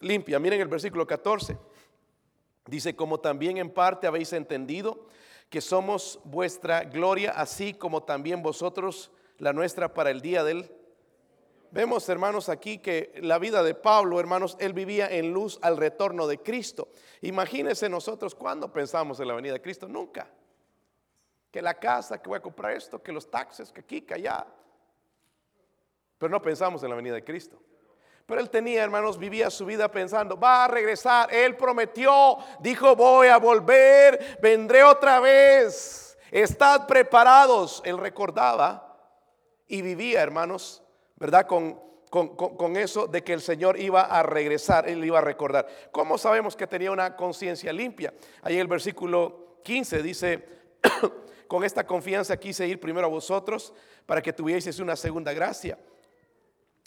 limpia. 0.00 0.38
Miren 0.38 0.60
el 0.60 0.68
versículo 0.68 1.06
14. 1.06 1.56
Dice, 2.66 2.96
como 2.96 3.20
también 3.20 3.58
en 3.58 3.70
parte 3.70 4.06
habéis 4.06 4.32
entendido 4.32 5.06
que 5.50 5.60
somos 5.60 6.20
vuestra 6.24 6.84
gloria, 6.84 7.30
así 7.30 7.74
como 7.74 8.02
también 8.02 8.42
vosotros 8.42 9.12
la 9.38 9.52
nuestra 9.52 9.94
para 9.94 10.10
el 10.10 10.20
día 10.20 10.42
del... 10.42 10.70
Vemos, 11.70 12.08
hermanos, 12.08 12.48
aquí 12.48 12.78
que 12.78 13.12
la 13.22 13.38
vida 13.38 13.62
de 13.62 13.74
Pablo, 13.74 14.18
hermanos, 14.18 14.56
él 14.60 14.72
vivía 14.72 15.08
en 15.08 15.32
luz 15.32 15.58
al 15.62 15.76
retorno 15.76 16.26
de 16.26 16.38
Cristo. 16.38 16.88
Imagínense 17.20 17.88
nosotros 17.88 18.34
cuando 18.34 18.72
pensamos 18.72 19.20
en 19.20 19.28
la 19.28 19.34
venida 19.34 19.52
de 19.52 19.60
Cristo, 19.60 19.86
nunca. 19.86 20.30
Que 21.50 21.62
la 21.62 21.74
casa, 21.74 22.20
que 22.20 22.28
voy 22.28 22.38
a 22.38 22.42
comprar 22.42 22.72
esto, 22.72 23.02
que 23.02 23.12
los 23.12 23.30
taxes, 23.30 23.72
que 23.72 23.80
aquí, 23.80 24.02
que 24.02 24.14
allá. 24.14 24.46
Pero 26.18 26.30
no 26.30 26.42
pensamos 26.42 26.82
en 26.82 26.90
la 26.90 26.96
venida 26.96 27.14
de 27.14 27.24
Cristo. 27.24 27.58
Pero 28.26 28.40
él 28.40 28.50
tenía, 28.50 28.82
hermanos, 28.82 29.18
vivía 29.18 29.50
su 29.50 29.64
vida 29.64 29.88
pensando, 29.88 30.38
va 30.38 30.64
a 30.64 30.68
regresar. 30.68 31.32
Él 31.32 31.56
prometió, 31.56 32.38
dijo, 32.58 32.96
voy 32.96 33.28
a 33.28 33.38
volver, 33.38 34.38
vendré 34.42 34.82
otra 34.82 35.20
vez. 35.20 36.18
Estad 36.32 36.86
preparados. 36.88 37.80
Él 37.84 37.98
recordaba 37.98 38.98
y 39.68 39.80
vivía, 39.80 40.22
hermanos, 40.22 40.82
¿verdad? 41.16 41.46
Con, 41.46 41.80
con, 42.10 42.76
eso 42.76 43.06
de 43.06 43.22
que 43.22 43.32
el 43.32 43.40
Señor 43.40 43.78
iba 43.78 44.02
a 44.02 44.22
regresar, 44.22 44.88
él 44.88 45.04
iba 45.04 45.18
a 45.18 45.22
recordar. 45.22 45.66
¿Cómo 45.92 46.18
sabemos 46.18 46.56
que 46.56 46.66
tenía 46.66 46.90
una 46.90 47.14
conciencia 47.14 47.72
limpia? 47.72 48.12
Ahí 48.42 48.58
el 48.58 48.66
versículo 48.66 49.60
15 49.62 50.02
dice, 50.02 50.48
con 51.48 51.64
esta 51.64 51.86
confianza 51.86 52.36
quise 52.36 52.66
ir 52.66 52.80
primero 52.80 53.06
a 53.06 53.10
vosotros 53.10 53.72
para 54.04 54.22
que 54.22 54.32
tuvieseis 54.32 54.78
una 54.78 54.96
segunda 54.96 55.32
gracia 55.32 55.78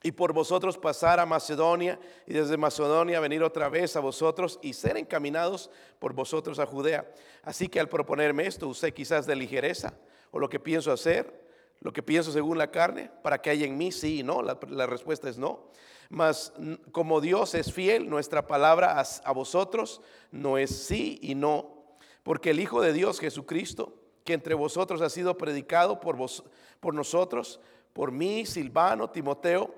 y 0.02 0.12
por 0.12 0.32
vosotros 0.32 0.78
pasar 0.78 1.20
a 1.20 1.26
Macedonia 1.26 2.00
y 2.26 2.34
desde 2.34 2.58
Macedonia 2.58 3.20
venir 3.20 3.44
otra 3.44 3.68
vez 3.70 3.96
a 3.96 4.00
vosotros 4.00 4.60
y 4.62 4.74
ser 4.74 4.98
encaminados 4.98 5.70
por 6.00 6.14
vosotros 6.14 6.60
a 6.60 6.66
Judea. 6.66 7.12
Así 7.44 7.68
que 7.68 7.80
al 7.80 7.90
proponerme 7.90 8.46
esto, 8.46 8.68
usted 8.68 8.94
quizás 8.94 9.26
de 9.26 9.36
ligereza 9.36 9.94
o 10.32 10.40
lo 10.40 10.50
que 10.50 10.60
pienso 10.60 10.92
hacer, 10.92 11.48
lo 11.82 11.92
que 11.92 12.04
pienso 12.04 12.32
según 12.32 12.58
la 12.58 12.72
carne, 12.72 13.12
para 13.24 13.42
que 13.42 13.50
haya 13.50 13.66
en 13.66 13.78
mí 13.78 13.92
sí 13.92 14.20
y 14.20 14.24
no. 14.24 14.42
La 14.42 14.86
respuesta 14.86 15.30
es 15.30 15.38
no. 15.38 15.70
Mas 16.10 16.54
como 16.92 17.22
Dios 17.22 17.54
es 17.54 17.72
fiel, 17.72 18.10
nuestra 18.10 18.48
palabra 18.48 19.00
a, 19.00 19.32
vosotros 19.32 20.02
no 20.32 20.58
es 20.58 20.72
sí 20.72 21.20
y 21.22 21.36
no. 21.36 21.98
Porque 22.24 22.50
el 22.50 22.60
Hijo 22.60 22.82
de 22.82 22.94
Dios, 22.94 23.20
Jesucristo, 23.20 23.99
que 24.30 24.36
entre 24.36 24.54
vosotros 24.54 25.02
ha 25.02 25.10
sido 25.10 25.36
predicado 25.36 26.00
por, 26.00 26.16
vos, 26.16 26.44
por 26.80 26.94
nosotros, 26.94 27.60
por 27.94 28.12
mí, 28.12 28.46
Silvano, 28.46 29.10
Timoteo, 29.10 29.74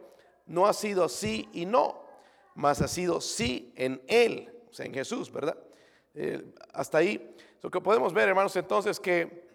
no 0.45 0.65
ha 0.65 0.73
sido 0.73 1.07
sí 1.07 1.47
y 1.53 1.65
no, 1.65 2.03
mas 2.53 2.81
ha 2.81 2.89
sido 2.89 3.21
sí 3.21 3.71
en 3.77 4.01
Él, 4.09 4.53
o 4.69 4.73
sea, 4.73 4.85
en 4.85 4.93
Jesús, 4.93 5.31
¿verdad? 5.31 5.55
Eh, 6.15 6.53
hasta 6.73 6.97
ahí. 6.97 7.33
Lo 7.61 7.71
que 7.71 7.79
podemos 7.79 8.11
ver, 8.13 8.27
hermanos, 8.27 8.53
entonces 8.57 8.99
que, 8.99 9.47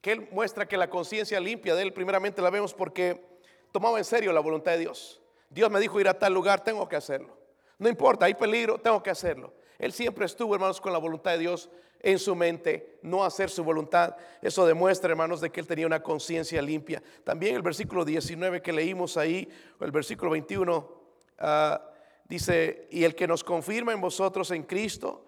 que 0.00 0.12
Él 0.12 0.28
muestra 0.32 0.66
que 0.66 0.78
la 0.78 0.88
conciencia 0.88 1.38
limpia 1.40 1.74
de 1.74 1.82
Él, 1.82 1.92
primeramente 1.92 2.40
la 2.40 2.48
vemos 2.48 2.72
porque 2.72 3.38
tomaba 3.70 3.98
en 3.98 4.04
serio 4.06 4.32
la 4.32 4.40
voluntad 4.40 4.72
de 4.72 4.78
Dios. 4.78 5.20
Dios 5.50 5.70
me 5.70 5.78
dijo 5.78 6.00
ir 6.00 6.08
a 6.08 6.18
tal 6.18 6.32
lugar, 6.32 6.64
tengo 6.64 6.88
que 6.88 6.96
hacerlo. 6.96 7.36
No 7.76 7.86
importa, 7.86 8.24
hay 8.24 8.32
peligro, 8.32 8.80
tengo 8.80 9.02
que 9.02 9.10
hacerlo. 9.10 9.52
Él 9.80 9.92
siempre 9.92 10.26
estuvo, 10.26 10.54
hermanos, 10.54 10.80
con 10.80 10.92
la 10.92 10.98
voluntad 10.98 11.32
de 11.32 11.38
Dios 11.38 11.70
en 12.00 12.18
su 12.18 12.34
mente, 12.34 12.98
no 13.02 13.24
hacer 13.24 13.48
su 13.48 13.64
voluntad. 13.64 14.14
Eso 14.42 14.66
demuestra, 14.66 15.10
hermanos, 15.10 15.40
de 15.40 15.50
que 15.50 15.60
él 15.60 15.66
tenía 15.66 15.86
una 15.86 16.02
conciencia 16.02 16.60
limpia. 16.60 17.02
También 17.24 17.56
el 17.56 17.62
versículo 17.62 18.04
19 18.04 18.60
que 18.60 18.72
leímos 18.72 19.16
ahí, 19.16 19.48
el 19.80 19.90
versículo 19.90 20.30
21, 20.32 21.02
ah, 21.38 21.82
dice, 22.28 22.88
y 22.90 23.04
el 23.04 23.14
que 23.14 23.26
nos 23.26 23.42
confirma 23.42 23.92
en 23.92 24.02
vosotros 24.02 24.50
en 24.50 24.64
Cristo, 24.64 25.24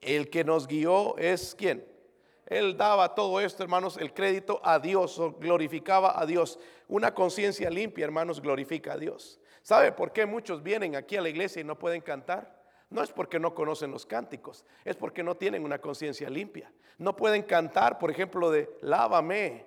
el 0.00 0.30
que 0.30 0.44
nos 0.44 0.68
guió 0.68 1.18
es 1.18 1.54
quién. 1.56 1.84
Él 2.46 2.76
daba 2.76 3.12
todo 3.12 3.40
esto, 3.40 3.64
hermanos, 3.64 3.96
el 3.96 4.14
crédito 4.14 4.60
a 4.62 4.78
Dios, 4.78 5.20
glorificaba 5.40 6.20
a 6.20 6.24
Dios. 6.26 6.60
Una 6.86 7.12
conciencia 7.12 7.68
limpia, 7.70 8.04
hermanos, 8.04 8.40
glorifica 8.40 8.92
a 8.92 8.98
Dios. 8.98 9.40
¿Sabe 9.62 9.90
por 9.90 10.12
qué 10.12 10.26
muchos 10.26 10.62
vienen 10.62 10.94
aquí 10.94 11.16
a 11.16 11.20
la 11.20 11.28
iglesia 11.28 11.60
y 11.60 11.64
no 11.64 11.76
pueden 11.76 12.02
cantar? 12.02 12.55
No 12.88 13.02
es 13.02 13.10
porque 13.10 13.40
no 13.40 13.54
conocen 13.54 13.90
los 13.90 14.06
cánticos, 14.06 14.64
es 14.84 14.96
porque 14.96 15.22
no 15.22 15.36
tienen 15.36 15.64
una 15.64 15.80
conciencia 15.80 16.30
limpia. 16.30 16.72
No 16.98 17.16
pueden 17.16 17.42
cantar, 17.42 17.98
por 17.98 18.10
ejemplo, 18.10 18.50
de 18.50 18.70
lávame, 18.80 19.66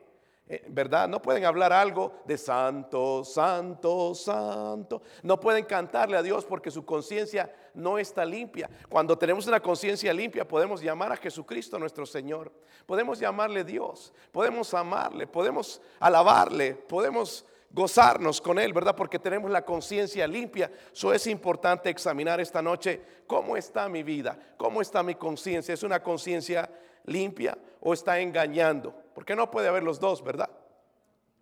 eh, 0.52 0.64
¿verdad? 0.68 1.08
No 1.08 1.22
pueden 1.22 1.46
hablar 1.46 1.72
algo 1.72 2.14
de 2.26 2.36
santo, 2.36 3.24
santo, 3.24 4.16
santo. 4.16 5.04
No 5.22 5.40
pueden 5.40 5.64
cantarle 5.66 6.18
a 6.18 6.24
Dios 6.24 6.44
porque 6.44 6.72
su 6.72 6.84
conciencia 6.86 7.54
no 7.76 8.00
está 8.00 8.26
limpia. 8.26 8.68
Cuando 8.90 9.16
tenemos 9.16 9.46
una 9.46 9.60
conciencia 9.60 10.12
limpia 10.12 10.48
podemos 10.48 10.82
llamar 10.82 11.12
a 11.12 11.18
Jesucristo 11.18 11.78
nuestro 11.78 12.06
Señor. 12.06 12.52
Podemos 12.88 13.20
llamarle 13.20 13.64
Dios, 13.64 14.12
podemos 14.32 14.74
amarle, 14.74 15.28
podemos 15.28 15.82
alabarle, 16.00 16.74
podemos 16.74 17.46
gozarnos 17.72 18.42
con 18.42 18.60
Él, 18.60 18.74
¿verdad? 18.74 18.96
Porque 18.96 19.20
tenemos 19.20 19.52
la 19.52 19.64
conciencia 19.64 20.28
limpia. 20.28 20.72
Eso 20.92 21.14
es 21.14 21.28
importante 21.28 21.90
examinar 21.90 22.40
esta 22.40 22.62
noche 22.62 23.02
cómo 23.28 23.56
está 23.56 23.88
mi 23.88 24.04
vida, 24.04 24.38
cómo 24.58 24.82
está 24.82 25.04
mi 25.04 25.16
conciencia. 25.16 25.74
¿Es 25.74 25.84
una 25.84 26.02
conciencia 26.02 26.70
limpia 27.06 27.58
o 27.80 27.94
está 27.94 28.20
engañando? 28.20 28.94
Porque 29.14 29.36
no 29.36 29.50
puede 29.52 29.68
haber 29.68 29.84
los 29.84 30.00
dos, 30.00 30.24
¿verdad? 30.24 30.50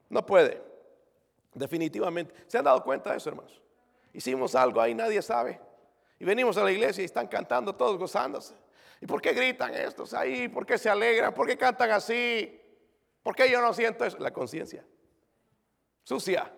No 0.10 0.26
puede. 0.26 0.62
Definitivamente. 1.54 2.34
¿Se 2.48 2.58
han 2.58 2.66
dado 2.66 2.84
cuenta 2.84 3.12
de 3.12 3.18
eso, 3.18 3.30
hermanos? 3.30 3.62
Hicimos 4.14 4.56
algo 4.56 4.82
ahí, 4.82 4.94
nadie 4.94 5.22
sabe. 5.22 5.60
Y 6.20 6.26
venimos 6.26 6.58
a 6.58 6.64
la 6.64 6.72
iglesia 6.72 7.02
y 7.02 7.06
están 7.06 7.28
cantando 7.28 7.76
todos 7.76 7.98
gozándose. 7.98 8.56
¿Y 9.00 9.06
por 9.06 9.22
qué 9.22 9.34
gritan 9.34 9.74
estos 9.76 10.14
ahí? 10.14 10.48
¿Por 10.48 10.66
qué 10.66 10.78
se 10.78 10.90
alegran? 10.90 11.34
¿Por 11.34 11.46
qué 11.46 11.56
cantan 11.56 11.92
así? 11.92 12.60
¿Por 13.22 13.36
qué 13.36 13.50
yo 13.50 13.62
no 13.62 13.74
siento 13.74 14.04
eso? 14.04 14.18
La 14.18 14.32
conciencia 14.32 14.84
sucia. 16.08 16.50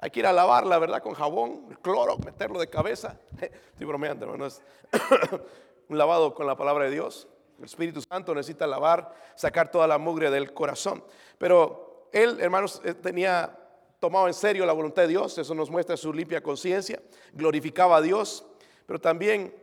Hay 0.00 0.10
que 0.10 0.18
ir 0.18 0.26
a 0.26 0.32
lavarla, 0.32 0.78
¿verdad? 0.78 1.00
Con 1.00 1.14
jabón, 1.14 1.78
cloro, 1.82 2.18
meterlo 2.18 2.58
de 2.58 2.68
cabeza. 2.68 3.20
Estoy 3.40 3.86
bromeando, 3.86 4.24
hermano. 4.24 4.46
Es 4.46 4.60
un 5.88 5.96
lavado 5.96 6.34
con 6.34 6.48
la 6.48 6.56
palabra 6.56 6.86
de 6.86 6.90
Dios. 6.90 7.28
El 7.60 7.66
Espíritu 7.66 8.02
Santo 8.02 8.34
necesita 8.34 8.66
lavar, 8.66 9.14
sacar 9.36 9.70
toda 9.70 9.86
la 9.86 9.98
mugre 9.98 10.32
del 10.32 10.52
corazón. 10.52 11.04
Pero 11.38 12.08
él, 12.12 12.38
hermanos, 12.40 12.82
eh, 12.84 12.94
tenía 12.94 13.56
tomado 14.00 14.26
en 14.26 14.34
serio 14.34 14.66
la 14.66 14.72
voluntad 14.72 15.02
de 15.02 15.08
Dios. 15.08 15.38
Eso 15.38 15.54
nos 15.54 15.70
muestra 15.70 15.96
su 15.96 16.12
limpia 16.12 16.42
conciencia. 16.42 17.00
Glorificaba 17.34 17.98
a 17.98 18.02
Dios. 18.02 18.44
Pero 18.84 19.00
también 19.00 19.54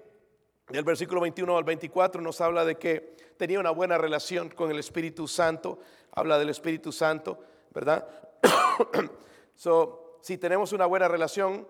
del 0.69 0.85
versículo 0.85 1.19
21 1.19 1.57
al 1.57 1.65
24 1.65 2.21
nos 2.21 2.39
habla 2.39 2.63
de 2.63 2.75
que 2.75 3.17
tenía 3.37 3.59
una 3.59 3.71
buena 3.71 3.97
relación 3.97 4.47
con 4.47 4.71
el 4.71 4.79
Espíritu 4.79 5.27
Santo. 5.27 5.79
Habla 6.15 6.39
del 6.39 6.49
Espíritu 6.49 6.93
Santo, 6.93 7.39
¿verdad? 7.73 8.07
so, 9.55 10.19
si 10.21 10.37
tenemos 10.37 10.71
una 10.73 10.85
buena 10.85 11.07
relación 11.07 11.67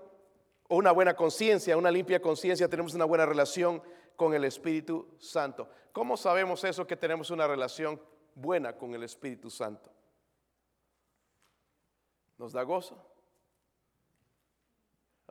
o 0.68 0.76
una 0.76 0.92
buena 0.92 1.16
conciencia, 1.16 1.78
una 1.78 1.92
limpia 1.92 2.22
conciencia, 2.22 2.70
tenemos 2.70 2.94
una 2.94 3.06
buena 3.06 3.26
relación 3.26 3.82
con 4.16 4.34
el 4.34 4.44
Espíritu 4.44 5.08
Santo. 5.20 5.70
¿Cómo 5.92 6.18
sabemos 6.18 6.64
eso 6.64 6.86
que 6.86 6.98
tenemos 6.98 7.32
una 7.32 7.48
relación 7.48 8.02
buena 8.36 8.76
con 8.76 8.94
el 8.94 9.04
Espíritu 9.04 9.50
Santo? 9.50 9.92
¿Nos 12.38 12.54
da 12.54 12.64
gozo? 12.64 12.98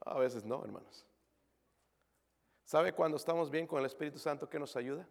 A 0.05 0.19
veces 0.19 0.45
no, 0.45 0.65
hermanos. 0.65 1.07
¿Sabe 2.65 2.93
cuando 2.93 3.17
estamos 3.17 3.51
bien 3.51 3.67
con 3.67 3.81
el 3.81 3.87
Espíritu 3.87 4.19
Santo 4.19 4.49
que 4.49 4.59
nos 4.59 4.77
ayuda? 4.77 5.07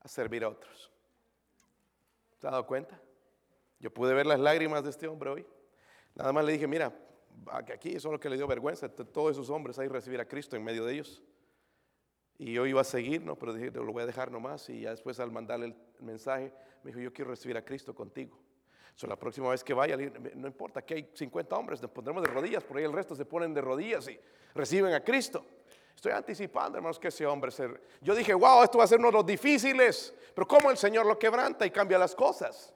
A 0.00 0.08
servir 0.08 0.44
a 0.44 0.48
otros. 0.48 0.90
¿Se 2.38 2.46
ha 2.46 2.50
dado 2.50 2.66
cuenta? 2.66 3.00
Yo 3.78 3.92
pude 3.92 4.14
ver 4.14 4.26
las 4.26 4.40
lágrimas 4.40 4.82
de 4.84 4.90
este 4.90 5.06
hombre 5.06 5.30
hoy. 5.30 5.46
Nada 6.14 6.32
más 6.32 6.44
le 6.44 6.52
dije, 6.52 6.66
mira, 6.66 6.92
aquí 7.72 7.90
eso 7.90 8.08
es 8.08 8.12
lo 8.12 8.20
que 8.20 8.30
le 8.30 8.36
dio 8.36 8.46
vergüenza, 8.46 8.88
todos 8.88 9.32
esos 9.32 9.50
hombres 9.50 9.78
ahí 9.78 9.88
recibir 9.88 10.20
a 10.20 10.26
Cristo 10.26 10.56
en 10.56 10.64
medio 10.64 10.84
de 10.84 10.94
ellos. 10.94 11.22
Y 12.38 12.52
yo 12.52 12.66
iba 12.66 12.80
a 12.80 12.84
seguir, 12.84 13.22
¿no? 13.22 13.36
pero 13.36 13.54
dije, 13.54 13.70
lo 13.70 13.92
voy 13.92 14.02
a 14.02 14.06
dejar 14.06 14.30
nomás. 14.30 14.68
Y 14.68 14.82
ya 14.82 14.90
después 14.90 15.18
al 15.20 15.30
mandarle 15.30 15.66
el 15.66 15.76
mensaje, 16.00 16.52
me 16.82 16.90
dijo, 16.90 17.00
yo 17.00 17.12
quiero 17.12 17.30
recibir 17.30 17.56
a 17.56 17.64
Cristo 17.64 17.94
contigo. 17.94 18.38
So, 18.94 19.06
la 19.06 19.16
próxima 19.16 19.50
vez 19.50 19.62
que 19.62 19.74
vaya, 19.74 19.96
no 20.34 20.46
importa 20.46 20.80
que 20.80 20.94
hay 20.94 21.10
50 21.12 21.54
hombres, 21.54 21.82
nos 21.82 21.90
pondremos 21.90 22.22
de 22.22 22.30
rodillas, 22.30 22.64
por 22.64 22.78
ahí 22.78 22.84
el 22.84 22.92
resto 22.92 23.14
se 23.14 23.26
ponen 23.26 23.52
de 23.52 23.60
rodillas 23.60 24.08
y 24.08 24.18
reciben 24.54 24.94
a 24.94 25.04
Cristo. 25.04 25.44
Estoy 25.94 26.12
anticipando, 26.12 26.78
hermanos, 26.78 26.98
que 26.98 27.08
ese 27.08 27.26
hombre 27.26 27.50
se... 27.50 27.68
Yo 28.00 28.14
dije, 28.14 28.32
wow, 28.32 28.62
esto 28.62 28.78
va 28.78 28.84
a 28.84 28.86
ser 28.86 28.98
uno 28.98 29.08
de 29.08 29.14
los 29.14 29.26
difíciles, 29.26 30.14
pero 30.34 30.46
¿cómo 30.46 30.70
el 30.70 30.76
Señor 30.78 31.04
lo 31.06 31.18
quebranta 31.18 31.66
y 31.66 31.70
cambia 31.70 31.98
las 31.98 32.14
cosas? 32.14 32.74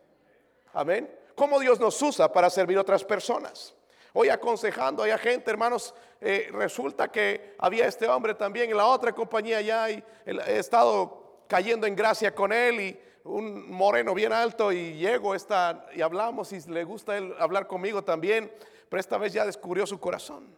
Amén. 0.72 1.11
¿Cómo 1.35 1.59
Dios 1.59 1.80
nos 1.80 2.00
usa 2.02 2.33
para 2.33 2.48
servir 2.50 2.78
a 2.78 2.83
otras 2.83 3.04
personas? 3.04 3.74
Hoy 4.12 4.28
aconsejando 4.28 5.02
a 5.04 5.18
gente, 5.18 5.50
hermanos, 5.50 5.94
eh, 6.20 6.48
resulta 6.52 7.09
que 7.09 7.54
había 7.59 7.87
este 7.87 8.09
hombre 8.09 8.35
también 8.35 8.70
en 8.70 8.76
la 8.76 8.87
otra 8.87 9.12
compañía 9.12 9.61
ya 9.61 9.90
y 9.90 10.02
he 10.26 10.59
estado 10.59 11.44
cayendo 11.48 11.87
en 11.87 11.96
gracia 11.96 12.35
con 12.35 12.52
él 12.52 12.80
y 12.80 13.00
un 13.24 13.70
moreno 13.70 14.14
bien 14.14 14.33
alto 14.33 14.72
y 14.72 14.94
llego 14.94 15.35
esta, 15.35 15.87
y 15.94 16.00
hablamos 16.00 16.52
y 16.52 16.61
le 16.70 16.85
gusta 16.85 17.16
él 17.16 17.35
hablar 17.38 17.66
conmigo 17.66 18.02
también, 18.02 18.52
pero 18.88 19.00
esta 19.00 19.18
vez 19.18 19.33
ya 19.33 19.44
descubrió 19.44 19.87
su 19.87 19.98
corazón. 20.00 20.54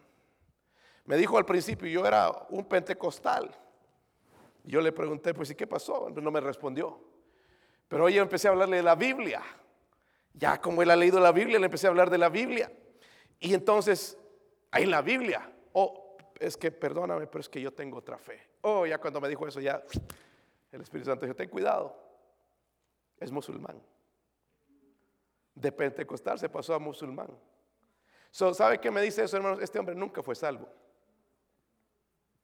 Me 1.04 1.16
dijo 1.16 1.36
al 1.36 1.44
principio, 1.44 1.88
yo 1.88 2.06
era 2.06 2.30
un 2.50 2.64
pentecostal. 2.64 3.50
Yo 4.64 4.80
le 4.80 4.92
pregunté, 4.92 5.34
pues, 5.34 5.50
¿y 5.50 5.56
qué 5.56 5.66
pasó? 5.66 6.08
No 6.10 6.30
me 6.30 6.40
respondió. 6.40 7.00
Pero 7.88 8.04
hoy 8.04 8.16
empecé 8.16 8.46
a 8.46 8.52
hablarle 8.52 8.76
de 8.76 8.82
la 8.84 8.94
Biblia. 8.94 9.42
Ya 10.34 10.60
como 10.60 10.82
él 10.82 10.90
ha 10.90 10.96
leído 10.96 11.20
la 11.20 11.32
Biblia, 11.32 11.58
le 11.58 11.66
empecé 11.66 11.86
a 11.86 11.90
hablar 11.90 12.10
de 12.10 12.18
la 12.18 12.28
Biblia. 12.28 12.72
Y 13.38 13.54
entonces, 13.54 14.16
ahí 14.70 14.86
la 14.86 15.02
Biblia. 15.02 15.50
Oh, 15.72 16.16
es 16.38 16.56
que 16.56 16.70
perdóname, 16.70 17.26
pero 17.26 17.40
es 17.40 17.48
que 17.48 17.60
yo 17.60 17.72
tengo 17.72 17.98
otra 17.98 18.18
fe. 18.18 18.40
Oh, 18.62 18.86
ya 18.86 18.98
cuando 18.98 19.20
me 19.20 19.28
dijo 19.28 19.46
eso, 19.46 19.60
ya 19.60 19.82
el 20.70 20.80
Espíritu 20.80 21.10
Santo 21.10 21.26
dijo, 21.26 21.36
ten 21.36 21.48
cuidado. 21.48 21.96
Es 23.18 23.30
musulmán. 23.30 23.80
De 25.54 25.70
pentecostal 25.70 26.38
se 26.38 26.48
pasó 26.48 26.74
a 26.74 26.78
musulmán. 26.78 27.28
¿Sabe 28.30 28.80
qué 28.80 28.90
me 28.90 29.02
dice 29.02 29.24
eso, 29.24 29.36
hermanos? 29.36 29.60
Este 29.60 29.78
hombre 29.78 29.94
nunca 29.94 30.22
fue 30.22 30.34
salvo. 30.34 30.68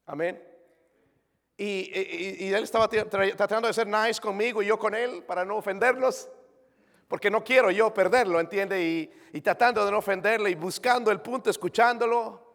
Amén. 0.04 0.42
Y, 1.56 2.44
y, 2.44 2.52
él 2.52 2.62
estaba 2.62 2.88
tratando 2.88 3.66
de 3.66 3.74
ser 3.74 3.86
nice 3.88 4.20
conmigo 4.20 4.62
y 4.62 4.66
yo 4.66 4.78
con 4.78 4.94
él 4.94 5.24
para 5.24 5.44
no 5.44 5.56
ofenderlos 5.56 6.30
porque 7.08 7.30
no 7.30 7.42
quiero 7.42 7.70
yo 7.70 7.92
perderlo, 7.92 8.38
¿entiende? 8.38 9.10
Y, 9.32 9.40
tratando 9.40 9.84
de 9.84 9.90
no 9.90 9.98
ofenderle 9.98 10.50
y 10.50 10.54
buscando 10.54 11.10
el 11.10 11.20
punto, 11.20 11.48
escuchándolo. 11.48 12.46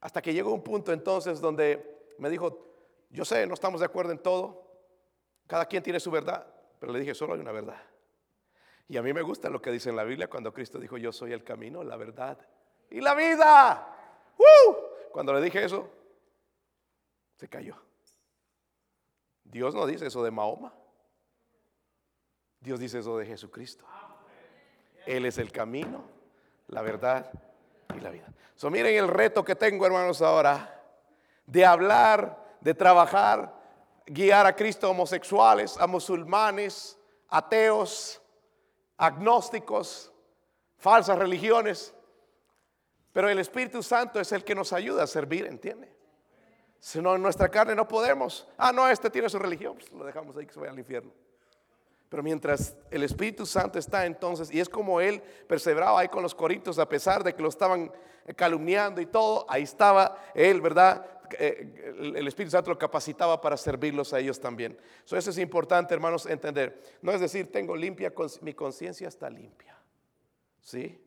Hasta 0.00 0.20
que 0.20 0.32
llegó 0.32 0.52
un 0.52 0.62
punto 0.62 0.92
entonces 0.92 1.40
donde 1.40 2.08
me 2.18 2.28
dijo, 2.28 2.66
yo 3.10 3.24
sé, 3.24 3.46
no 3.46 3.54
estamos 3.54 3.80
de 3.80 3.86
acuerdo 3.86 4.12
en 4.12 4.18
todo, 4.18 4.66
cada 5.46 5.66
quien 5.66 5.82
tiene 5.82 6.00
su 6.00 6.10
verdad, 6.10 6.46
pero 6.78 6.92
le 6.92 7.00
dije, 7.00 7.14
solo 7.14 7.34
hay 7.34 7.40
una 7.40 7.52
verdad. 7.52 7.82
Y 8.88 8.96
a 8.96 9.02
mí 9.02 9.12
me 9.12 9.22
gusta 9.22 9.48
lo 9.50 9.62
que 9.62 9.70
dice 9.70 9.90
en 9.90 9.96
la 9.96 10.04
Biblia 10.04 10.28
cuando 10.28 10.52
Cristo 10.52 10.78
dijo, 10.78 10.96
yo 10.96 11.12
soy 11.12 11.32
el 11.32 11.44
camino, 11.44 11.84
la 11.84 11.96
verdad 11.96 12.38
y 12.90 13.00
la 13.00 13.14
vida. 13.14 13.86
Cuando 15.12 15.32
le 15.32 15.40
dije 15.40 15.64
eso, 15.64 15.88
se 17.36 17.48
cayó. 17.48 17.76
Dios 19.44 19.74
no 19.74 19.86
dice 19.86 20.06
eso 20.06 20.22
de 20.22 20.30
Mahoma. 20.30 20.72
Dios 22.60 22.78
dice 22.78 22.98
eso 22.98 23.16
de 23.16 23.26
Jesucristo. 23.26 23.84
Él 25.06 25.24
es 25.24 25.38
el 25.38 25.50
camino, 25.50 26.04
la 26.68 26.82
verdad 26.82 27.30
y 27.96 28.00
la 28.00 28.10
vida. 28.10 28.26
So, 28.54 28.70
miren 28.70 28.94
el 28.94 29.08
reto 29.08 29.44
que 29.44 29.56
tengo, 29.56 29.86
hermanos, 29.86 30.20
ahora 30.20 30.76
de 31.46 31.64
hablar, 31.64 32.56
de 32.60 32.74
trabajar, 32.74 33.52
guiar 34.06 34.46
a 34.46 34.54
Cristo 34.54 34.86
a 34.86 34.90
homosexuales, 34.90 35.76
a 35.78 35.86
musulmanes, 35.86 36.98
ateos, 37.28 38.22
agnósticos, 38.96 40.12
falsas 40.76 41.18
religiones. 41.18 41.94
Pero 43.12 43.28
el 43.28 43.38
Espíritu 43.38 43.82
Santo 43.82 44.20
es 44.20 44.30
el 44.32 44.44
que 44.44 44.54
nos 44.54 44.72
ayuda 44.72 45.02
a 45.02 45.06
servir, 45.06 45.46
¿entiende? 45.46 45.92
Si 46.78 47.00
no, 47.00 47.16
en 47.16 47.22
nuestra 47.22 47.48
carne 47.48 47.74
no 47.74 47.88
podemos. 47.88 48.48
Ah, 48.56 48.72
no, 48.72 48.88
este 48.88 49.10
tiene 49.10 49.28
su 49.28 49.38
religión, 49.38 49.74
pues 49.76 49.90
lo 49.92 50.04
dejamos 50.04 50.36
ahí 50.36 50.46
que 50.46 50.52
se 50.52 50.60
vaya 50.60 50.72
al 50.72 50.78
infierno. 50.78 51.12
Pero 52.10 52.24
mientras 52.24 52.76
el 52.90 53.04
Espíritu 53.04 53.46
Santo 53.46 53.78
está 53.78 54.04
entonces, 54.04 54.52
y 54.52 54.58
es 54.58 54.68
como 54.68 55.00
él 55.00 55.22
perseveraba 55.46 56.00
ahí 56.00 56.08
con 56.08 56.24
los 56.24 56.34
corintios, 56.34 56.78
a 56.80 56.88
pesar 56.88 57.22
de 57.22 57.34
que 57.34 57.42
lo 57.42 57.48
estaban 57.48 57.90
calumniando 58.36 59.00
y 59.00 59.06
todo, 59.06 59.46
ahí 59.48 59.62
estaba 59.62 60.18
él, 60.34 60.60
¿verdad? 60.60 61.06
Eh, 61.38 61.94
el 62.16 62.26
Espíritu 62.26 62.50
Santo 62.50 62.70
lo 62.70 62.78
capacitaba 62.78 63.40
para 63.40 63.56
servirlos 63.56 64.12
a 64.12 64.18
ellos 64.18 64.40
también. 64.40 64.76
eso 65.04 65.30
es 65.30 65.38
importante, 65.38 65.94
hermanos, 65.94 66.26
entender. 66.26 66.82
No 67.00 67.12
es 67.12 67.20
decir, 67.20 67.52
tengo 67.52 67.76
limpia, 67.76 68.12
mi 68.40 68.54
conciencia 68.54 69.06
está 69.06 69.30
limpia. 69.30 69.78
¿Sí? 70.60 71.00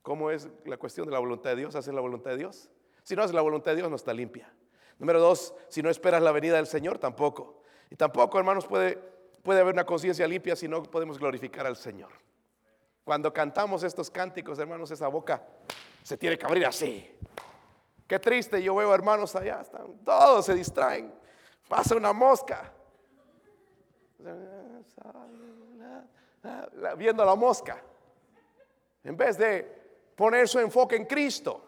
¿Cómo 0.00 0.30
es 0.30 0.48
la 0.64 0.76
cuestión 0.76 1.06
de 1.06 1.12
la 1.12 1.18
voluntad 1.18 1.50
de 1.50 1.56
Dios? 1.56 1.74
¿Hacer 1.74 1.92
la 1.92 2.00
voluntad 2.00 2.30
de 2.30 2.36
Dios? 2.36 2.70
Si 3.02 3.16
no 3.16 3.22
haces 3.22 3.34
la 3.34 3.40
voluntad 3.40 3.72
de 3.72 3.78
Dios, 3.78 3.90
no 3.90 3.96
está 3.96 4.14
limpia. 4.14 4.52
Número 5.00 5.18
dos, 5.18 5.54
si 5.68 5.82
no 5.82 5.90
esperas 5.90 6.22
la 6.22 6.30
venida 6.30 6.56
del 6.56 6.68
Señor, 6.68 6.98
tampoco. 6.98 7.62
Y 7.90 7.96
tampoco, 7.96 8.38
hermanos, 8.38 8.66
puede 8.66 9.15
puede 9.46 9.60
haber 9.60 9.74
una 9.74 9.86
conciencia 9.86 10.26
limpia 10.26 10.56
si 10.56 10.66
no 10.66 10.82
podemos 10.82 11.20
glorificar 11.20 11.68
al 11.68 11.76
Señor. 11.76 12.10
Cuando 13.04 13.32
cantamos 13.32 13.84
estos 13.84 14.10
cánticos, 14.10 14.58
hermanos, 14.58 14.90
esa 14.90 15.06
boca 15.06 15.40
se 16.02 16.16
tiene 16.16 16.36
que 16.36 16.44
abrir 16.44 16.66
así. 16.66 17.16
Qué 18.08 18.18
triste, 18.18 18.60
yo 18.60 18.74
veo 18.74 18.92
hermanos 18.92 19.36
allá, 19.36 19.60
están, 19.60 19.98
todos 20.04 20.46
se 20.46 20.54
distraen. 20.54 21.14
Pasa 21.68 21.94
una 21.94 22.12
mosca. 22.12 22.72
Viendo 26.96 27.24
la 27.24 27.36
mosca. 27.36 27.80
En 29.04 29.16
vez 29.16 29.38
de 29.38 29.62
poner 30.16 30.48
su 30.48 30.58
enfoque 30.58 30.96
en 30.96 31.04
Cristo. 31.04 31.64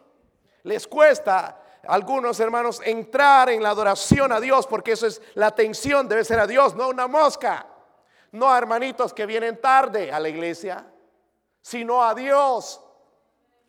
Les 0.64 0.84
cuesta 0.84 1.62
algunos 1.88 2.38
hermanos 2.38 2.82
entrar 2.84 3.48
en 3.48 3.62
la 3.62 3.70
adoración 3.70 4.30
a 4.30 4.40
Dios, 4.40 4.66
porque 4.66 4.92
eso 4.92 5.06
es 5.06 5.22
la 5.34 5.46
atención, 5.46 6.06
debe 6.06 6.22
ser 6.22 6.38
a 6.38 6.46
Dios, 6.46 6.74
no 6.74 6.90
una 6.90 7.06
mosca. 7.06 7.66
No 8.30 8.50
a 8.50 8.58
hermanitos 8.58 9.14
que 9.14 9.24
vienen 9.24 9.58
tarde 9.58 10.12
a 10.12 10.20
la 10.20 10.28
iglesia, 10.28 10.86
sino 11.62 12.04
a 12.04 12.14
Dios. 12.14 12.84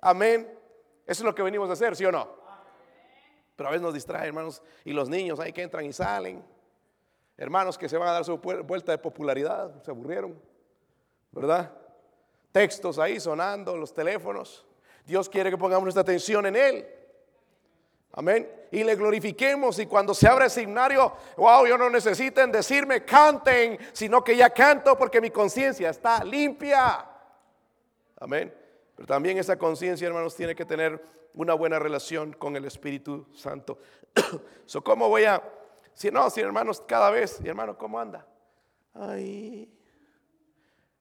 Amén. 0.01 0.53
Eso 1.05 1.21
es 1.21 1.25
lo 1.25 1.33
que 1.33 1.41
venimos 1.41 1.69
a 1.69 1.73
hacer, 1.73 1.95
¿sí 1.95 2.03
o 2.03 2.11
no? 2.11 2.27
Pero 3.55 3.69
a 3.69 3.71
veces 3.71 3.83
nos 3.83 3.93
distrae, 3.93 4.27
hermanos, 4.27 4.61
y 4.83 4.91
los 4.91 5.07
niños 5.07 5.39
ahí 5.39 5.53
que 5.53 5.63
entran 5.63 5.85
y 5.85 5.93
salen. 5.93 6.43
Hermanos 7.37 7.77
que 7.77 7.87
se 7.87 7.97
van 7.97 8.09
a 8.09 8.11
dar 8.11 8.25
su 8.25 8.37
vuelta 8.37 8.91
de 8.91 8.97
popularidad, 8.97 9.81
se 9.81 9.91
aburrieron, 9.91 10.37
¿verdad? 11.31 11.71
Textos 12.51 12.99
ahí 12.99 13.17
sonando, 13.17 13.77
los 13.77 13.93
teléfonos. 13.93 14.65
Dios 15.05 15.29
quiere 15.29 15.49
que 15.49 15.57
pongamos 15.57 15.83
nuestra 15.83 16.01
atención 16.01 16.45
en 16.47 16.57
Él. 16.57 16.98
Amén. 18.13 18.49
Y 18.71 18.83
le 18.83 18.95
glorifiquemos. 18.95 19.79
Y 19.79 19.85
cuando 19.85 20.13
se 20.13 20.27
abra 20.27 20.45
el 20.45 20.51
signario, 20.51 21.13
wow, 21.37 21.65
yo 21.65 21.77
no 21.77 21.89
necesiten 21.89 22.51
decirme 22.51 23.05
canten, 23.05 23.77
sino 23.93 24.23
que 24.23 24.35
ya 24.35 24.49
canto 24.49 24.97
porque 24.97 25.21
mi 25.21 25.29
conciencia 25.29 25.89
está 25.89 26.23
limpia. 26.23 27.05
Amén. 28.17 28.53
Pero 28.95 29.07
también 29.07 29.37
esa 29.37 29.57
conciencia, 29.57 30.07
hermanos, 30.07 30.35
tiene 30.35 30.55
que 30.55 30.65
tener 30.65 31.01
una 31.33 31.53
buena 31.53 31.79
relación 31.79 32.33
con 32.33 32.55
el 32.55 32.65
Espíritu 32.65 33.27
Santo. 33.33 33.79
so, 34.65 34.83
¿Cómo 34.83 35.07
voy 35.07 35.25
a.? 35.25 35.41
Si 35.93 36.11
no, 36.11 36.29
si 36.29 36.41
hermanos, 36.41 36.81
cada 36.81 37.11
vez, 37.11 37.39
y 37.43 37.47
hermano, 37.47 37.77
¿cómo 37.77 37.99
anda? 37.99 38.25
Ahí, 38.93 39.71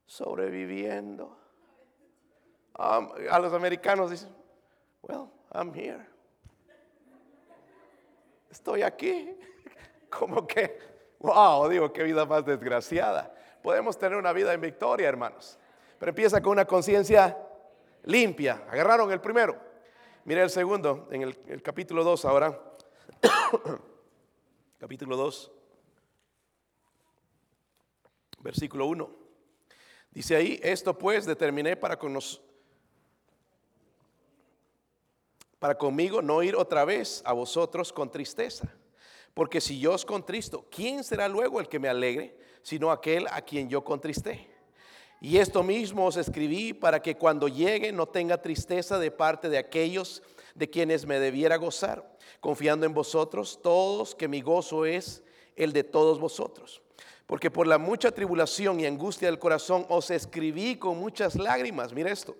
sobreviviendo. 0.06 1.36
a 2.74 3.38
los 3.40 3.52
americanos 3.52 4.10
dicen, 4.10 4.30
well, 5.02 5.30
I'm 5.52 5.72
here 5.74 6.17
estoy 8.50 8.82
aquí. 8.82 9.36
Como 10.10 10.46
que, 10.46 10.78
wow, 11.18 11.68
digo, 11.68 11.92
qué 11.92 12.02
vida 12.02 12.24
más 12.24 12.44
desgraciada. 12.44 13.34
Podemos 13.62 13.98
tener 13.98 14.16
una 14.16 14.32
vida 14.32 14.52
en 14.54 14.60
victoria, 14.60 15.08
hermanos. 15.08 15.58
Pero 15.98 16.10
empieza 16.10 16.40
con 16.40 16.52
una 16.52 16.64
conciencia 16.64 17.36
limpia. 18.04 18.64
Agarraron 18.70 19.10
el 19.12 19.20
primero. 19.20 19.58
Mire 20.24 20.42
el 20.42 20.50
segundo, 20.50 21.08
en 21.10 21.22
el, 21.22 21.62
capítulo 21.62 22.04
2 22.04 22.24
ahora. 22.24 22.60
capítulo 24.78 25.16
2, 25.16 25.52
versículo 28.40 28.86
1. 28.86 29.10
Dice 30.10 30.36
ahí, 30.36 30.60
esto 30.62 30.96
pues 30.96 31.26
determiné 31.26 31.76
para 31.76 31.98
con 31.98 32.12
nosotros 32.12 32.47
para 35.58 35.76
conmigo 35.76 36.22
no 36.22 36.42
ir 36.42 36.56
otra 36.56 36.84
vez 36.84 37.22
a 37.24 37.32
vosotros 37.32 37.92
con 37.92 38.10
tristeza. 38.10 38.68
Porque 39.34 39.60
si 39.60 39.78
yo 39.78 39.92
os 39.92 40.04
contristo, 40.04 40.66
¿quién 40.70 41.04
será 41.04 41.28
luego 41.28 41.60
el 41.60 41.68
que 41.68 41.78
me 41.78 41.88
alegre, 41.88 42.36
sino 42.62 42.90
aquel 42.90 43.26
a 43.30 43.42
quien 43.42 43.68
yo 43.68 43.84
contristé? 43.84 44.48
Y 45.20 45.38
esto 45.38 45.62
mismo 45.62 46.06
os 46.06 46.16
escribí 46.16 46.72
para 46.72 47.02
que 47.02 47.16
cuando 47.16 47.48
llegue 47.48 47.92
no 47.92 48.06
tenga 48.06 48.40
tristeza 48.40 48.98
de 48.98 49.10
parte 49.10 49.48
de 49.48 49.58
aquellos 49.58 50.22
de 50.54 50.70
quienes 50.70 51.06
me 51.06 51.18
debiera 51.18 51.56
gozar, 51.56 52.16
confiando 52.40 52.86
en 52.86 52.94
vosotros 52.94 53.60
todos 53.62 54.14
que 54.14 54.28
mi 54.28 54.40
gozo 54.40 54.86
es 54.86 55.22
el 55.56 55.72
de 55.72 55.84
todos 55.84 56.20
vosotros. 56.20 56.82
Porque 57.26 57.50
por 57.50 57.66
la 57.66 57.78
mucha 57.78 58.12
tribulación 58.12 58.80
y 58.80 58.86
angustia 58.86 59.28
del 59.28 59.38
corazón 59.38 59.86
os 59.88 60.10
escribí 60.10 60.76
con 60.76 60.98
muchas 60.98 61.34
lágrimas. 61.34 61.92
Mira 61.92 62.10
esto 62.10 62.36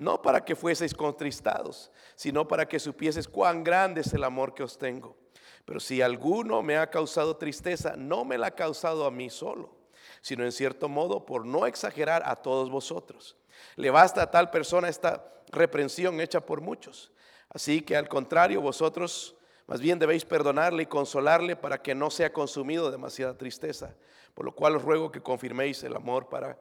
no 0.00 0.22
para 0.22 0.44
que 0.44 0.56
fueseis 0.56 0.94
contristados, 0.94 1.90
sino 2.16 2.48
para 2.48 2.66
que 2.66 2.78
supieses 2.78 3.28
cuán 3.28 3.62
grande 3.62 4.00
es 4.00 4.12
el 4.14 4.24
amor 4.24 4.54
que 4.54 4.62
os 4.62 4.78
tengo. 4.78 5.16
Pero 5.64 5.78
si 5.78 6.00
alguno 6.00 6.62
me 6.62 6.78
ha 6.78 6.88
causado 6.88 7.36
tristeza, 7.36 7.94
no 7.96 8.24
me 8.24 8.38
la 8.38 8.48
ha 8.48 8.54
causado 8.54 9.04
a 9.04 9.10
mí 9.10 9.28
solo, 9.28 9.76
sino 10.22 10.44
en 10.44 10.52
cierto 10.52 10.88
modo 10.88 11.26
por 11.26 11.44
no 11.44 11.66
exagerar 11.66 12.22
a 12.24 12.36
todos 12.36 12.70
vosotros. 12.70 13.36
Le 13.76 13.90
basta 13.90 14.22
a 14.22 14.30
tal 14.30 14.50
persona 14.50 14.88
esta 14.88 15.32
reprensión 15.52 16.20
hecha 16.20 16.40
por 16.40 16.62
muchos. 16.62 17.12
Así 17.50 17.82
que 17.82 17.94
al 17.96 18.08
contrario, 18.08 18.62
vosotros 18.62 19.36
más 19.66 19.80
bien 19.80 19.98
debéis 19.98 20.24
perdonarle 20.24 20.84
y 20.84 20.86
consolarle 20.86 21.56
para 21.56 21.82
que 21.82 21.94
no 21.94 22.10
sea 22.10 22.32
consumido 22.32 22.90
demasiada 22.90 23.36
tristeza. 23.36 23.94
Por 24.34 24.46
lo 24.46 24.54
cual 24.54 24.76
os 24.76 24.82
ruego 24.82 25.12
que 25.12 25.20
confirméis 25.20 25.82
el 25.84 25.94
amor 25.94 26.28
para... 26.28 26.58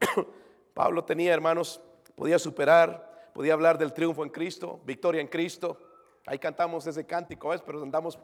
Pablo 0.74 1.04
tenía, 1.04 1.32
hermanos, 1.34 1.80
podía 2.18 2.38
superar, 2.38 3.30
podía 3.32 3.52
hablar 3.52 3.78
del 3.78 3.92
triunfo 3.92 4.24
en 4.24 4.30
Cristo, 4.30 4.80
victoria 4.84 5.20
en 5.20 5.28
Cristo. 5.28 5.78
Ahí 6.26 6.38
cantamos 6.38 6.84
ese 6.86 7.06
cántico, 7.06 7.50
¿ves? 7.50 7.62
Pero 7.62 7.80
andamos 7.80 8.18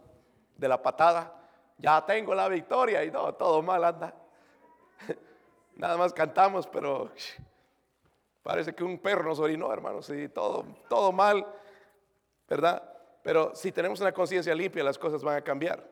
de 0.56 0.68
la 0.68 0.82
patada. 0.82 1.32
Ya 1.78 2.04
tengo 2.04 2.34
la 2.34 2.48
victoria 2.48 3.04
y 3.04 3.12
no, 3.12 3.32
todo 3.34 3.62
mal 3.62 3.84
anda. 3.84 4.12
Nada 5.76 5.96
más 5.96 6.12
cantamos, 6.12 6.66
pero 6.66 7.12
parece 8.42 8.74
que 8.74 8.82
un 8.82 8.98
perro 8.98 9.22
nos 9.22 9.38
orinó, 9.38 9.72
hermanos, 9.72 10.10
y 10.10 10.28
todo, 10.28 10.66
todo 10.88 11.12
mal, 11.12 11.46
¿verdad? 12.48 12.82
Pero 13.22 13.54
si 13.54 13.70
tenemos 13.70 14.00
una 14.00 14.12
conciencia 14.12 14.54
limpia, 14.56 14.82
las 14.82 14.98
cosas 14.98 15.22
van 15.22 15.36
a 15.36 15.42
cambiar. 15.42 15.88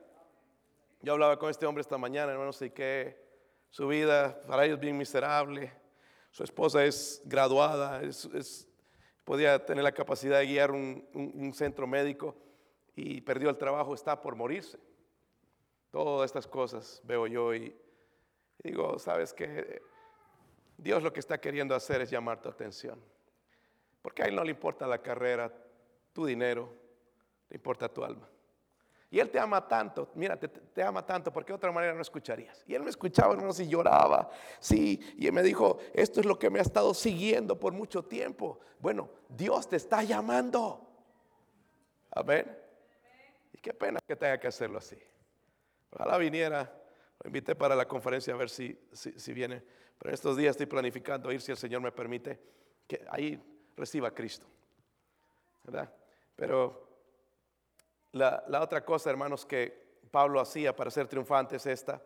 Yo 1.01 1.13
hablaba 1.13 1.39
con 1.39 1.51
este 1.51 1.67
hombre 1.67 1.83
esta 1.83 1.99
mañana, 1.99 2.33
hermanos, 2.33 2.61
y 2.63 2.71
que 2.71 3.17
su 3.71 3.87
vida 3.87 4.41
para 4.47 4.65
ellos 4.65 4.81
bien 4.81 4.99
miserable 4.99 5.82
su 6.33 6.43
esposa 6.45 6.85
es 6.85 7.21
graduada, 7.27 8.01
podía 9.23 9.65
tener 9.65 9.85
la 9.85 9.93
capacidad 9.93 10.39
de 10.39 10.47
guiar 10.47 10.71
un, 10.71 11.53
centro 11.55 11.87
médico 11.87 12.35
y 12.97 13.21
perdió 13.21 13.51
el 13.51 13.59
trabajo, 13.59 13.95
está 13.95 14.21
por 14.21 14.35
morirse. 14.35 14.79
Todas 15.91 16.31
estas 16.31 16.47
cosas 16.47 17.03
veo 17.05 17.27
yo 17.27 17.55
y 17.55 17.77
digo, 18.65 18.99
sabes 18.99 19.35
que 19.35 19.83
Dios 20.79 21.03
lo 21.03 21.13
que 21.13 21.21
está 21.21 21.39
queriendo 21.39 21.75
hacer 21.75 22.01
es 22.01 22.11
llamar 22.11 22.41
tu 22.41 22.49
atención. 22.49 22.99
Porque 24.01 24.23
a 24.23 24.27
Él 24.27 24.35
no 24.35 24.43
le 24.43 24.53
importa 24.53 24.87
la 24.87 25.03
carrera, 25.03 25.53
tu 26.15 26.25
dinero, 26.25 26.73
le 27.51 27.57
importa 27.57 27.93
tu 27.93 28.03
alma. 28.03 28.32
Y 29.13 29.21
Él 29.21 29.31
te 29.31 29.39
ama 29.39 29.69
tanto, 29.69 30.09
mira, 30.15 30.39
te, 30.39 30.83
ama 30.83 31.05
tanto, 31.05 31.31
porque 31.31 31.53
de 31.53 31.57
otra 31.57 31.71
manera 31.71 31.93
no 31.93 32.01
escucharías. 32.01 32.65
Y 32.67 32.75
Él 32.75 32.83
me 32.83 32.89
escuchaba, 32.89 33.35
hermanos, 33.35 33.61
y 33.61 33.69
lloraba. 33.69 34.31
Sí, 34.59 34.99
y 35.19 35.27
Él 35.27 35.35
me 35.35 35.43
dijo, 35.43 35.81
esto 35.93 36.21
es 36.21 36.25
lo 36.25 36.39
que 36.39 36.49
me 36.49 36.61
ha 36.61 36.63
estado 36.63 36.95
siguiendo 36.95 37.61
por 37.61 37.75
mucho 37.75 38.03
tiempo. 38.07 38.61
Bueno, 38.79 39.11
Dios 39.29 39.69
te 39.69 39.77
está 39.77 40.03
llamando. 40.03 40.89
Amén. 42.11 42.57
Y 43.53 43.59
qué 43.59 43.75
pena 43.75 44.01
que 44.01 44.17
tenga 44.17 44.41
que 44.41 44.47
hacerlo 44.47 44.79
así. 44.79 44.97
Ojalá 45.91 46.17
viniera, 46.17 46.73
lo 47.23 47.29
invité 47.29 47.55
para 47.55 47.77
la 47.77 47.87
conferencia 47.87 48.33
a 48.33 48.39
ver 48.39 48.49
si, 48.49 48.81
si, 48.93 49.33
viene. 49.35 49.63
Pero 49.99 50.15
estos 50.15 50.39
días 50.39 50.53
estoy 50.53 50.65
planificando 50.65 51.31
ir, 51.31 51.43
si 51.43 51.51
el 51.51 51.59
Señor 51.59 51.83
me 51.83 51.93
permite, 51.93 52.41
que 52.89 53.05
ahí 53.11 53.39
reciba 53.77 54.09
a 54.09 54.15
Cristo. 54.15 54.47
¿Verdad? 55.65 55.93
Pero 56.35 56.92
la, 58.13 58.61
otra 58.61 58.85
cosa, 58.85 59.11
hermanos, 59.11 59.47
que 59.47 59.97
Pablo 60.11 60.41
hacía 60.41 60.77
para 60.77 60.91
ser 60.91 61.09
triunfante 61.09 61.57
es 61.57 61.67
esta. 61.67 62.01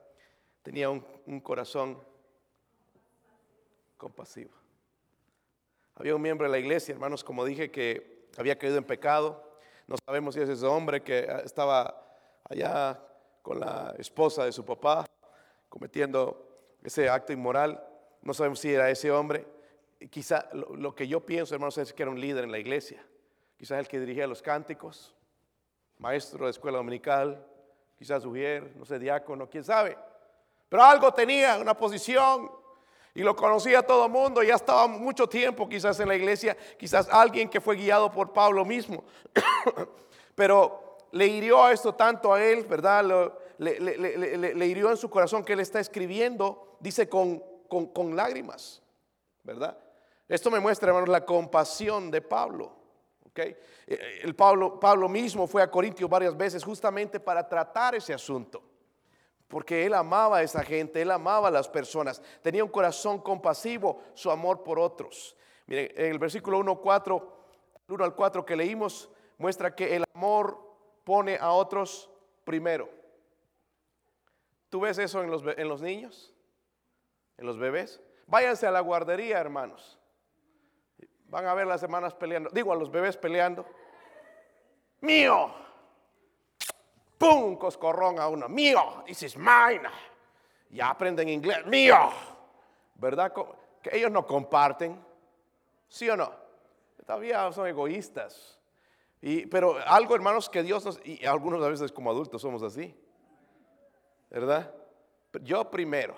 Tenía 0.62 0.88
un, 0.88 1.40
corazón 1.40 2.00
compasivo. 3.96 4.52
Había 5.96 6.14
un 6.14 6.22
miembro 6.22 6.46
de 6.46 6.52
la 6.52 6.58
iglesia, 6.58 6.92
hermanos, 6.92 7.24
como 7.24 7.44
dije, 7.44 7.70
que 7.70 8.28
había 8.36 8.58
caído 8.58 8.78
en 8.78 8.84
pecado. 8.84 9.42
No 9.86 9.96
sabemos 10.04 10.34
si 10.34 10.40
es 10.40 10.48
ese 10.48 10.66
hombre 10.66 11.02
que 11.02 11.26
estaba 11.44 12.04
allá 12.44 13.00
con 13.42 13.60
la 13.60 13.94
esposa 13.98 14.44
de 14.44 14.52
su 14.52 14.64
papá 14.64 15.06
cometiendo 15.68 16.48
ese 16.82 17.08
acto 17.08 17.32
inmoral. 17.32 17.84
No 18.22 18.34
sabemos 18.34 18.60
si 18.60 18.72
era 18.72 18.90
ese 18.90 19.10
hombre. 19.10 19.46
Quizá 20.10 20.48
lo, 20.52 20.76
lo 20.76 20.94
que 20.94 21.08
yo 21.08 21.24
pienso, 21.24 21.54
hermanos, 21.54 21.78
es 21.78 21.92
que 21.92 22.02
era 22.02 22.10
un 22.10 22.20
líder 22.20 22.44
en 22.44 22.52
la 22.52 22.58
iglesia. 22.58 23.04
Quizás 23.56 23.78
el 23.80 23.88
que 23.88 23.98
dirigía 23.98 24.26
los 24.26 24.42
cánticos 24.42 25.15
maestro 25.98 26.44
de 26.44 26.50
escuela 26.50 26.78
dominical, 26.78 27.44
quizás 27.98 28.24
ujier, 28.24 28.74
no 28.76 28.84
sé, 28.84 28.98
diácono, 28.98 29.48
quién 29.48 29.64
sabe. 29.64 29.96
Pero 30.68 30.82
algo 30.82 31.12
tenía, 31.12 31.58
una 31.58 31.76
posición, 31.76 32.50
y 33.14 33.22
lo 33.22 33.34
conocía 33.34 33.82
todo 33.82 34.06
el 34.06 34.12
mundo, 34.12 34.42
ya 34.42 34.54
estaba 34.54 34.86
mucho 34.86 35.26
tiempo 35.26 35.68
quizás 35.68 35.98
en 36.00 36.08
la 36.08 36.14
iglesia, 36.14 36.56
quizás 36.78 37.08
alguien 37.10 37.48
que 37.48 37.60
fue 37.60 37.76
guiado 37.76 38.10
por 38.10 38.32
Pablo 38.32 38.64
mismo. 38.64 39.04
Pero 40.34 40.98
le 41.12 41.26
hirió 41.26 41.68
esto 41.70 41.94
tanto 41.94 42.34
a 42.34 42.44
él, 42.44 42.66
¿verdad? 42.66 43.32
le, 43.56 44.66
hirió 44.66 44.90
en 44.90 44.98
su 44.98 45.08
corazón 45.08 45.44
que 45.44 45.54
él 45.54 45.60
está 45.60 45.80
escribiendo, 45.80 46.76
dice 46.78 47.08
con, 47.08 47.42
con, 47.68 47.86
con 47.86 48.14
lágrimas, 48.14 48.82
¿verdad? 49.42 49.78
Esto 50.28 50.50
me 50.50 50.60
muestra, 50.60 50.88
hermanos, 50.88 51.08
la 51.08 51.24
compasión 51.24 52.10
de 52.10 52.20
Pablo. 52.20 52.72
Eh, 53.42 54.20
el 54.22 54.34
Pablo, 54.34 54.78
Pablo 54.80 55.08
mismo 55.08 55.46
fue 55.46 55.62
a 55.62 55.70
Corintios 55.70 56.08
varias 56.08 56.36
veces 56.36 56.64
justamente 56.64 57.20
para 57.20 57.48
tratar 57.48 57.94
ese 57.94 58.14
asunto. 58.14 58.62
Porque 59.48 59.86
él 59.86 59.94
amaba 59.94 60.38
a 60.38 60.42
esa 60.42 60.62
gente, 60.62 61.00
él 61.00 61.10
amaba 61.10 61.48
a 61.48 61.50
las 61.52 61.68
personas, 61.68 62.20
tenía 62.42 62.64
un 62.64 62.70
corazón 62.70 63.20
compasivo, 63.20 64.02
su 64.14 64.30
amor 64.30 64.62
por 64.64 64.78
otros. 64.78 65.36
Miren, 65.66 65.92
en 65.94 66.12
el 66.12 66.18
versículo 66.18 66.58
1, 66.58 66.80
4, 66.80 67.36
1 67.88 68.04
al 68.04 68.14
4 68.14 68.44
que 68.44 68.56
leímos, 68.56 69.08
muestra 69.38 69.74
que 69.74 69.94
el 69.94 70.04
amor 70.14 70.58
pone 71.04 71.36
a 71.36 71.52
otros 71.52 72.10
primero. 72.44 72.88
¿Tú 74.68 74.80
ves 74.80 74.98
eso 74.98 75.22
en 75.22 75.68
los 75.68 75.80
niños? 75.80 76.34
¿En 77.36 77.46
los 77.46 77.58
bebés? 77.58 78.00
Váyanse 78.26 78.66
a 78.66 78.70
la 78.70 78.80
guardería, 78.80 79.38
hermanos. 79.38 79.98
Van 81.28 81.46
a 81.46 81.54
ver 81.54 81.66
las 81.66 81.80
semanas 81.80 82.14
peleando. 82.14 82.50
Digo, 82.50 82.72
a 82.72 82.76
los 82.76 82.90
bebés 82.90 83.16
peleando. 83.16 83.66
Mío. 85.00 85.52
¡Pum! 87.18 87.56
Coscorrón 87.56 88.18
a 88.18 88.28
uno. 88.28 88.48
Mío. 88.48 89.02
This 89.06 89.22
is 89.22 89.36
mine. 89.36 89.82
Ya 90.70 90.90
aprenden 90.90 91.28
inglés. 91.28 91.66
Mío. 91.66 92.10
¿Verdad? 92.94 93.32
Que 93.82 93.96
ellos 93.96 94.10
no 94.10 94.26
comparten. 94.26 95.04
¿Sí 95.88 96.08
o 96.08 96.16
no? 96.16 96.32
Todavía 97.04 97.50
son 97.52 97.66
egoístas. 97.66 98.58
Pero 99.50 99.78
algo, 99.86 100.14
hermanos, 100.14 100.48
que 100.48 100.62
Dios 100.62 100.84
nos... 100.84 101.00
Y 101.04 101.24
algunos 101.26 101.62
a 101.62 101.68
veces 101.68 101.90
como 101.90 102.10
adultos 102.10 102.42
somos 102.42 102.62
así. 102.62 102.94
¿Verdad? 104.30 104.72
Yo 105.42 105.68
primero. 105.70 106.16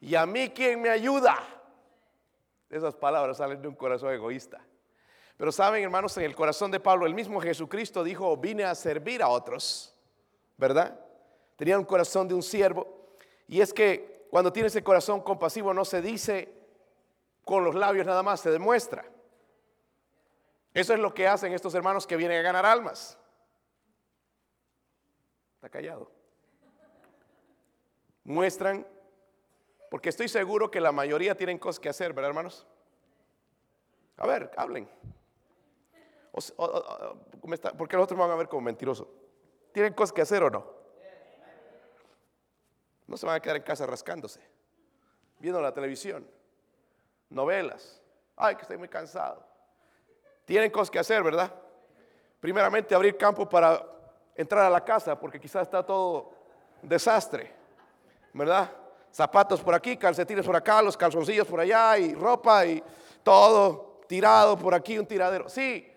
¿Y 0.00 0.14
a 0.14 0.26
mí 0.26 0.50
quién 0.50 0.82
me 0.82 0.90
ayuda? 0.90 1.36
Esas 2.74 2.96
palabras 2.96 3.36
salen 3.36 3.62
de 3.62 3.68
un 3.68 3.76
corazón 3.76 4.12
egoísta. 4.12 4.60
Pero 5.36 5.52
saben, 5.52 5.84
hermanos, 5.84 6.16
en 6.16 6.24
el 6.24 6.34
corazón 6.34 6.72
de 6.72 6.80
Pablo, 6.80 7.06
el 7.06 7.14
mismo 7.14 7.40
Jesucristo 7.40 8.02
dijo, 8.02 8.36
vine 8.36 8.64
a 8.64 8.74
servir 8.74 9.22
a 9.22 9.28
otros, 9.28 9.94
¿verdad? 10.56 10.98
Tenía 11.54 11.78
un 11.78 11.84
corazón 11.84 12.26
de 12.26 12.34
un 12.34 12.42
siervo. 12.42 13.14
Y 13.46 13.60
es 13.60 13.72
que 13.72 14.26
cuando 14.28 14.52
tiene 14.52 14.66
ese 14.66 14.82
corazón 14.82 15.20
compasivo 15.20 15.72
no 15.72 15.84
se 15.84 16.02
dice 16.02 16.52
con 17.44 17.62
los 17.62 17.76
labios 17.76 18.06
nada 18.06 18.24
más, 18.24 18.40
se 18.40 18.50
demuestra. 18.50 19.04
Eso 20.72 20.94
es 20.94 20.98
lo 20.98 21.14
que 21.14 21.28
hacen 21.28 21.52
estos 21.52 21.76
hermanos 21.76 22.08
que 22.08 22.16
vienen 22.16 22.40
a 22.40 22.42
ganar 22.42 22.66
almas. 22.66 23.16
Está 25.54 25.68
callado. 25.68 26.10
Muestran 28.24 28.84
porque 29.94 30.08
estoy 30.08 30.26
seguro 30.26 30.72
que 30.72 30.80
la 30.80 30.90
mayoría 30.90 31.36
tienen 31.36 31.56
cosas 31.56 31.78
que 31.78 31.88
hacer, 31.88 32.12
¿verdad, 32.12 32.30
hermanos? 32.30 32.66
A 34.16 34.26
ver, 34.26 34.50
hablen. 34.56 34.90
porque 37.78 37.96
los 37.96 38.02
otros 38.02 38.18
me 38.18 38.24
van 38.24 38.32
a 38.32 38.34
ver 38.34 38.48
como 38.48 38.62
mentiroso. 38.62 39.08
¿Tienen 39.70 39.92
cosas 39.92 40.12
que 40.12 40.22
hacer 40.22 40.42
o 40.42 40.50
no? 40.50 40.66
No 43.06 43.16
se 43.16 43.24
van 43.24 43.36
a 43.36 43.40
quedar 43.40 43.54
en 43.54 43.62
casa 43.62 43.86
rascándose, 43.86 44.40
viendo 45.38 45.62
la 45.62 45.72
televisión, 45.72 46.28
novelas. 47.30 48.02
Ay, 48.34 48.56
que 48.56 48.62
estoy 48.62 48.78
muy 48.78 48.88
cansado. 48.88 49.46
Tienen 50.44 50.72
cosas 50.72 50.90
que 50.90 50.98
hacer, 50.98 51.22
¿verdad? 51.22 51.54
Primeramente 52.40 52.96
abrir 52.96 53.16
campo 53.16 53.48
para 53.48 53.80
entrar 54.34 54.64
a 54.64 54.70
la 54.70 54.84
casa, 54.84 55.16
porque 55.20 55.38
quizás 55.38 55.62
está 55.62 55.86
todo 55.86 56.32
desastre, 56.82 57.54
¿verdad? 58.32 58.83
Zapatos 59.14 59.60
por 59.60 59.74
aquí, 59.74 59.96
calcetines 59.96 60.44
por 60.44 60.56
acá, 60.56 60.82
los 60.82 60.96
calzoncillos 60.96 61.46
por 61.46 61.60
allá 61.60 61.96
y 61.98 62.14
ropa 62.14 62.66
y 62.66 62.82
todo 63.22 64.00
tirado 64.08 64.58
por 64.58 64.74
aquí, 64.74 64.98
un 64.98 65.06
tiradero. 65.06 65.48
Sí, 65.48 65.88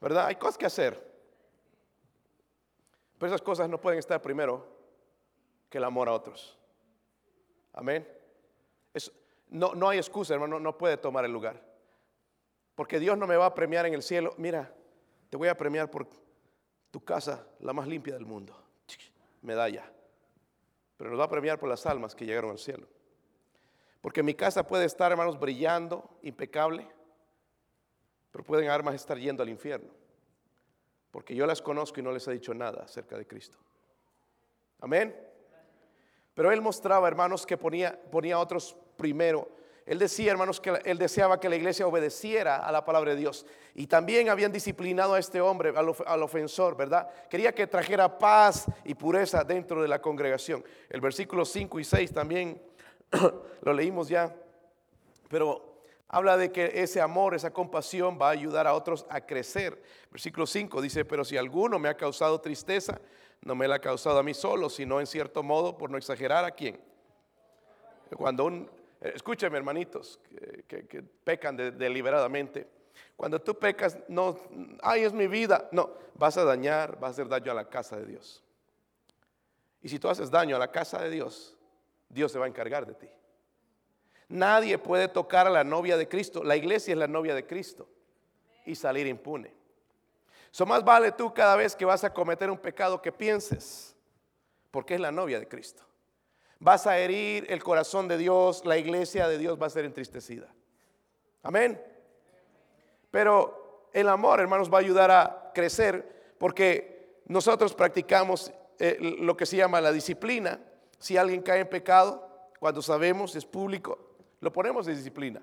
¿verdad? 0.00 0.28
Hay 0.28 0.36
cosas 0.36 0.56
que 0.56 0.64
hacer. 0.64 1.12
Pero 3.18 3.26
esas 3.34 3.42
cosas 3.42 3.68
no 3.68 3.78
pueden 3.78 3.98
estar 3.98 4.22
primero 4.22 4.66
que 5.68 5.76
el 5.76 5.84
amor 5.84 6.08
a 6.08 6.12
otros. 6.12 6.58
Amén. 7.74 8.08
no, 9.48 9.74
no 9.74 9.90
hay 9.90 9.98
excusa, 9.98 10.32
hermano, 10.32 10.58
no 10.58 10.78
puede 10.78 10.96
tomar 10.96 11.26
el 11.26 11.32
lugar. 11.32 11.62
Porque 12.74 12.98
Dios 12.98 13.18
no 13.18 13.26
me 13.26 13.36
va 13.36 13.44
a 13.44 13.54
premiar 13.54 13.84
en 13.84 13.92
el 13.92 14.02
cielo. 14.02 14.32
Mira, 14.38 14.72
te 15.28 15.36
voy 15.36 15.48
a 15.48 15.54
premiar 15.54 15.90
por 15.90 16.08
tu 16.90 17.04
casa, 17.04 17.46
la 17.60 17.74
más 17.74 17.86
limpia 17.86 18.14
del 18.14 18.24
mundo. 18.24 18.56
Medalla. 19.42 19.93
Pero 20.96 21.10
nos 21.10 21.18
va 21.18 21.24
a 21.24 21.28
premiar 21.28 21.58
por 21.58 21.68
las 21.68 21.86
almas 21.86 22.14
que 22.14 22.26
llegaron 22.26 22.50
al 22.50 22.58
cielo. 22.58 22.86
Porque 24.00 24.22
mi 24.22 24.34
casa 24.34 24.66
puede 24.66 24.84
estar, 24.84 25.10
hermanos, 25.10 25.38
brillando, 25.38 26.18
impecable, 26.22 26.86
pero 28.30 28.44
pueden 28.44 28.68
armas 28.68 28.94
estar 28.94 29.18
yendo 29.18 29.42
al 29.42 29.48
infierno. 29.48 29.90
Porque 31.10 31.34
yo 31.34 31.46
las 31.46 31.62
conozco 31.62 32.00
y 32.00 32.02
no 32.02 32.12
les 32.12 32.26
he 32.28 32.32
dicho 32.32 32.52
nada 32.52 32.82
acerca 32.82 33.16
de 33.16 33.26
Cristo. 33.26 33.56
Amén. 34.80 35.16
Pero 36.34 36.50
él 36.50 36.60
mostraba, 36.60 37.08
hermanos, 37.08 37.46
que 37.46 37.56
ponía, 37.56 37.98
ponía 38.10 38.34
a 38.34 38.40
otros 38.40 38.76
primero 38.96 39.48
él 39.86 39.98
decía, 39.98 40.30
hermanos, 40.30 40.60
que 40.60 40.80
él 40.84 40.96
deseaba 40.96 41.38
que 41.38 41.48
la 41.48 41.56
iglesia 41.56 41.86
obedeciera 41.86 42.56
a 42.56 42.72
la 42.72 42.84
palabra 42.86 43.10
de 43.10 43.18
Dios. 43.18 43.44
Y 43.74 43.86
también 43.86 44.30
habían 44.30 44.50
disciplinado 44.50 45.12
a 45.12 45.18
este 45.18 45.42
hombre, 45.42 45.74
al, 45.76 46.22
ofensor, 46.22 46.74
¿verdad? 46.74 47.08
Quería 47.28 47.54
que 47.54 47.66
trajera 47.66 48.16
paz 48.16 48.64
y 48.84 48.94
pureza 48.94 49.44
dentro 49.44 49.82
de 49.82 49.88
la 49.88 50.00
congregación. 50.00 50.64
El 50.88 51.02
versículo 51.02 51.44
5 51.44 51.80
y 51.80 51.84
6 51.84 52.12
también 52.12 52.62
lo 53.60 53.72
leímos 53.74 54.08
ya. 54.08 54.34
Pero 55.28 55.82
habla 56.08 56.38
de 56.38 56.50
que 56.50 56.70
ese 56.82 57.02
amor, 57.02 57.34
esa 57.34 57.52
compasión 57.52 58.18
va 58.20 58.28
a 58.28 58.32
ayudar 58.32 58.66
a 58.66 58.72
otros 58.72 59.04
a 59.10 59.20
crecer. 59.20 59.82
Versículo 60.10 60.46
5 60.46 60.80
dice, 60.80 61.04
pero 61.04 61.26
si 61.26 61.36
alguno 61.36 61.78
me 61.78 61.90
ha 61.90 61.96
causado 61.96 62.40
tristeza, 62.40 62.98
no 63.42 63.54
me 63.54 63.68
la 63.68 63.74
ha 63.74 63.80
causado 63.80 64.18
a 64.18 64.22
mí 64.22 64.32
solo, 64.32 64.70
sino 64.70 64.98
en 64.98 65.06
cierto 65.06 65.42
modo, 65.42 65.76
por 65.76 65.90
no 65.90 65.98
exagerar, 65.98 66.46
¿a 66.46 66.52
quién? 66.52 66.80
Cuando 68.16 68.46
un 68.46 68.83
Escúchame, 69.12 69.58
hermanitos, 69.58 70.18
que, 70.66 71.04
pecan 71.24 71.56
deliberadamente. 71.56 72.66
Cuando 73.14 73.38
tú 73.40 73.58
pecas, 73.58 73.98
no, 74.08 74.38
ay, 74.82 75.04
es 75.04 75.12
mi 75.12 75.26
vida. 75.26 75.68
No, 75.72 75.90
vas 76.14 76.38
a 76.38 76.44
dañar, 76.44 76.98
vas 76.98 77.08
a 77.08 77.10
hacer 77.10 77.28
daño 77.28 77.52
a 77.52 77.54
la 77.54 77.68
casa 77.68 77.98
de 77.98 78.06
Dios. 78.06 78.42
Y 79.82 79.90
si 79.90 79.98
tú 79.98 80.08
haces 80.08 80.30
daño 80.30 80.56
a 80.56 80.58
la 80.58 80.70
casa 80.70 81.02
de 81.02 81.10
Dios, 81.10 81.54
Dios 82.08 82.32
se 82.32 82.38
va 82.38 82.46
a 82.46 82.48
encargar 82.48 82.86
de 82.86 82.94
ti. 82.94 83.08
Nadie 84.28 84.78
puede 84.78 85.08
tocar 85.08 85.46
a 85.46 85.50
la 85.50 85.64
novia 85.64 85.98
de 85.98 86.08
Cristo. 86.08 86.42
La 86.42 86.56
iglesia 86.56 86.92
es 86.92 86.98
la 86.98 87.06
novia 87.06 87.34
de 87.34 87.46
Cristo 87.46 87.86
y 88.64 88.74
salir 88.74 89.06
impune. 89.06 89.52
So 90.50 90.64
más 90.64 90.82
vale 90.82 91.12
tú 91.12 91.34
cada 91.34 91.56
vez 91.56 91.76
que 91.76 91.84
vas 91.84 92.04
a 92.04 92.14
cometer 92.14 92.50
un 92.50 92.58
pecado 92.58 93.02
que 93.02 93.12
pienses, 93.12 93.94
porque 94.70 94.94
es 94.94 95.00
la 95.00 95.12
novia 95.12 95.38
de 95.38 95.46
Cristo 95.46 95.84
vas 96.58 96.86
a 96.86 96.98
herir 96.98 97.46
el 97.48 97.62
corazón 97.62 98.08
de 98.08 98.16
Dios, 98.16 98.64
la 98.64 98.78
iglesia 98.78 99.28
de 99.28 99.38
Dios 99.38 99.60
va 99.60 99.66
a 99.66 99.70
ser 99.70 99.84
entristecida. 99.84 100.52
Amén. 101.42 101.80
Pero 103.10 103.88
el 103.92 104.08
amor, 104.08 104.40
hermanos, 104.40 104.72
va 104.72 104.78
a 104.78 104.80
ayudar 104.80 105.10
a 105.10 105.52
crecer 105.54 106.34
porque 106.38 107.20
nosotros 107.26 107.74
practicamos 107.74 108.52
eh, 108.78 108.98
lo 109.00 109.36
que 109.36 109.46
se 109.46 109.56
llama 109.56 109.80
la 109.80 109.92
disciplina. 109.92 110.60
Si 110.98 111.16
alguien 111.16 111.42
cae 111.42 111.60
en 111.60 111.68
pecado, 111.68 112.28
cuando 112.58 112.82
sabemos, 112.82 113.36
es 113.36 113.44
público, 113.44 114.16
lo 114.40 114.52
ponemos 114.52 114.88
en 114.88 114.96
disciplina 114.96 115.42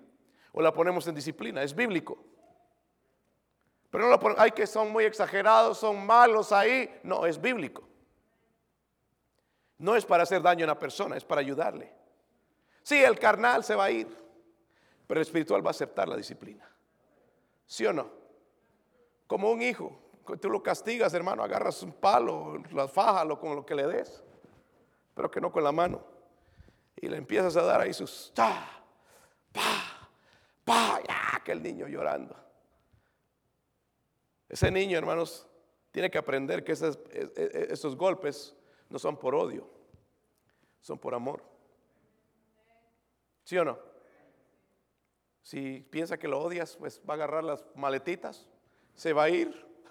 o 0.53 0.61
la 0.61 0.73
ponemos 0.73 1.07
en 1.07 1.15
disciplina, 1.15 1.63
es 1.63 1.73
bíblico. 1.73 2.17
Pero 3.89 4.05
no 4.05 4.09
lo 4.09 4.19
ponemos, 4.19 4.41
hay 4.41 4.51
que 4.51 4.65
son 4.67 4.91
muy 4.91 5.05
exagerados, 5.05 5.77
son 5.77 6.05
malos 6.05 6.51
ahí, 6.51 6.99
no, 7.03 7.25
es 7.25 7.39
bíblico. 7.39 7.87
No 9.81 9.95
es 9.95 10.05
para 10.05 10.21
hacer 10.21 10.43
daño 10.43 10.63
a 10.63 10.67
una 10.67 10.79
persona, 10.79 11.17
es 11.17 11.25
para 11.25 11.41
ayudarle. 11.41 11.91
Sí, 12.83 13.03
el 13.03 13.17
carnal 13.17 13.63
se 13.63 13.73
va 13.73 13.85
a 13.85 13.91
ir, 13.91 14.07
pero 15.07 15.19
el 15.19 15.25
espiritual 15.25 15.65
va 15.65 15.69
a 15.69 15.71
aceptar 15.71 16.07
la 16.07 16.15
disciplina. 16.15 16.69
¿Sí 17.65 17.83
o 17.87 17.91
no? 17.91 18.11
Como 19.25 19.49
un 19.49 19.59
hijo, 19.63 19.99
tú 20.39 20.51
lo 20.51 20.61
castigas, 20.61 21.15
hermano, 21.15 21.43
agarras 21.43 21.81
un 21.81 21.93
palo, 21.93 22.61
las 22.71 22.91
fájalo 22.91 23.39
con 23.39 23.55
lo 23.55 23.65
que 23.65 23.73
le 23.73 23.87
des, 23.87 24.23
pero 25.15 25.31
que 25.31 25.41
no 25.41 25.51
con 25.51 25.63
la 25.63 25.71
mano. 25.71 26.05
Y 26.95 27.07
le 27.07 27.17
empiezas 27.17 27.57
a 27.57 27.63
dar 27.63 27.81
ahí 27.81 27.91
sus 27.91 28.31
pa, 28.35 28.87
pa, 30.63 31.01
ya, 31.07 31.41
que 31.43 31.53
el 31.53 31.63
niño 31.63 31.87
llorando. 31.87 32.35
Ese 34.47 34.69
niño, 34.69 34.99
hermanos, 34.99 35.47
tiene 35.89 36.11
que 36.11 36.19
aprender 36.19 36.63
que 36.63 36.73
esos, 36.73 36.99
e, 37.09 37.31
e, 37.35 37.67
esos 37.71 37.95
golpes 37.95 38.55
no 38.91 38.99
son 38.99 39.17
por 39.17 39.33
odio, 39.33 39.67
son 40.81 40.99
por 40.99 41.15
amor. 41.15 41.41
¿Sí 43.43 43.57
o 43.57 43.63
no? 43.63 43.79
Si 45.41 45.79
piensa 45.89 46.19
que 46.19 46.27
lo 46.27 46.39
odias, 46.39 46.75
pues 46.75 47.01
va 47.09 47.13
a 47.13 47.15
agarrar 47.15 47.43
las 47.43 47.65
maletitas, 47.75 48.47
se 48.93 49.13
va 49.13 49.23
a 49.23 49.29
ir, 49.29 49.49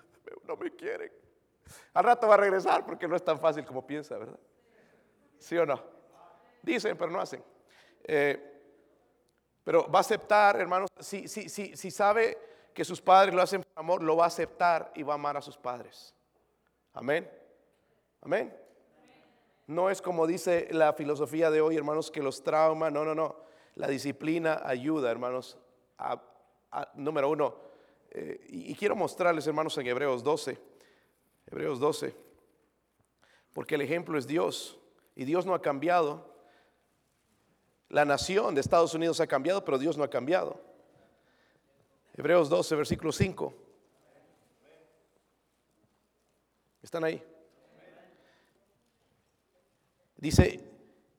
no 0.47 0.57
me 0.57 0.71
quieren. 0.77 1.11
Al 1.95 2.05
rato 2.05 2.29
va 2.29 2.35
a 2.35 2.37
regresar 2.37 2.85
porque 2.85 3.09
no 3.09 3.17
es 3.17 3.25
tan 3.25 3.41
fácil 3.41 3.65
como 3.65 3.87
piensa, 3.87 4.19
¿verdad? 4.19 4.39
¿Sí 5.39 5.57
o 5.57 5.65
no? 5.65 5.83
Dicen, 6.63 6.97
pero 6.97 7.11
no 7.11 7.21
hacen. 7.21 7.43
Eh, 8.05 8.47
pero 9.65 9.91
va 9.91 10.01
a 10.01 10.03
aceptar, 10.03 10.61
hermanos, 10.61 10.91
si, 10.99 11.27
si, 11.27 11.49
si, 11.49 11.75
si 11.75 11.91
sabe 11.91 12.37
que 12.75 12.85
sus 12.85 13.01
padres 13.01 13.35
lo 13.35 13.41
hacen 13.41 13.63
por 13.63 13.73
amor, 13.77 14.03
lo 14.03 14.17
va 14.17 14.25
a 14.25 14.29
aceptar 14.29 14.93
y 14.95 15.03
va 15.03 15.15
a 15.15 15.17
amar 15.17 15.39
a 15.39 15.41
sus 15.41 15.57
padres. 15.57 16.15
Amén. 16.93 17.31
Amén. 18.21 18.55
No 19.71 19.89
es 19.89 20.03
como 20.03 20.27
dice 20.27 20.67
la 20.73 20.93
filosofía 20.95 21.49
de 21.49 21.61
hoy, 21.61 21.77
hermanos, 21.77 22.11
que 22.11 22.25
los 22.25 22.43
traumas, 22.43 22.93
no, 22.93 23.05
no, 23.05 23.15
no. 23.15 23.37
La 23.77 23.87
disciplina 23.87 24.63
ayuda, 24.65 25.13
hermanos, 25.13 25.59
a, 25.97 26.21
número 26.95 27.31
uno. 27.31 27.55
Eh, 28.11 28.45
y, 28.49 28.75
quiero 28.75 28.97
mostrarles, 28.97 29.47
hermanos, 29.47 29.79
en 29.79 29.87
Hebreos 29.87 30.25
12, 30.25 30.59
Hebreos 31.47 31.79
12, 31.79 32.13
porque 33.53 33.77
el 33.77 33.83
ejemplo 33.83 34.19
es 34.19 34.27
Dios 34.27 34.77
y 35.15 35.25
Dios 35.25 35.47
no 35.47 35.55
ha 35.55 35.63
cambiado. 35.63 36.35
La 37.91 38.05
nación 38.05 38.57
de 38.57 38.63
Estados 38.63 38.93
Unidos 38.95 39.21
ha 39.21 39.29
cambiado, 39.29 39.65
pero 39.65 39.79
Dios 39.79 39.97
no 39.97 40.03
ha 40.03 40.11
cambiado. 40.11 40.61
Hebreos 42.17 42.49
12, 42.49 42.75
versículo 42.75 43.13
5. 43.13 43.55
¿Están 46.83 47.05
ahí? 47.05 47.30
Dice, 50.21 50.61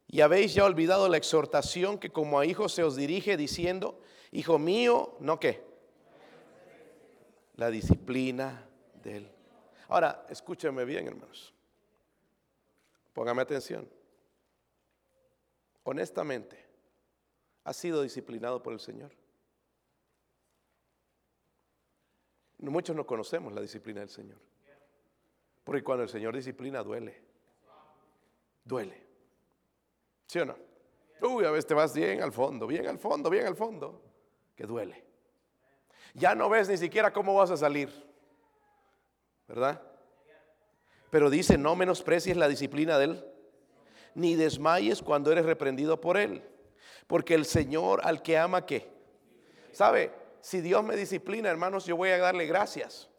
y 0.08 0.22
habéis 0.22 0.54
ya 0.54 0.64
olvidado 0.64 1.10
la 1.10 1.18
exhortación 1.18 1.98
que 1.98 2.12
como 2.12 2.40
a 2.40 2.46
hijos 2.46 2.72
se 2.74 2.84
os 2.84 2.96
dirige 2.96 3.36
diciendo, 3.36 4.00
hijo 4.32 4.60
mío, 4.60 5.18
no 5.20 5.40
qué, 5.40 5.64
la 7.56 7.72
disciplina 7.72 8.68
de 9.02 9.18
él. 9.18 9.32
Ahora, 9.88 10.26
escúchame 10.30 10.86
bien, 10.86 11.08
hermanos. 11.08 11.52
Póngame 13.14 13.42
atención. 13.42 13.90
Honestamente, 15.84 16.64
¿has 17.64 17.76
sido 17.76 18.04
disciplinado 18.04 18.62
por 18.62 18.74
el 18.74 18.80
Señor? 18.80 19.12
Muchos 22.60 22.96
no 22.96 23.08
conocemos 23.08 23.52
la 23.52 23.62
disciplina 23.62 24.02
del 24.02 24.10
Señor. 24.10 24.38
Porque 25.63 25.84
cuando 25.84 26.04
el 26.04 26.10
Señor 26.10 26.36
disciplina 26.36 26.84
duele 26.84 27.31
duele. 28.72 29.06
¿Sí 30.28 30.40
o 30.40 30.46
no? 30.46 30.56
Uy, 31.22 31.44
a 31.44 31.52
veces 31.52 31.67
te 31.67 31.74
vas 31.74 31.94
bien 31.94 32.22
al 32.22 32.32
fondo, 32.32 32.65
bien 32.65 32.88
al 32.88 32.98
fondo, 32.98 33.30
bien 33.30 33.46
al 33.46 33.56
fondo, 33.56 34.02
que 34.56 34.63
duele. 34.63 35.04
Ya 36.13 36.34
no 36.36 36.50
ves 36.50 36.69
ni 36.69 36.78
siquiera 36.78 37.12
cómo 37.12 37.36
vas 37.36 37.52
a 37.52 37.58
salir, 37.58 37.90
¿verdad? 39.48 39.82
Pero 41.10 41.30
dice, 41.30 41.58
no 41.58 41.76
menosprecies 41.76 42.38
la 42.38 42.48
disciplina 42.48 42.98
de 42.98 43.06
Él, 43.06 43.26
ni 44.15 44.36
desmayes 44.36 45.02
cuando 45.02 45.32
eres 45.34 45.46
reprendido 45.46 46.00
por 46.00 46.15
Él, 46.17 46.42
porque 47.08 47.34
el 47.34 47.46
Señor 47.46 48.00
al 48.06 48.22
que 48.22 48.38
ama, 48.38 48.65
¿qué? 48.65 48.90
¿Sabe? 49.74 50.13
Si 50.40 50.62
Dios 50.62 50.82
me 50.84 50.96
disciplina, 50.96 51.50
hermanos, 51.50 51.86
yo 51.86 51.98
voy 51.98 52.10
a 52.10 52.17
darle 52.17 52.46
gracias. 52.46 53.10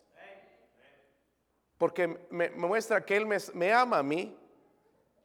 Porque 1.76 2.08
me, 2.30 2.48
muestra 2.50 3.04
que 3.04 3.16
Él 3.16 3.26
me, 3.26 3.36
me 3.52 3.72
ama 3.72 3.98
a 3.98 4.02
mí 4.02 4.36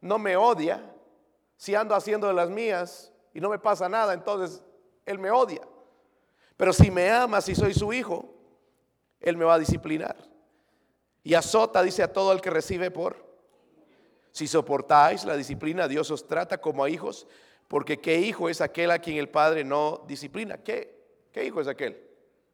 no 0.00 0.18
me 0.18 0.36
odia, 0.36 0.94
si 1.56 1.74
ando 1.74 1.94
haciendo 1.94 2.28
de 2.28 2.34
las 2.34 2.50
mías 2.50 3.12
y 3.34 3.40
no 3.40 3.48
me 3.48 3.58
pasa 3.58 3.88
nada, 3.88 4.14
entonces 4.14 4.62
Él 5.04 5.18
me 5.18 5.30
odia. 5.30 5.60
Pero 6.56 6.72
si 6.72 6.90
me 6.90 7.10
ama, 7.10 7.40
si 7.40 7.54
soy 7.54 7.74
su 7.74 7.92
hijo, 7.92 8.34
Él 9.20 9.36
me 9.36 9.44
va 9.44 9.54
a 9.54 9.58
disciplinar. 9.58 10.16
Y 11.22 11.34
azota, 11.34 11.82
dice 11.82 12.02
a 12.02 12.12
todo 12.12 12.32
el 12.32 12.40
que 12.40 12.50
recibe 12.50 12.90
por. 12.90 13.28
Si 14.30 14.46
soportáis 14.46 15.24
la 15.24 15.36
disciplina, 15.36 15.88
Dios 15.88 16.10
os 16.10 16.26
trata 16.26 16.60
como 16.60 16.84
a 16.84 16.90
hijos, 16.90 17.26
porque 17.66 18.00
¿qué 18.00 18.20
hijo 18.20 18.48
es 18.48 18.60
aquel 18.60 18.90
a 18.90 18.98
quien 18.98 19.16
el 19.16 19.28
Padre 19.28 19.64
no 19.64 20.04
disciplina? 20.06 20.58
¿Qué, 20.58 21.28
qué 21.32 21.44
hijo 21.44 21.60
es 21.60 21.68
aquel? 21.68 22.08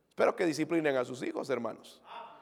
Espero 0.08 0.34
que 0.34 0.46
disciplinen 0.46 0.96
a 0.96 1.04
sus 1.04 1.22
hijos, 1.22 1.50
hermanos. 1.50 2.00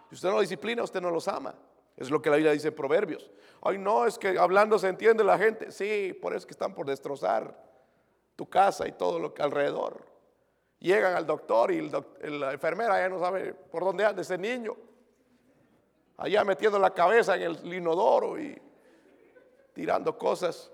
Si 0.08 0.14
usted 0.14 0.30
no 0.30 0.40
disciplina, 0.40 0.82
usted 0.82 1.00
no 1.00 1.10
los 1.10 1.26
ama. 1.26 1.54
Es 1.96 2.10
lo 2.10 2.20
que 2.20 2.30
la 2.30 2.36
Biblia 2.36 2.52
dice 2.52 2.68
en 2.68 2.74
Proverbios. 2.74 3.30
Ay, 3.60 3.78
no, 3.78 4.06
es 4.06 4.18
que 4.18 4.38
hablando 4.38 4.78
se 4.78 4.88
entiende 4.88 5.22
la 5.22 5.38
gente. 5.38 5.70
Sí, 5.70 6.12
por 6.20 6.32
eso 6.32 6.38
es 6.38 6.46
que 6.46 6.52
están 6.52 6.74
por 6.74 6.86
destrozar 6.86 7.56
tu 8.36 8.48
casa 8.48 8.88
y 8.88 8.92
todo 8.92 9.18
lo 9.18 9.32
que 9.34 9.42
alrededor. 9.42 10.04
Llegan 10.78 11.14
al 11.14 11.26
doctor 11.26 11.70
y 11.70 11.88
la 11.90 12.52
enfermera 12.52 12.98
ya 12.98 13.08
no 13.08 13.20
sabe 13.20 13.54
por 13.54 13.84
dónde 13.84 14.04
anda 14.04 14.22
ese 14.22 14.36
niño. 14.36 14.76
Allá 16.16 16.44
metiendo 16.44 16.78
la 16.78 16.92
cabeza 16.92 17.36
en 17.36 17.42
el 17.42 17.68
linodoro 17.68 18.40
y 18.40 18.60
tirando 19.72 20.18
cosas. 20.18 20.70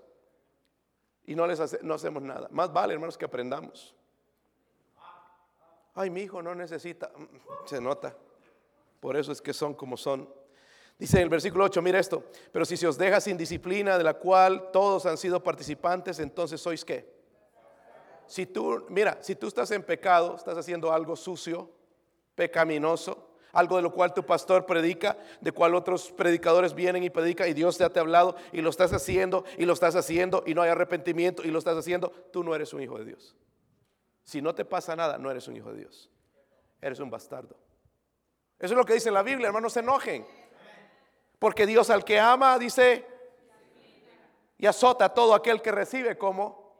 Y 1.27 1.35
no 1.35 1.47
les 1.47 1.83
no 1.83 1.95
hacemos 1.95 2.23
nada. 2.23 2.49
Más 2.51 2.73
vale, 2.73 2.95
hermanos, 2.95 3.19
que 3.19 3.27
aprendamos. 3.27 3.95
Ay, 5.95 6.11
mi 6.11 6.23
hijo 6.23 6.41
no 6.41 6.55
necesita. 6.55 7.11
Se 7.66 7.81
nota. 7.81 8.16
Por 9.01 9.16
eso 9.16 9.33
es 9.33 9.43
que 9.43 9.53
son 9.53 9.75
como 9.75 9.97
son. 9.97 10.33
Dice 10.99 11.19
en 11.19 11.23
el 11.23 11.29
versículo 11.29 11.65
8, 11.65 11.81
mira 11.81 12.01
esto, 12.01 12.25
pero 12.51 12.65
si 12.65 12.77
se 12.77 12.89
os 12.89 12.99
deja 12.99 13.21
sin 13.21 13.37
disciplina 13.37 13.97
de 13.97 14.05
la 14.05 14.15
cual 14.15 14.71
todos 14.73 15.07
han 15.07 15.17
sido 15.17 15.43
participantes, 15.43 16.19
entonces 16.19 16.61
sois 16.61 16.85
qué? 16.85 17.09
Si 18.27 18.47
tú, 18.47 18.85
mira, 18.89 19.17
si 19.23 19.37
tú 19.37 19.47
estás 19.47 19.71
en 19.71 19.83
pecado, 19.85 20.35
estás 20.35 20.59
haciendo 20.59 20.93
algo 20.93 21.15
sucio, 21.15 21.71
pecaminoso, 22.35 23.29
algo 23.53 23.77
de 23.77 23.83
lo 23.83 23.93
cual 23.93 24.13
tu 24.13 24.27
pastor 24.27 24.67
predica, 24.67 25.17
de 25.41 25.53
cual 25.53 25.75
otros 25.75 26.11
predicadores 26.13 26.75
vienen 26.75 27.05
y 27.05 27.11
predican 27.11 27.49
y 27.49 27.55
Dios 27.55 27.79
te 27.79 27.85
ha 27.85 28.01
hablado 28.01 28.37
y 28.53 28.61
lo 28.61 28.69
estás 28.69 28.93
haciendo 28.93 29.45
y 29.57 29.65
lo 29.65 29.73
estás 29.73 29.95
haciendo 29.95 30.43
y 30.47 30.55
no 30.55 30.63
hay 30.63 30.71
arrepentimiento 30.71 31.43
y 31.45 31.51
lo 31.51 31.59
estás 31.59 31.77
haciendo, 31.77 32.11
tú 32.33 32.43
no 32.43 32.55
eres 32.55 32.73
un 32.73 32.83
hijo 32.83 32.99
de 32.99 33.05
Dios. 33.05 33.37
Si 34.25 34.43
no 34.43 34.55
te 34.55 34.65
pasa 34.65 34.95
nada, 34.95 35.17
no 35.17 35.31
eres 35.31 35.49
un 35.49 35.57
hijo 35.57 35.71
de 35.73 35.79
Dios. 35.79 36.11
Eres 36.83 37.01
un 37.01 37.09
bastardo. 37.09 37.57
Eso 38.59 38.75
es 38.75 38.77
lo 38.77 38.85
que 38.85 38.95
dice 38.95 39.11
la 39.11 39.23
Biblia, 39.23 39.47
hermanos, 39.47 39.73
se 39.73 39.81
enojen. 39.81 40.27
Porque 41.39 41.66
Dios 41.66 41.91
al 41.91 42.05
que 42.05 42.18
ama, 42.18 42.59
dice, 42.59 43.07
y 44.57 44.66
azota 44.66 45.07
a 45.07 45.14
todo 45.14 45.34
aquel 45.34 45.62
que 45.62 45.70
recibe 45.70 46.18
como. 46.18 46.74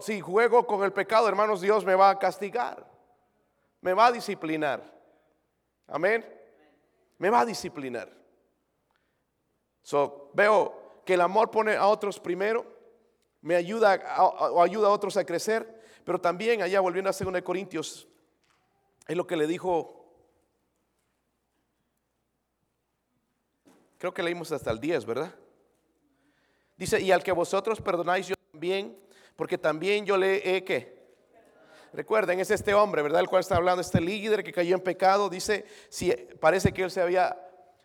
si 0.00 0.20
juego 0.20 0.66
con 0.66 0.82
el 0.82 0.92
pecado, 0.92 1.28
hermanos, 1.28 1.60
Dios 1.60 1.84
me 1.84 1.94
va 1.94 2.10
a 2.10 2.18
castigar. 2.18 2.86
Me 3.80 3.92
va 3.92 4.06
a 4.06 4.12
disciplinar. 4.12 4.82
Amén. 5.86 6.26
Me 7.18 7.30
va 7.30 7.40
a 7.40 7.46
disciplinar. 7.46 8.10
So, 9.82 10.30
veo 10.34 11.00
que 11.04 11.14
el 11.14 11.20
amor 11.20 11.50
pone 11.50 11.74
a 11.74 11.86
otros 11.86 12.20
primero, 12.20 12.66
me 13.40 13.54
ayuda 13.54 13.98
o 14.52 14.62
ayuda 14.62 14.88
a 14.88 14.90
otros 14.90 15.16
a 15.16 15.24
crecer, 15.24 15.82
pero 16.04 16.20
también 16.20 16.60
allá 16.60 16.80
volviendo 16.80 17.08
a 17.08 17.14
2 17.14 17.42
Corintios, 17.42 18.06
es 19.06 19.16
lo 19.16 19.26
que 19.26 19.36
le 19.36 19.46
dijo 19.46 19.97
Creo 23.98 24.14
que 24.14 24.22
leímos 24.22 24.52
hasta 24.52 24.70
el 24.70 24.80
10, 24.80 25.04
¿verdad? 25.04 25.34
Dice, 26.76 27.00
y 27.00 27.10
al 27.10 27.24
que 27.24 27.32
vosotros 27.32 27.80
perdonáis 27.80 28.28
yo 28.28 28.36
también, 28.52 28.96
porque 29.34 29.58
también 29.58 30.06
yo 30.06 30.16
le 30.16 30.56
he 30.56 30.62
que. 30.62 30.96
Recuerden, 31.92 32.38
es 32.38 32.50
este 32.50 32.74
hombre, 32.74 33.02
¿verdad? 33.02 33.20
El 33.20 33.28
cual 33.28 33.40
está 33.40 33.56
hablando, 33.56 33.80
este 33.80 34.00
líder 34.00 34.44
que 34.44 34.52
cayó 34.52 34.76
en 34.76 34.82
pecado. 34.82 35.28
Dice, 35.28 35.64
si 35.88 36.12
parece 36.12 36.72
que 36.72 36.82
él 36.84 36.90
se 36.92 37.00
había, 37.00 37.36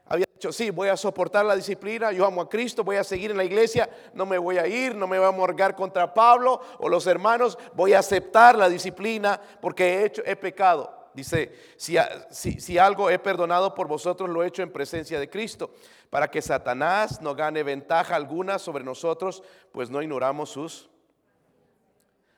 había 0.05 0.28
dicho, 0.32 0.51
sí, 0.51 0.70
voy 0.70 0.89
a 0.89 0.97
soportar 0.97 1.45
la 1.45 1.55
disciplina, 1.55 2.11
yo 2.11 2.26
amo 2.26 2.41
a 2.41 2.49
Cristo, 2.49 2.84
voy 2.84 2.97
a 2.97 3.03
seguir 3.03 3.32
en 3.32 3.38
la 3.38 3.45
iglesia, 3.45 3.89
no 4.14 4.28
me 4.28 4.38
voy 4.38 4.57
a 4.57 4.68
ir, 4.68 4.93
no 4.95 5.07
me 5.07 5.18
voy 5.18 5.28
a 5.28 5.32
morgar 5.32 5.76
contra 5.76 6.14
Pablo 6.14 6.61
o 6.78 6.89
los 6.89 7.07
hermanos, 7.07 7.57
voy 7.74 7.93
a 7.93 7.99
aceptar 7.99 8.55
la 8.55 8.70
disciplina 8.70 9.41
porque 9.61 9.84
he 9.86 10.05
hecho, 10.05 10.22
he 10.26 10.36
pecado. 10.36 11.03
Dice, 11.14 11.53
si, 11.78 11.95
si, 12.32 12.78
algo 12.78 13.09
he 13.09 13.20
perdonado 13.20 13.76
por 13.76 13.88
vosotros, 13.88 14.30
lo 14.30 14.43
he 14.43 14.47
hecho 14.47 14.64
en 14.64 14.72
presencia 14.72 15.20
de 15.20 15.30
Cristo, 15.30 15.72
para 16.09 16.30
que 16.30 16.41
Satanás 16.41 17.22
no 17.22 17.36
gane 17.36 17.61
ventaja 17.61 18.16
alguna 18.16 18.57
sobre 18.57 18.84
nosotros, 18.84 19.43
pues 19.72 19.89
no 19.89 20.01
ignoramos 20.01 20.49
sus 20.49 20.89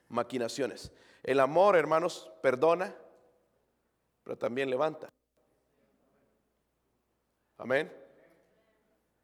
maquinaciones. 0.10 0.92
El 1.24 1.40
amor, 1.40 1.78
hermanos, 1.78 2.30
perdona, 2.42 2.94
pero 4.24 4.38
también 4.38 4.70
levanta. 4.70 5.08
Amén. 7.58 7.92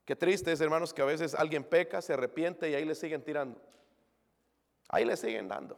Qué 0.06 0.16
triste 0.16 0.52
es, 0.52 0.62
hermanos, 0.62 0.94
que 0.94 1.02
a 1.02 1.06
veces 1.06 1.36
alguien 1.36 1.64
peca, 1.64 2.02
se 2.02 2.14
arrepiente 2.14 2.70
y 2.70 2.76
ahí 2.76 2.86
le 2.86 2.96
siguen 2.96 3.24
tirando. 3.24 3.62
Ahí 4.88 5.06
le 5.06 5.18
siguen 5.18 5.48
dando. 5.48 5.78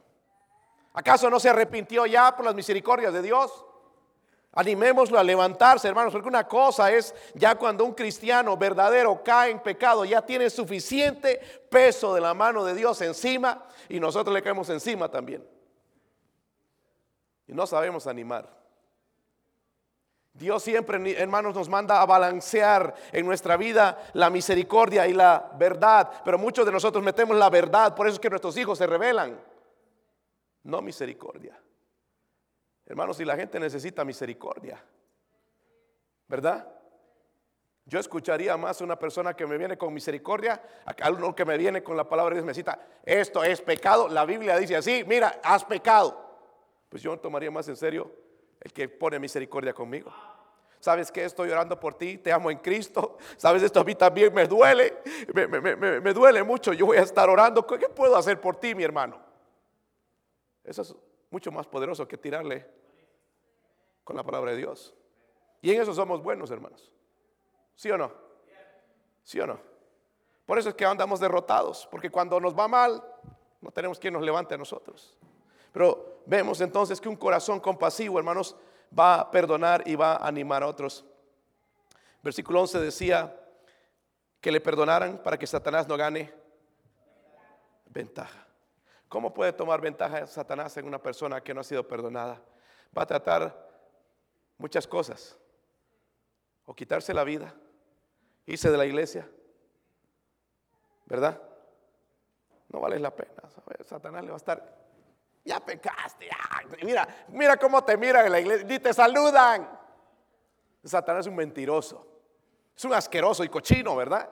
¿Acaso 0.94 1.28
no 1.28 1.40
se 1.40 1.48
arrepintió 1.48 2.06
ya 2.06 2.34
por 2.36 2.46
las 2.46 2.54
misericordias 2.54 3.12
de 3.12 3.20
Dios? 3.20 3.64
Animémoslo 4.52 5.18
a 5.18 5.24
levantarse, 5.24 5.88
hermanos, 5.88 6.12
porque 6.12 6.28
una 6.28 6.46
cosa 6.46 6.92
es 6.92 7.12
ya 7.34 7.56
cuando 7.56 7.84
un 7.84 7.92
cristiano 7.92 8.56
verdadero 8.56 9.20
cae 9.24 9.50
en 9.50 9.58
pecado, 9.58 10.04
ya 10.04 10.22
tiene 10.22 10.48
suficiente 10.48 11.40
peso 11.68 12.14
de 12.14 12.20
la 12.20 12.32
mano 12.32 12.64
de 12.64 12.74
Dios 12.74 13.00
encima 13.00 13.64
y 13.88 13.98
nosotros 13.98 14.32
le 14.32 14.42
caemos 14.42 14.70
encima 14.70 15.08
también. 15.08 15.44
Y 17.48 17.52
no 17.52 17.66
sabemos 17.66 18.06
animar. 18.06 18.48
Dios 20.32 20.62
siempre, 20.62 21.20
hermanos, 21.20 21.56
nos 21.56 21.68
manda 21.68 22.00
a 22.00 22.06
balancear 22.06 22.94
en 23.10 23.26
nuestra 23.26 23.56
vida 23.56 23.98
la 24.12 24.30
misericordia 24.30 25.08
y 25.08 25.12
la 25.12 25.50
verdad, 25.58 26.08
pero 26.24 26.38
muchos 26.38 26.64
de 26.64 26.72
nosotros 26.72 27.02
metemos 27.02 27.36
la 27.36 27.50
verdad, 27.50 27.96
por 27.96 28.06
eso 28.06 28.14
es 28.14 28.20
que 28.20 28.30
nuestros 28.30 28.56
hijos 28.56 28.78
se 28.78 28.86
rebelan 28.86 29.36
no 30.64 30.82
misericordia. 30.82 31.58
Hermanos, 32.86 33.16
si 33.16 33.24
la 33.24 33.36
gente 33.36 33.58
necesita 33.58 34.04
misericordia, 34.04 34.82
¿verdad? 36.28 36.68
Yo 37.86 37.98
escucharía 37.98 38.56
más 38.56 38.80
a 38.80 38.84
una 38.84 38.98
persona 38.98 39.34
que 39.34 39.46
me 39.46 39.58
viene 39.58 39.76
con 39.76 39.92
misericordia 39.92 40.60
a 40.86 41.10
uno 41.10 41.34
que 41.34 41.44
me 41.44 41.58
viene 41.58 41.82
con 41.82 41.96
la 41.96 42.08
palabra 42.08 42.34
de 42.34 42.40
Dios 42.40 42.46
me 42.46 42.54
cita, 42.54 42.78
esto 43.04 43.44
es 43.44 43.60
pecado. 43.60 44.08
La 44.08 44.24
Biblia 44.24 44.56
dice 44.56 44.76
así, 44.76 45.04
mira, 45.06 45.40
has 45.42 45.64
pecado. 45.64 46.18
Pues 46.88 47.02
yo 47.02 47.18
tomaría 47.18 47.50
más 47.50 47.68
en 47.68 47.76
serio 47.76 48.10
el 48.60 48.72
que 48.72 48.88
pone 48.88 49.18
misericordia 49.18 49.74
conmigo. 49.74 50.12
¿Sabes 50.80 51.10
que 51.10 51.24
Estoy 51.24 51.50
orando 51.50 51.78
por 51.80 51.94
ti, 51.94 52.18
te 52.18 52.32
amo 52.32 52.50
en 52.50 52.58
Cristo. 52.58 53.18
¿Sabes 53.36 53.62
esto? 53.62 53.80
A 53.80 53.84
mí 53.84 53.94
también 53.94 54.32
me 54.32 54.46
duele, 54.46 54.98
me, 55.34 55.46
me 56.00 56.12
duele 56.12 56.42
mucho. 56.42 56.72
Yo 56.72 56.86
voy 56.86 56.98
a 56.98 57.02
estar 57.02 57.28
orando. 57.28 57.66
¿Qué 57.66 57.88
puedo 57.88 58.16
hacer 58.16 58.40
por 58.40 58.56
ti, 58.56 58.74
mi 58.74 58.84
hermano? 58.84 59.23
Eso 60.64 60.82
es 60.82 60.94
mucho 61.30 61.52
más 61.52 61.66
poderoso 61.66 62.08
que 62.08 62.16
tirarle 62.16 62.66
con 64.02 64.16
la 64.16 64.22
palabra 64.22 64.52
de 64.52 64.56
Dios. 64.58 64.94
Y 65.60 65.72
en 65.72 65.80
eso 65.80 65.94
somos 65.94 66.22
buenos, 66.22 66.50
hermanos. 66.50 66.92
¿Sí 67.74 67.90
o 67.90 67.98
no? 67.98 68.12
¿Sí 69.22 69.40
o 69.40 69.46
no? 69.46 69.58
Por 70.46 70.58
eso 70.58 70.68
es 70.68 70.74
que 70.74 70.84
andamos 70.84 71.20
derrotados, 71.20 71.88
porque 71.90 72.10
cuando 72.10 72.38
nos 72.38 72.56
va 72.56 72.68
mal, 72.68 73.02
no 73.60 73.70
tenemos 73.70 73.98
quien 73.98 74.12
nos 74.14 74.22
levante 74.22 74.54
a 74.54 74.58
nosotros. 74.58 75.16
Pero 75.72 76.20
vemos 76.26 76.60
entonces 76.60 77.00
que 77.00 77.08
un 77.08 77.16
corazón 77.16 77.60
compasivo, 77.60 78.18
hermanos, 78.18 78.56
va 78.96 79.20
a 79.20 79.30
perdonar 79.30 79.82
y 79.86 79.96
va 79.96 80.16
a 80.16 80.28
animar 80.28 80.62
a 80.62 80.66
otros. 80.66 81.04
Versículo 82.22 82.60
11 82.60 82.80
decía 82.80 83.40
que 84.40 84.52
le 84.52 84.60
perdonaran 84.60 85.22
para 85.22 85.38
que 85.38 85.46
Satanás 85.46 85.88
no 85.88 85.96
gane 85.96 86.32
ventaja. 87.86 88.43
¿Cómo 89.14 89.32
puede 89.32 89.52
tomar 89.52 89.80
ventaja 89.80 90.26
Satanás 90.26 90.76
en 90.76 90.88
una 90.88 91.00
persona 91.00 91.40
que 91.40 91.54
no 91.54 91.60
ha 91.60 91.62
sido 91.62 91.86
perdonada? 91.86 92.42
Va 92.98 93.02
a 93.02 93.06
tratar 93.06 93.70
muchas 94.58 94.88
cosas. 94.88 95.38
O 96.66 96.74
quitarse 96.74 97.14
la 97.14 97.22
vida, 97.22 97.54
irse 98.44 98.72
de 98.72 98.76
la 98.76 98.84
iglesia. 98.84 99.30
¿Verdad? 101.06 101.40
No 102.68 102.80
vale 102.80 102.98
la 102.98 103.14
pena. 103.14 103.40
Satanás 103.84 104.24
le 104.24 104.30
va 104.30 104.34
a 104.34 104.38
estar, 104.38 104.76
ya 105.44 105.60
pecaste, 105.60 106.28
Mira, 106.82 107.06
mira 107.28 107.56
cómo 107.56 107.84
te 107.84 107.96
miran 107.96 108.26
en 108.26 108.32
la 108.32 108.40
iglesia, 108.40 108.66
ni 108.66 108.80
te 108.80 108.92
saludan. 108.92 109.78
Satanás 110.82 111.24
es 111.24 111.30
un 111.30 111.36
mentiroso. 111.36 112.04
Es 112.76 112.84
un 112.84 112.94
asqueroso 112.94 113.44
y 113.44 113.48
cochino, 113.48 113.94
¿verdad? 113.94 114.28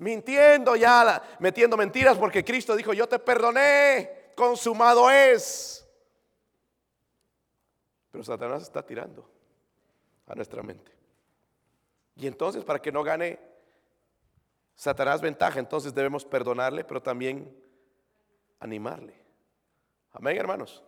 Mintiendo 0.00 0.74
ya, 0.76 1.22
metiendo 1.38 1.76
mentiras 1.76 2.18
porque 2.18 2.44
Cristo 2.44 2.74
dijo, 2.74 2.92
yo 2.92 3.08
te 3.08 3.18
perdoné, 3.18 4.32
consumado 4.34 5.10
es. 5.10 5.86
Pero 8.10 8.24
Satanás 8.24 8.62
está 8.62 8.84
tirando 8.84 9.30
a 10.26 10.34
nuestra 10.34 10.62
mente. 10.62 10.90
Y 12.16 12.26
entonces, 12.26 12.64
para 12.64 12.80
que 12.80 12.90
no 12.90 13.04
gane 13.04 13.38
Satanás 14.74 15.20
ventaja, 15.20 15.60
entonces 15.60 15.94
debemos 15.94 16.24
perdonarle, 16.24 16.84
pero 16.84 17.02
también 17.02 17.54
animarle. 18.58 19.14
Amén, 20.12 20.36
hermanos. 20.36 20.82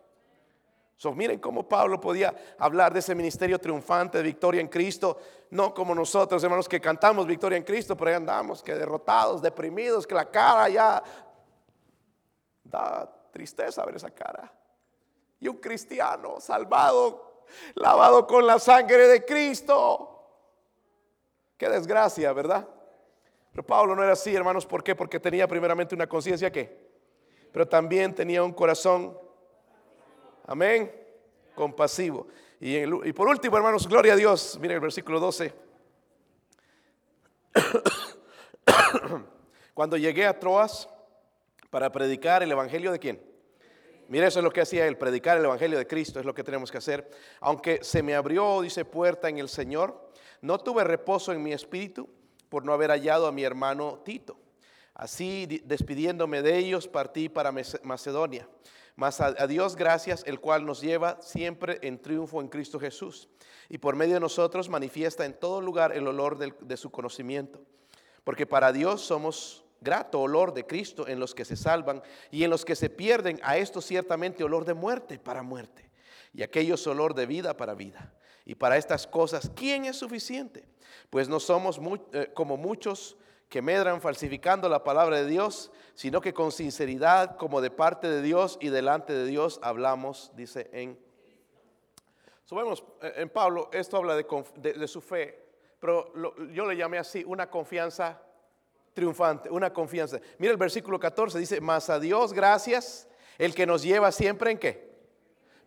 Miren 1.10 1.40
cómo 1.40 1.68
Pablo 1.68 2.00
podía 2.00 2.32
hablar 2.58 2.92
de 2.92 3.00
ese 3.00 3.14
ministerio 3.14 3.58
triunfante 3.58 4.18
de 4.18 4.24
victoria 4.24 4.60
en 4.60 4.68
Cristo, 4.68 5.18
no 5.50 5.74
como 5.74 5.94
nosotros, 5.94 6.42
hermanos, 6.44 6.68
que 6.68 6.80
cantamos 6.80 7.26
victoria 7.26 7.56
en 7.56 7.64
Cristo, 7.64 7.96
pero 7.96 8.10
ahí 8.10 8.16
andamos, 8.16 8.62
que 8.62 8.74
derrotados, 8.74 9.42
deprimidos, 9.42 10.06
que 10.06 10.14
la 10.14 10.30
cara 10.30 10.68
ya 10.68 11.02
da 12.62 13.10
tristeza 13.32 13.84
ver 13.84 13.96
esa 13.96 14.10
cara. 14.10 14.52
Y 15.40 15.48
un 15.48 15.56
cristiano 15.56 16.38
salvado, 16.38 17.44
lavado 17.74 18.26
con 18.26 18.46
la 18.46 18.60
sangre 18.60 19.08
de 19.08 19.24
Cristo. 19.24 20.08
Qué 21.56 21.68
desgracia, 21.68 22.32
¿verdad? 22.32 22.68
Pero 23.50 23.66
Pablo 23.66 23.94
no 23.94 24.02
era 24.02 24.12
así, 24.12 24.34
hermanos, 24.34 24.64
¿por 24.66 24.82
qué? 24.82 24.94
Porque 24.94 25.20
tenía 25.20 25.46
primeramente 25.46 25.94
una 25.94 26.08
conciencia 26.08 26.50
que, 26.50 26.92
pero 27.52 27.68
también 27.68 28.14
tenía 28.14 28.42
un 28.42 28.52
corazón, 28.52 29.18
amén, 30.46 30.92
compasivo. 31.54 32.26
Y, 32.60 33.12
por 33.12 33.28
último, 33.28 33.56
hermanos, 33.56 33.88
gloria 33.88 34.12
a 34.12 34.16
Dios, 34.16 34.58
miren 34.60 34.76
el 34.76 34.80
versículo 34.80 35.18
12. 35.18 35.52
Cuando 39.74 39.96
llegué 39.96 40.26
a 40.26 40.38
Troas 40.38 40.88
para 41.70 41.90
predicar 41.90 42.42
el 42.42 42.52
evangelio 42.52 42.92
de 42.92 42.98
quién? 42.98 43.32
Mira, 44.08 44.26
eso 44.26 44.40
es 44.40 44.44
lo 44.44 44.52
que 44.52 44.60
hacía 44.60 44.86
él, 44.86 44.98
predicar 44.98 45.38
el 45.38 45.44
Evangelio 45.46 45.78
de 45.78 45.86
Cristo, 45.86 46.20
es 46.20 46.26
lo 46.26 46.34
que 46.34 46.44
tenemos 46.44 46.70
que 46.70 46.76
hacer. 46.76 47.10
Aunque 47.40 47.82
se 47.82 48.02
me 48.02 48.14
abrió, 48.14 48.60
dice, 48.60 48.84
puerta 48.84 49.30
en 49.30 49.38
el 49.38 49.48
Señor, 49.48 50.12
no 50.42 50.58
tuve 50.58 50.84
reposo 50.84 51.32
en 51.32 51.42
mi 51.42 51.54
espíritu 51.54 52.10
por 52.50 52.62
no 52.62 52.74
haber 52.74 52.90
hallado 52.90 53.26
a 53.26 53.32
mi 53.32 53.42
hermano 53.42 54.02
Tito. 54.04 54.36
Así, 54.92 55.62
despidiéndome 55.64 56.42
de 56.42 56.58
ellos, 56.58 56.88
partí 56.88 57.30
para 57.30 57.54
Macedonia. 57.84 58.46
Mas 59.02 59.20
a, 59.20 59.32
Dios 59.48 59.74
gracias, 59.74 60.22
el 60.28 60.38
cual 60.38 60.64
nos 60.64 60.80
lleva 60.80 61.20
siempre 61.20 61.80
en 61.82 62.00
triunfo 62.00 62.40
en 62.40 62.46
Cristo 62.46 62.78
Jesús. 62.78 63.28
Y 63.68 63.78
por 63.78 63.96
medio 63.96 64.14
de 64.14 64.20
nosotros 64.20 64.68
manifiesta 64.68 65.24
en 65.24 65.34
todo 65.34 65.60
lugar 65.60 65.90
el 65.90 66.06
olor 66.06 66.38
de 66.38 66.76
su 66.76 66.88
conocimiento. 66.92 67.60
Porque 68.22 68.46
para 68.46 68.70
Dios 68.70 69.00
somos 69.00 69.64
grato 69.80 70.20
olor 70.20 70.54
de 70.54 70.66
Cristo 70.66 71.08
en 71.08 71.18
los 71.18 71.34
que 71.34 71.44
se 71.44 71.56
salvan 71.56 72.00
y 72.30 72.44
en 72.44 72.50
los 72.50 72.64
que 72.64 72.76
se 72.76 72.90
pierden, 72.90 73.40
a 73.42 73.56
esto 73.56 73.80
ciertamente 73.80 74.44
olor 74.44 74.64
de 74.64 74.74
muerte 74.74 75.18
para 75.18 75.42
muerte 75.42 75.90
y 76.32 76.44
aquellos 76.44 76.86
olor 76.86 77.12
de 77.14 77.26
vida 77.26 77.56
para 77.56 77.74
vida. 77.74 78.14
Y 78.44 78.54
para 78.54 78.76
estas 78.76 79.08
cosas, 79.08 79.50
¿quién 79.56 79.84
es 79.84 79.96
suficiente? 79.96 80.64
Pues 81.10 81.28
no 81.28 81.40
somos 81.40 81.80
eh, 82.12 82.30
como 82.34 82.56
muchos 82.56 83.16
que 83.52 83.60
medran 83.60 84.00
falsificando 84.00 84.66
la 84.66 84.82
palabra 84.82 85.18
de 85.18 85.26
Dios, 85.26 85.70
sino 85.92 86.22
que 86.22 86.32
con 86.32 86.52
sinceridad, 86.52 87.36
como 87.36 87.60
de 87.60 87.70
parte 87.70 88.08
de 88.08 88.22
Dios 88.22 88.56
y 88.62 88.70
delante 88.70 89.12
de 89.12 89.26
Dios, 89.26 89.60
hablamos, 89.62 90.32
dice 90.34 90.70
en... 90.72 90.98
Eh, 92.50 93.12
en 93.16 93.28
Pablo, 93.28 93.68
esto 93.70 93.98
habla 93.98 94.16
de, 94.16 94.88
su 94.88 95.02
fe, 95.02 95.44
pero 95.78 96.14
yo 96.50 96.64
le 96.64 96.78
llamé 96.78 96.96
así, 96.96 97.24
una 97.26 97.50
confianza 97.50 98.22
triunfante, 98.94 99.50
una 99.50 99.70
confianza. 99.70 100.18
Mira 100.38 100.52
el 100.52 100.58
versículo 100.58 100.98
14, 100.98 101.38
dice, 101.38 101.60
mas 101.60 101.90
a 101.90 102.00
Dios 102.00 102.32
gracias, 102.32 103.06
el 103.36 103.54
que 103.54 103.66
nos 103.66 103.82
lleva 103.82 104.12
siempre 104.12 104.50
en 104.50 104.58
qué. 104.58 104.90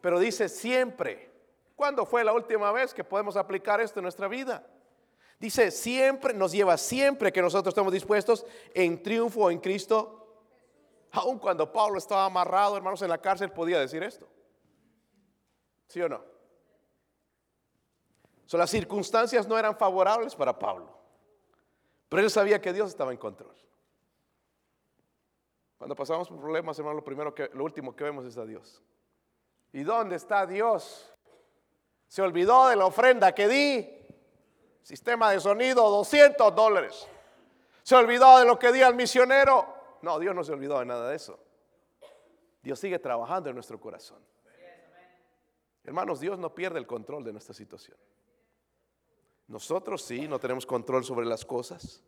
Pero 0.02 0.18
dice 0.18 0.50
siempre. 0.50 1.30
¿Cuándo 1.76 2.04
fue 2.08 2.24
la 2.24 2.34
última 2.34 2.72
vez 2.72 2.96
que 2.96 3.04
podemos 3.04 3.38
aplicar 3.38 3.80
esto 3.80 4.00
en 4.00 4.04
nuestra 4.04 4.28
vida? 4.28 4.66
Dice 5.40 5.72
siempre, 5.72 6.34
nos 6.34 6.52
lleva 6.52 6.78
siempre 6.78 7.32
que 7.32 7.42
nosotros 7.42 7.72
estamos 7.72 7.92
dispuestos 7.92 8.46
en 8.74 9.02
triunfo 9.04 9.52
en 9.52 9.60
Cristo. 9.60 10.22
Aun 11.12 11.40
cuando 11.40 11.72
Pablo 11.72 11.98
estaba 11.98 12.26
amarrado, 12.26 12.78
hermanos, 12.78 13.02
en 13.02 13.10
la 13.10 13.18
cárcel, 13.18 13.52
podía 13.52 13.80
decir 13.80 14.04
esto. 14.04 14.28
¿Sí 15.88 16.02
o 16.02 16.10
no? 16.10 16.36
Las 18.58 18.70
circunstancias 18.70 19.48
no 19.48 19.58
eran 19.58 19.76
favorables 19.76 20.36
para 20.36 20.58
Pablo. 20.58 20.90
Pero 22.10 22.24
él 22.24 22.30
sabía 22.30 22.62
que 22.62 22.72
Dios 22.72 22.90
estaba 22.90 23.12
en 23.12 23.18
control. 23.18 23.54
Cuando 25.78 25.96
pasamos 25.96 26.30
por 26.30 26.40
problemas, 26.40 26.78
hermano, 26.80 26.98
lo 26.98 27.04
primero 27.04 27.34
que, 27.34 27.50
lo 27.54 27.64
último 27.64 27.96
que 27.96 28.04
vemos 28.04 28.26
es 28.26 28.38
a 28.38 28.46
Dios. 28.46 28.82
¿Y 29.74 29.84
dónde 29.84 30.16
está 30.16 30.46
Dios? 30.46 31.14
Se 32.08 32.22
olvidó 32.22 32.68
de 32.70 32.78
la 32.78 32.86
ofrenda 32.86 33.34
que 33.36 33.48
di. 33.48 34.05
Sistema 34.86 35.32
de 35.32 35.40
sonido, 35.40 35.90
200 35.90 36.54
dólares. 36.54 37.08
Se 37.82 37.96
olvidó 37.96 38.38
de 38.38 38.46
lo 38.46 38.60
que 38.60 38.72
di 38.72 38.84
al 38.84 38.94
misionero. 38.94 39.66
No, 40.04 40.20
Dios 40.20 40.36
no 40.36 40.44
se 40.44 40.52
olvidó 40.52 40.78
de 40.78 40.86
nada 40.86 41.10
de 41.10 41.16
eso. 41.16 41.40
Dios 42.62 42.80
sigue 42.80 43.00
trabajando 43.00 43.50
en 43.50 43.56
nuestro 43.56 43.80
corazón. 43.80 44.20
Hermanos, 45.84 46.20
Dios 46.20 46.38
no 46.38 46.54
pierde 46.54 46.78
el 46.78 46.86
control 46.86 47.24
de 47.24 47.32
nuestra 47.32 47.56
situación. 47.56 47.98
Nosotros 49.48 50.04
sí, 50.04 50.28
no 50.28 50.38
tenemos 50.38 50.68
control 50.68 51.04
sobre 51.04 51.26
las 51.26 51.46
cosas, 51.46 52.04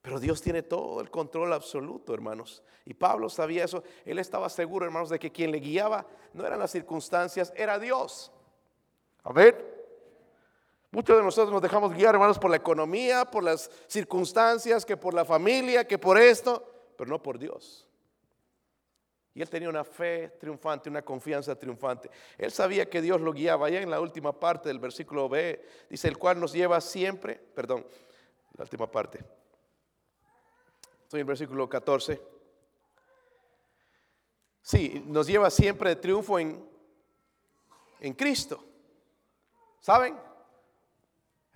pero 0.00 0.18
Dios 0.18 0.40
tiene 0.40 0.62
todo 0.62 1.02
el 1.02 1.10
control 1.10 1.52
absoluto, 1.52 2.14
hermanos. 2.14 2.62
Y 2.86 2.94
Pablo 2.94 3.28
sabía 3.28 3.64
eso. 3.64 3.84
Él 4.06 4.18
estaba 4.18 4.48
seguro, 4.48 4.86
hermanos, 4.86 5.10
de 5.10 5.18
que 5.18 5.30
quien 5.30 5.50
le 5.50 5.58
guiaba 5.58 6.06
no 6.32 6.46
eran 6.46 6.60
las 6.60 6.70
circunstancias, 6.70 7.52
era 7.54 7.78
Dios. 7.78 8.32
A 9.22 9.34
ver. 9.34 9.75
Muchos 10.96 11.18
de 11.18 11.22
nosotros 11.22 11.52
nos 11.52 11.60
dejamos 11.60 11.92
guiar, 11.92 12.14
hermanos, 12.14 12.38
por 12.38 12.48
la 12.48 12.56
economía, 12.56 13.26
por 13.26 13.44
las 13.44 13.70
circunstancias, 13.86 14.86
que 14.86 14.96
por 14.96 15.12
la 15.12 15.26
familia, 15.26 15.86
que 15.86 15.98
por 15.98 16.16
esto, 16.16 16.66
pero 16.96 17.10
no 17.10 17.22
por 17.22 17.38
Dios. 17.38 17.86
Y 19.34 19.42
él 19.42 19.50
tenía 19.50 19.68
una 19.68 19.84
fe 19.84 20.38
triunfante, 20.40 20.88
una 20.88 21.02
confianza 21.02 21.54
triunfante. 21.54 22.08
Él 22.38 22.50
sabía 22.50 22.88
que 22.88 23.02
Dios 23.02 23.20
lo 23.20 23.34
guiaba. 23.34 23.66
Allá 23.66 23.82
en 23.82 23.90
la 23.90 24.00
última 24.00 24.40
parte 24.40 24.70
del 24.70 24.78
versículo 24.78 25.28
B, 25.28 25.62
dice, 25.90 26.08
el 26.08 26.16
cual 26.16 26.40
nos 26.40 26.54
lleva 26.54 26.80
siempre, 26.80 27.34
perdón, 27.34 27.86
la 28.56 28.64
última 28.64 28.90
parte. 28.90 29.18
Estoy 31.02 31.18
en 31.18 31.24
el 31.24 31.26
versículo 31.26 31.68
14. 31.68 32.22
Sí, 34.62 35.04
nos 35.04 35.26
lleva 35.26 35.50
siempre 35.50 35.90
de 35.90 35.96
triunfo 35.96 36.38
en, 36.38 36.66
en 38.00 38.14
Cristo. 38.14 38.64
¿Saben? 39.78 40.24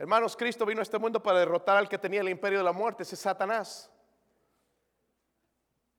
Hermanos, 0.01 0.35
Cristo 0.35 0.65
vino 0.65 0.81
a 0.81 0.83
este 0.83 0.99
mundo 0.99 1.23
para 1.23 1.41
derrotar 1.41 1.77
al 1.77 1.87
que 1.87 1.99
tenía 1.99 2.23
el 2.23 2.31
imperio 2.31 2.57
de 2.57 2.65
la 2.65 2.73
muerte, 2.73 3.03
ese 3.03 3.17
Satanás. 3.17 3.91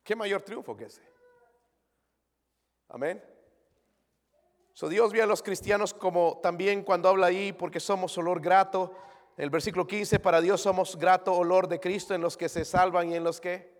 ¿Qué 0.03 0.15
mayor 0.15 0.41
triunfo 0.41 0.75
que 0.75 0.85
ese? 0.85 1.03
Amén. 2.89 3.23
So 4.73 4.89
Dios 4.89 5.13
ve 5.13 5.21
a 5.21 5.27
los 5.27 5.43
cristianos 5.43 5.93
como 5.93 6.39
también 6.41 6.81
cuando 6.81 7.09
habla 7.09 7.27
ahí, 7.27 7.53
porque 7.53 7.79
somos 7.79 8.17
olor 8.17 8.41
grato. 8.41 8.91
El 9.37 9.51
versículo 9.51 9.85
15, 9.85 10.19
para 10.19 10.41
Dios 10.41 10.61
somos 10.61 10.97
grato 10.97 11.35
olor 11.35 11.67
de 11.67 11.79
Cristo 11.79 12.15
en 12.15 12.21
los 12.21 12.35
que 12.35 12.49
se 12.49 12.65
salvan 12.65 13.11
y 13.11 13.15
en 13.17 13.23
los 13.23 13.39
que... 13.39 13.71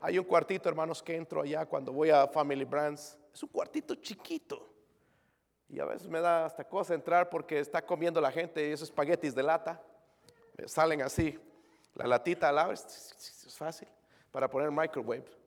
Hay 0.00 0.18
un 0.18 0.24
cuartito, 0.24 0.68
hermanos, 0.68 1.00
que 1.00 1.14
entro 1.14 1.42
allá 1.42 1.64
cuando 1.64 1.92
voy 1.92 2.10
a 2.10 2.26
Family 2.26 2.64
Brands. 2.64 3.16
Es 3.32 3.40
un 3.44 3.50
cuartito 3.50 3.94
chiquito. 3.94 4.67
Y 5.68 5.80
a 5.80 5.84
veces 5.84 6.08
me 6.08 6.20
da 6.20 6.46
hasta 6.46 6.64
cosa 6.64 6.94
entrar 6.94 7.28
porque 7.28 7.58
está 7.58 7.84
comiendo 7.84 8.20
la 8.20 8.32
gente 8.32 8.72
esos 8.72 8.88
espaguetis 8.88 9.34
de 9.34 9.42
lata. 9.42 9.80
Salen 10.66 11.02
así. 11.02 11.38
La 11.94 12.06
latita 12.06 12.48
al 12.48 12.70
es 12.72 13.56
fácil 13.56 13.88
para 14.30 14.48
poner 14.48 14.70
microwave 14.70 15.38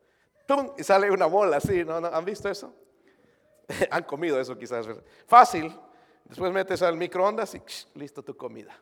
y 0.78 0.84
sale 0.84 1.12
una 1.12 1.26
bola 1.26 1.58
así, 1.58 1.84
¿no? 1.84 1.98
¿Han 1.98 2.26
visto 2.26 2.50
eso? 2.50 2.74
Han 3.92 4.04
comido 4.04 4.40
eso 4.40 4.58
quizás. 4.58 4.86
Fácil. 5.28 5.78
Después 6.26 6.52
metes 6.52 6.82
al 6.82 6.98
microondas 6.98 7.56
y 7.56 7.62
listo 7.96 8.24
tu 8.24 8.36
comida. 8.36 8.78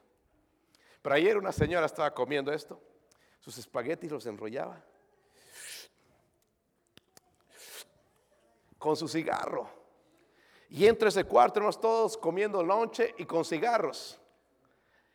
Pero 1.02 1.16
ayer 1.16 1.38
una 1.38 1.52
señora 1.52 1.86
estaba 1.86 2.14
comiendo 2.14 2.52
esto. 2.52 2.82
Sus 3.40 3.58
espaguetis 3.58 4.12
los 4.12 4.26
enrollaba. 4.26 4.84
Con 8.78 8.96
su 8.96 9.08
cigarro. 9.08 9.79
Y 10.70 10.86
entre 10.86 11.10
ese 11.10 11.24
cuarto 11.24 11.60
éramos 11.60 11.82
todos 11.82 12.18
comiendo 12.18 12.64
lonche 12.64 13.16
y 13.18 13.26
con 13.26 13.44
cigarros. 13.44 14.20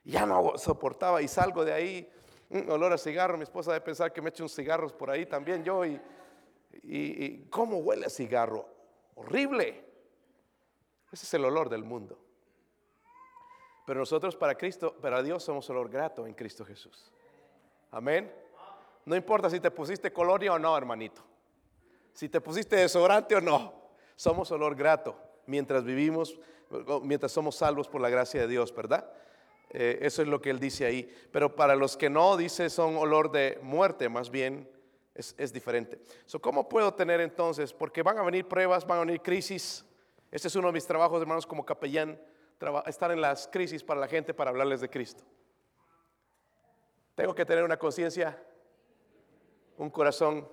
Ya 0.02 0.26
no 0.26 0.58
soportaba 0.58 1.22
y 1.22 1.28
salgo 1.28 1.64
de 1.64 1.72
ahí, 1.72 2.12
un 2.50 2.70
olor 2.70 2.92
a 2.92 2.98
cigarro. 2.98 3.36
Mi 3.36 3.44
esposa 3.44 3.72
debe 3.72 3.84
pensar 3.84 4.12
que 4.12 4.20
me 4.20 4.30
echo 4.30 4.42
unos 4.42 4.54
cigarros 4.54 4.92
por 4.92 5.10
ahí 5.10 5.24
también 5.26 5.64
yo 5.64 5.84
y 5.84 6.00
y, 6.82 7.46
cómo 7.48 7.78
huele 7.78 8.06
a 8.06 8.10
cigarro. 8.10 8.68
Horrible. 9.14 9.84
Ese 11.12 11.26
es 11.26 11.34
el 11.34 11.44
olor 11.44 11.68
del 11.68 11.84
mundo. 11.84 12.18
Pero 13.86 14.00
nosotros 14.00 14.34
para 14.34 14.56
Cristo, 14.56 14.94
para 14.94 15.22
Dios 15.22 15.44
somos 15.44 15.68
olor 15.70 15.88
grato 15.88 16.26
en 16.26 16.34
Cristo 16.34 16.64
Jesús. 16.64 17.12
Amén. 17.90 18.32
No 19.04 19.14
importa 19.14 19.50
si 19.50 19.60
te 19.60 19.70
pusiste 19.70 20.12
colonia 20.12 20.54
o 20.54 20.58
no, 20.58 20.76
hermanito. 20.76 21.22
Si 22.12 22.28
te 22.28 22.40
pusiste 22.40 22.76
desodorante 22.76 23.36
o 23.36 23.40
no. 23.40 23.84
Somos 24.16 24.50
olor 24.50 24.74
grato 24.74 25.16
mientras 25.46 25.84
vivimos, 25.84 26.38
mientras 27.02 27.32
somos 27.32 27.56
salvos 27.56 27.88
por 27.88 28.00
la 28.00 28.08
gracia 28.08 28.40
de 28.40 28.48
Dios, 28.48 28.74
¿verdad? 28.74 29.10
Eh, 29.70 29.98
eso 30.02 30.22
es 30.22 30.28
lo 30.28 30.40
que 30.40 30.50
él 30.50 30.60
dice 30.60 30.86
ahí. 30.86 31.12
Pero 31.32 31.56
para 31.56 31.74
los 31.74 31.96
que 31.96 32.08
no, 32.08 32.36
dice 32.36 32.70
son 32.70 32.96
olor 32.96 33.32
de 33.32 33.58
muerte, 33.62 34.08
más 34.08 34.30
bien 34.30 34.68
es, 35.14 35.52
diferente. 35.52 36.00
So, 36.26 36.40
¿Cómo 36.40 36.68
puedo 36.68 36.94
tener 36.94 37.20
entonces? 37.20 37.72
Porque 37.72 38.02
van 38.02 38.18
a 38.18 38.22
venir 38.22 38.46
pruebas, 38.46 38.86
van 38.86 38.98
a 38.98 39.00
venir 39.04 39.20
crisis. 39.20 39.84
Este 40.30 40.48
es 40.48 40.56
uno 40.56 40.68
de 40.68 40.72
mis 40.72 40.86
trabajos, 40.86 41.20
hermanos, 41.20 41.46
como 41.46 41.64
capellán, 41.64 42.20
estar 42.86 43.10
en 43.10 43.20
las 43.20 43.46
crisis 43.48 43.82
para 43.82 44.00
la 44.00 44.08
gente 44.08 44.34
para 44.34 44.50
hablarles 44.50 44.80
de 44.80 44.88
Cristo. 44.88 45.24
Tengo 47.14 47.34
que 47.34 47.44
tener 47.44 47.62
una 47.62 47.76
conciencia, 47.76 48.42
un 49.76 49.90
corazón 49.90 50.48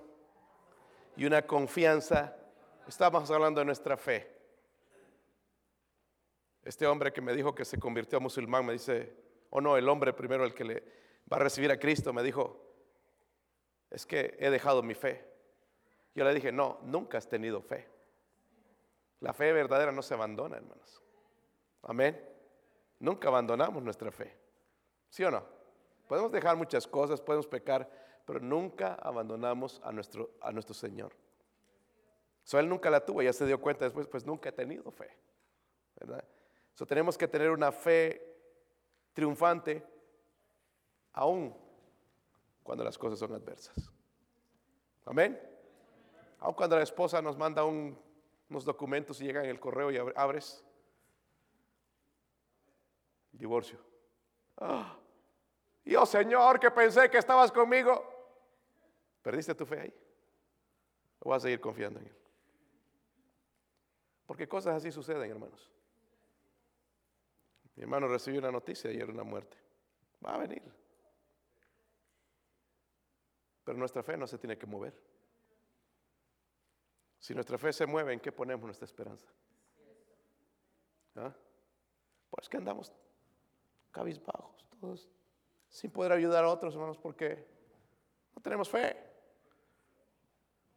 y 1.16 1.24
una 1.24 1.42
confianza. 1.42 2.36
Estamos 2.86 3.30
hablando 3.30 3.60
de 3.60 3.64
nuestra 3.64 3.96
fe. 3.96 4.31
Este 6.64 6.86
hombre 6.86 7.12
que 7.12 7.20
me 7.20 7.34
dijo 7.34 7.54
que 7.54 7.64
se 7.64 7.78
convirtió 7.78 8.18
a 8.18 8.20
musulmán 8.20 8.64
me 8.64 8.72
dice, 8.72 9.14
o 9.50 9.60
no, 9.60 9.76
el 9.76 9.88
hombre 9.88 10.12
primero 10.12 10.44
el 10.44 10.54
que 10.54 10.64
le 10.64 10.82
va 11.30 11.36
a 11.36 11.40
recibir 11.40 11.70
a 11.70 11.78
Cristo 11.78 12.12
me 12.12 12.22
dijo, 12.22 12.60
es 13.90 14.06
que 14.06 14.36
he 14.38 14.50
dejado 14.50 14.82
mi 14.82 14.94
fe. 14.94 15.24
Yo 16.14 16.24
le 16.24 16.34
dije, 16.34 16.52
no, 16.52 16.78
nunca 16.82 17.18
has 17.18 17.28
tenido 17.28 17.60
fe. 17.60 17.88
La 19.20 19.32
fe 19.32 19.52
verdadera 19.52 19.92
no 19.92 20.02
se 20.02 20.14
abandona, 20.14 20.56
hermanos. 20.56 21.02
Amén. 21.82 22.28
Nunca 22.98 23.28
abandonamos 23.28 23.82
nuestra 23.82 24.10
fe. 24.10 24.36
¿Sí 25.08 25.24
o 25.24 25.30
no? 25.30 25.44
Podemos 26.06 26.30
dejar 26.30 26.56
muchas 26.56 26.86
cosas, 26.86 27.20
podemos 27.20 27.46
pecar, 27.46 27.90
pero 28.24 28.40
nunca 28.40 28.94
abandonamos 28.94 29.80
a 29.84 29.92
nuestro, 29.92 30.30
a 30.40 30.52
nuestro 30.52 30.74
Señor. 30.74 31.12
So, 32.44 32.58
él 32.58 32.68
nunca 32.68 32.90
la 32.90 33.04
tuvo, 33.04 33.22
ya 33.22 33.32
se 33.32 33.46
dio 33.46 33.60
cuenta 33.60 33.84
después, 33.84 34.06
pues 34.06 34.26
nunca 34.26 34.48
he 34.48 34.52
tenido 34.52 34.90
fe. 34.90 35.16
¿verdad? 36.00 36.24
So, 36.74 36.86
tenemos 36.86 37.18
que 37.18 37.28
tener 37.28 37.50
una 37.50 37.70
fe 37.70 38.20
triunfante 39.12 39.84
aún 41.12 41.54
cuando 42.62 42.84
las 42.84 42.96
cosas 42.96 43.18
son 43.18 43.34
adversas. 43.34 43.92
Amén. 45.04 45.40
Aún 46.38 46.54
cuando 46.54 46.76
la 46.76 46.82
esposa 46.82 47.20
nos 47.20 47.36
manda 47.36 47.64
unos 47.64 48.64
documentos 48.64 49.20
y 49.20 49.24
llegan 49.24 49.44
en 49.44 49.50
el 49.50 49.60
correo 49.60 49.90
y 49.90 49.98
abres. 50.16 50.64
Divorcio. 53.32 53.78
Ah, 54.56 54.96
yo, 55.84 56.06
Señor, 56.06 56.60
que 56.60 56.70
pensé 56.70 57.10
que 57.10 57.18
estabas 57.18 57.50
conmigo. 57.50 58.08
¿Perdiste 59.22 59.54
tu 59.54 59.66
fe 59.66 59.80
ahí? 59.80 59.94
¿O 61.20 61.30
vas 61.30 61.42
a 61.42 61.46
seguir 61.46 61.60
confiando 61.60 62.00
en 62.00 62.06
Él? 62.06 62.16
Porque 64.26 64.48
cosas 64.48 64.76
así 64.76 64.90
suceden, 64.90 65.30
hermanos. 65.30 65.70
Mi 67.74 67.82
hermano 67.82 68.08
recibió 68.08 68.40
una 68.40 68.50
noticia 68.50 68.90
ayer 68.90 69.08
una 69.08 69.22
muerte. 69.22 69.56
Va 70.24 70.34
a 70.34 70.38
venir. 70.38 70.62
Pero 73.64 73.78
nuestra 73.78 74.02
fe 74.02 74.16
no 74.16 74.26
se 74.26 74.38
tiene 74.38 74.58
que 74.58 74.66
mover. 74.66 74.94
Si 77.18 77.34
nuestra 77.34 77.56
fe 77.56 77.72
se 77.72 77.86
mueve, 77.86 78.12
¿en 78.12 78.20
qué 78.20 78.32
ponemos 78.32 78.64
nuestra 78.64 78.84
esperanza? 78.84 79.26
¿Ah? 81.14 81.32
Pues 82.30 82.48
que 82.48 82.56
andamos 82.56 82.92
cabizbajos, 83.92 84.66
todos, 84.80 85.08
sin 85.68 85.90
poder 85.90 86.12
ayudar 86.12 86.44
a 86.44 86.48
otros 86.48 86.74
hermanos, 86.74 86.98
porque 86.98 87.46
no 88.34 88.42
tenemos 88.42 88.68
fe. 88.68 88.96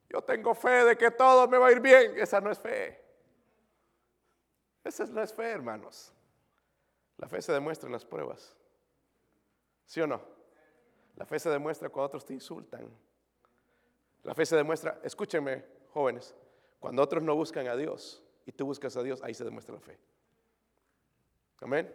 Yo 0.10 0.22
tengo 0.22 0.54
fe 0.54 0.86
de 0.86 0.98
que 0.98 1.12
todo 1.12 1.48
me 1.48 1.58
va 1.58 1.68
a 1.68 1.72
ir 1.72 1.80
bien. 1.80 2.18
Esa 2.18 2.40
no 2.40 2.52
es 2.52 2.60
fe. 2.60 3.04
Esa 4.84 5.06
no 5.06 5.22
es 5.22 5.34
fe, 5.34 5.50
hermanos. 5.50 6.14
La 7.18 7.28
fe 7.28 7.42
se 7.42 7.52
demuestra 7.54 7.88
en 7.88 7.94
las 7.94 8.06
pruebas. 8.06 8.56
¿Sí 9.86 10.02
o 10.02 10.08
no? 10.08 10.22
La 11.16 11.26
fe 11.26 11.40
se 11.40 11.50
demuestra 11.50 11.90
cuando 11.90 12.08
otros 12.08 12.26
te 12.26 12.34
insultan. 12.34 12.90
La 14.24 14.34
fe 14.34 14.46
se 14.46 14.56
demuestra, 14.56 15.00
escúchenme, 15.04 15.64
jóvenes, 15.94 16.36
cuando 16.80 17.02
otros 17.02 17.24
no 17.24 17.36
buscan 17.36 17.68
a 17.68 17.76
Dios 17.76 18.24
y 18.46 18.52
tú 18.52 18.66
buscas 18.66 18.98
a 18.98 19.04
Dios, 19.04 19.22
ahí 19.24 19.34
se 19.34 19.44
demuestra 19.44 19.76
la 19.76 19.82
fe. 19.82 19.98
Amén. 21.62 21.92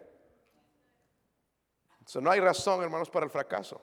no 2.19 2.31
hay 2.31 2.39
razón, 2.39 2.81
hermanos, 2.81 3.09
para 3.09 3.25
el 3.25 3.31
fracaso. 3.31 3.81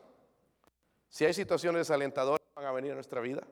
Si 1.08 1.24
hay 1.24 1.32
situaciones 1.32 1.80
desalentadoras, 1.80 2.46
van 2.54 2.66
a 2.66 2.72
venir 2.72 2.92
a 2.92 2.94
nuestra 2.94 3.20
vida. 3.20 3.46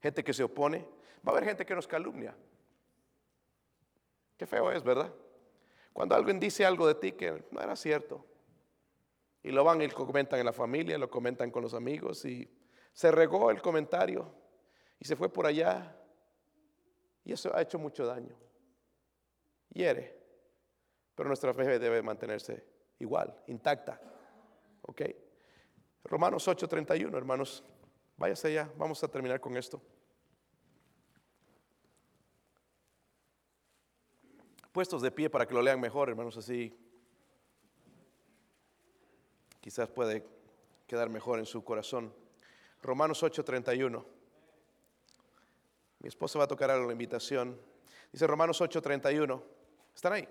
Gente 0.00 0.24
que 0.24 0.32
se 0.32 0.42
opone. 0.42 0.86
Va 1.26 1.30
a 1.32 1.36
haber 1.36 1.44
gente 1.44 1.64
que 1.64 1.74
nos 1.74 1.86
calumnia. 1.86 2.34
Qué 4.36 4.46
feo 4.46 4.72
es, 4.72 4.82
¿verdad? 4.82 5.12
Cuando 5.92 6.14
alguien 6.14 6.40
dice 6.40 6.64
algo 6.64 6.86
de 6.86 6.94
ti 6.94 7.12
que 7.12 7.44
no 7.50 7.60
era 7.60 7.76
cierto. 7.76 8.24
Y 9.42 9.50
lo 9.50 9.64
van 9.64 9.82
y 9.82 9.88
lo 9.88 9.94
comentan 9.94 10.38
en 10.38 10.46
la 10.46 10.52
familia, 10.52 10.96
lo 10.98 11.10
comentan 11.10 11.50
con 11.50 11.62
los 11.62 11.74
amigos 11.74 12.24
y 12.24 12.48
se 12.92 13.10
regó 13.10 13.50
el 13.50 13.60
comentario 13.60 14.32
y 14.98 15.04
se 15.04 15.16
fue 15.16 15.28
por 15.32 15.46
allá. 15.46 15.96
Y 17.24 17.32
eso 17.32 17.54
ha 17.54 17.60
hecho 17.60 17.78
mucho 17.78 18.06
daño. 18.06 18.36
Hiere. 19.70 20.20
Pero 21.14 21.28
nuestra 21.28 21.52
fe 21.52 21.78
debe 21.78 22.02
mantenerse 22.02 22.64
igual, 22.98 23.36
intacta. 23.48 24.00
¿Ok? 24.82 25.02
Romanos 26.04 26.46
8:31, 26.48 27.16
hermanos. 27.16 27.64
Váyase 28.16 28.48
allá, 28.48 28.70
vamos 28.76 29.02
a 29.02 29.08
terminar 29.08 29.40
con 29.40 29.56
esto. 29.56 29.82
Puestos 34.72 35.02
de 35.02 35.10
pie 35.10 35.28
para 35.28 35.46
que 35.46 35.52
lo 35.52 35.60
lean 35.60 35.80
mejor, 35.80 36.08
hermanos, 36.08 36.36
así 36.38 36.74
quizás 39.60 39.88
puede 39.90 40.26
quedar 40.86 41.10
mejor 41.10 41.38
en 41.38 41.46
su 41.46 41.62
corazón. 41.62 42.12
Romanos 42.82 43.22
8:31. 43.22 44.04
Mi 46.00 46.08
esposa 46.08 46.38
va 46.38 46.46
a 46.46 46.48
tocar 46.48 46.70
a 46.70 46.78
la 46.78 46.90
invitación. 46.90 47.60
Dice 48.10 48.26
Romanos 48.26 48.60
8:31. 48.60 49.42
¿Están 49.94 50.14
ahí? 50.14 50.28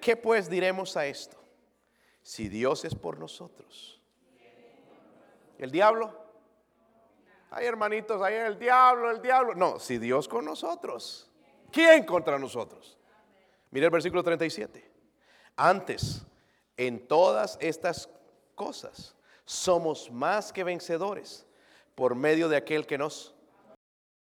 ¿Qué 0.00 0.16
pues 0.16 0.50
diremos 0.50 0.96
a 0.96 1.06
esto? 1.06 1.36
Si 2.22 2.48
Dios 2.48 2.84
es 2.84 2.94
por 2.94 3.18
nosotros. 3.18 4.02
¿El 5.58 5.70
diablo? 5.70 6.12
Ay, 7.50 7.66
hermanitos, 7.66 8.20
ahí 8.20 8.34
el 8.34 8.58
diablo, 8.58 9.10
el 9.10 9.22
diablo. 9.22 9.54
No, 9.54 9.78
si 9.78 9.98
Dios 9.98 10.28
con 10.28 10.44
nosotros. 10.44 11.30
¿Quién 11.70 12.04
contra 12.04 12.38
nosotros? 12.38 12.98
Mire 13.76 13.84
el 13.84 13.92
versículo 13.92 14.22
37. 14.22 14.90
Antes, 15.54 16.22
en 16.78 17.06
todas 17.06 17.58
estas 17.60 18.08
cosas. 18.54 19.14
Somos 19.44 20.10
más 20.10 20.50
que 20.50 20.64
vencedores 20.64 21.44
por 21.94 22.14
medio 22.14 22.48
de 22.48 22.56
aquel 22.56 22.86
que 22.86 22.96
nos 22.96 23.34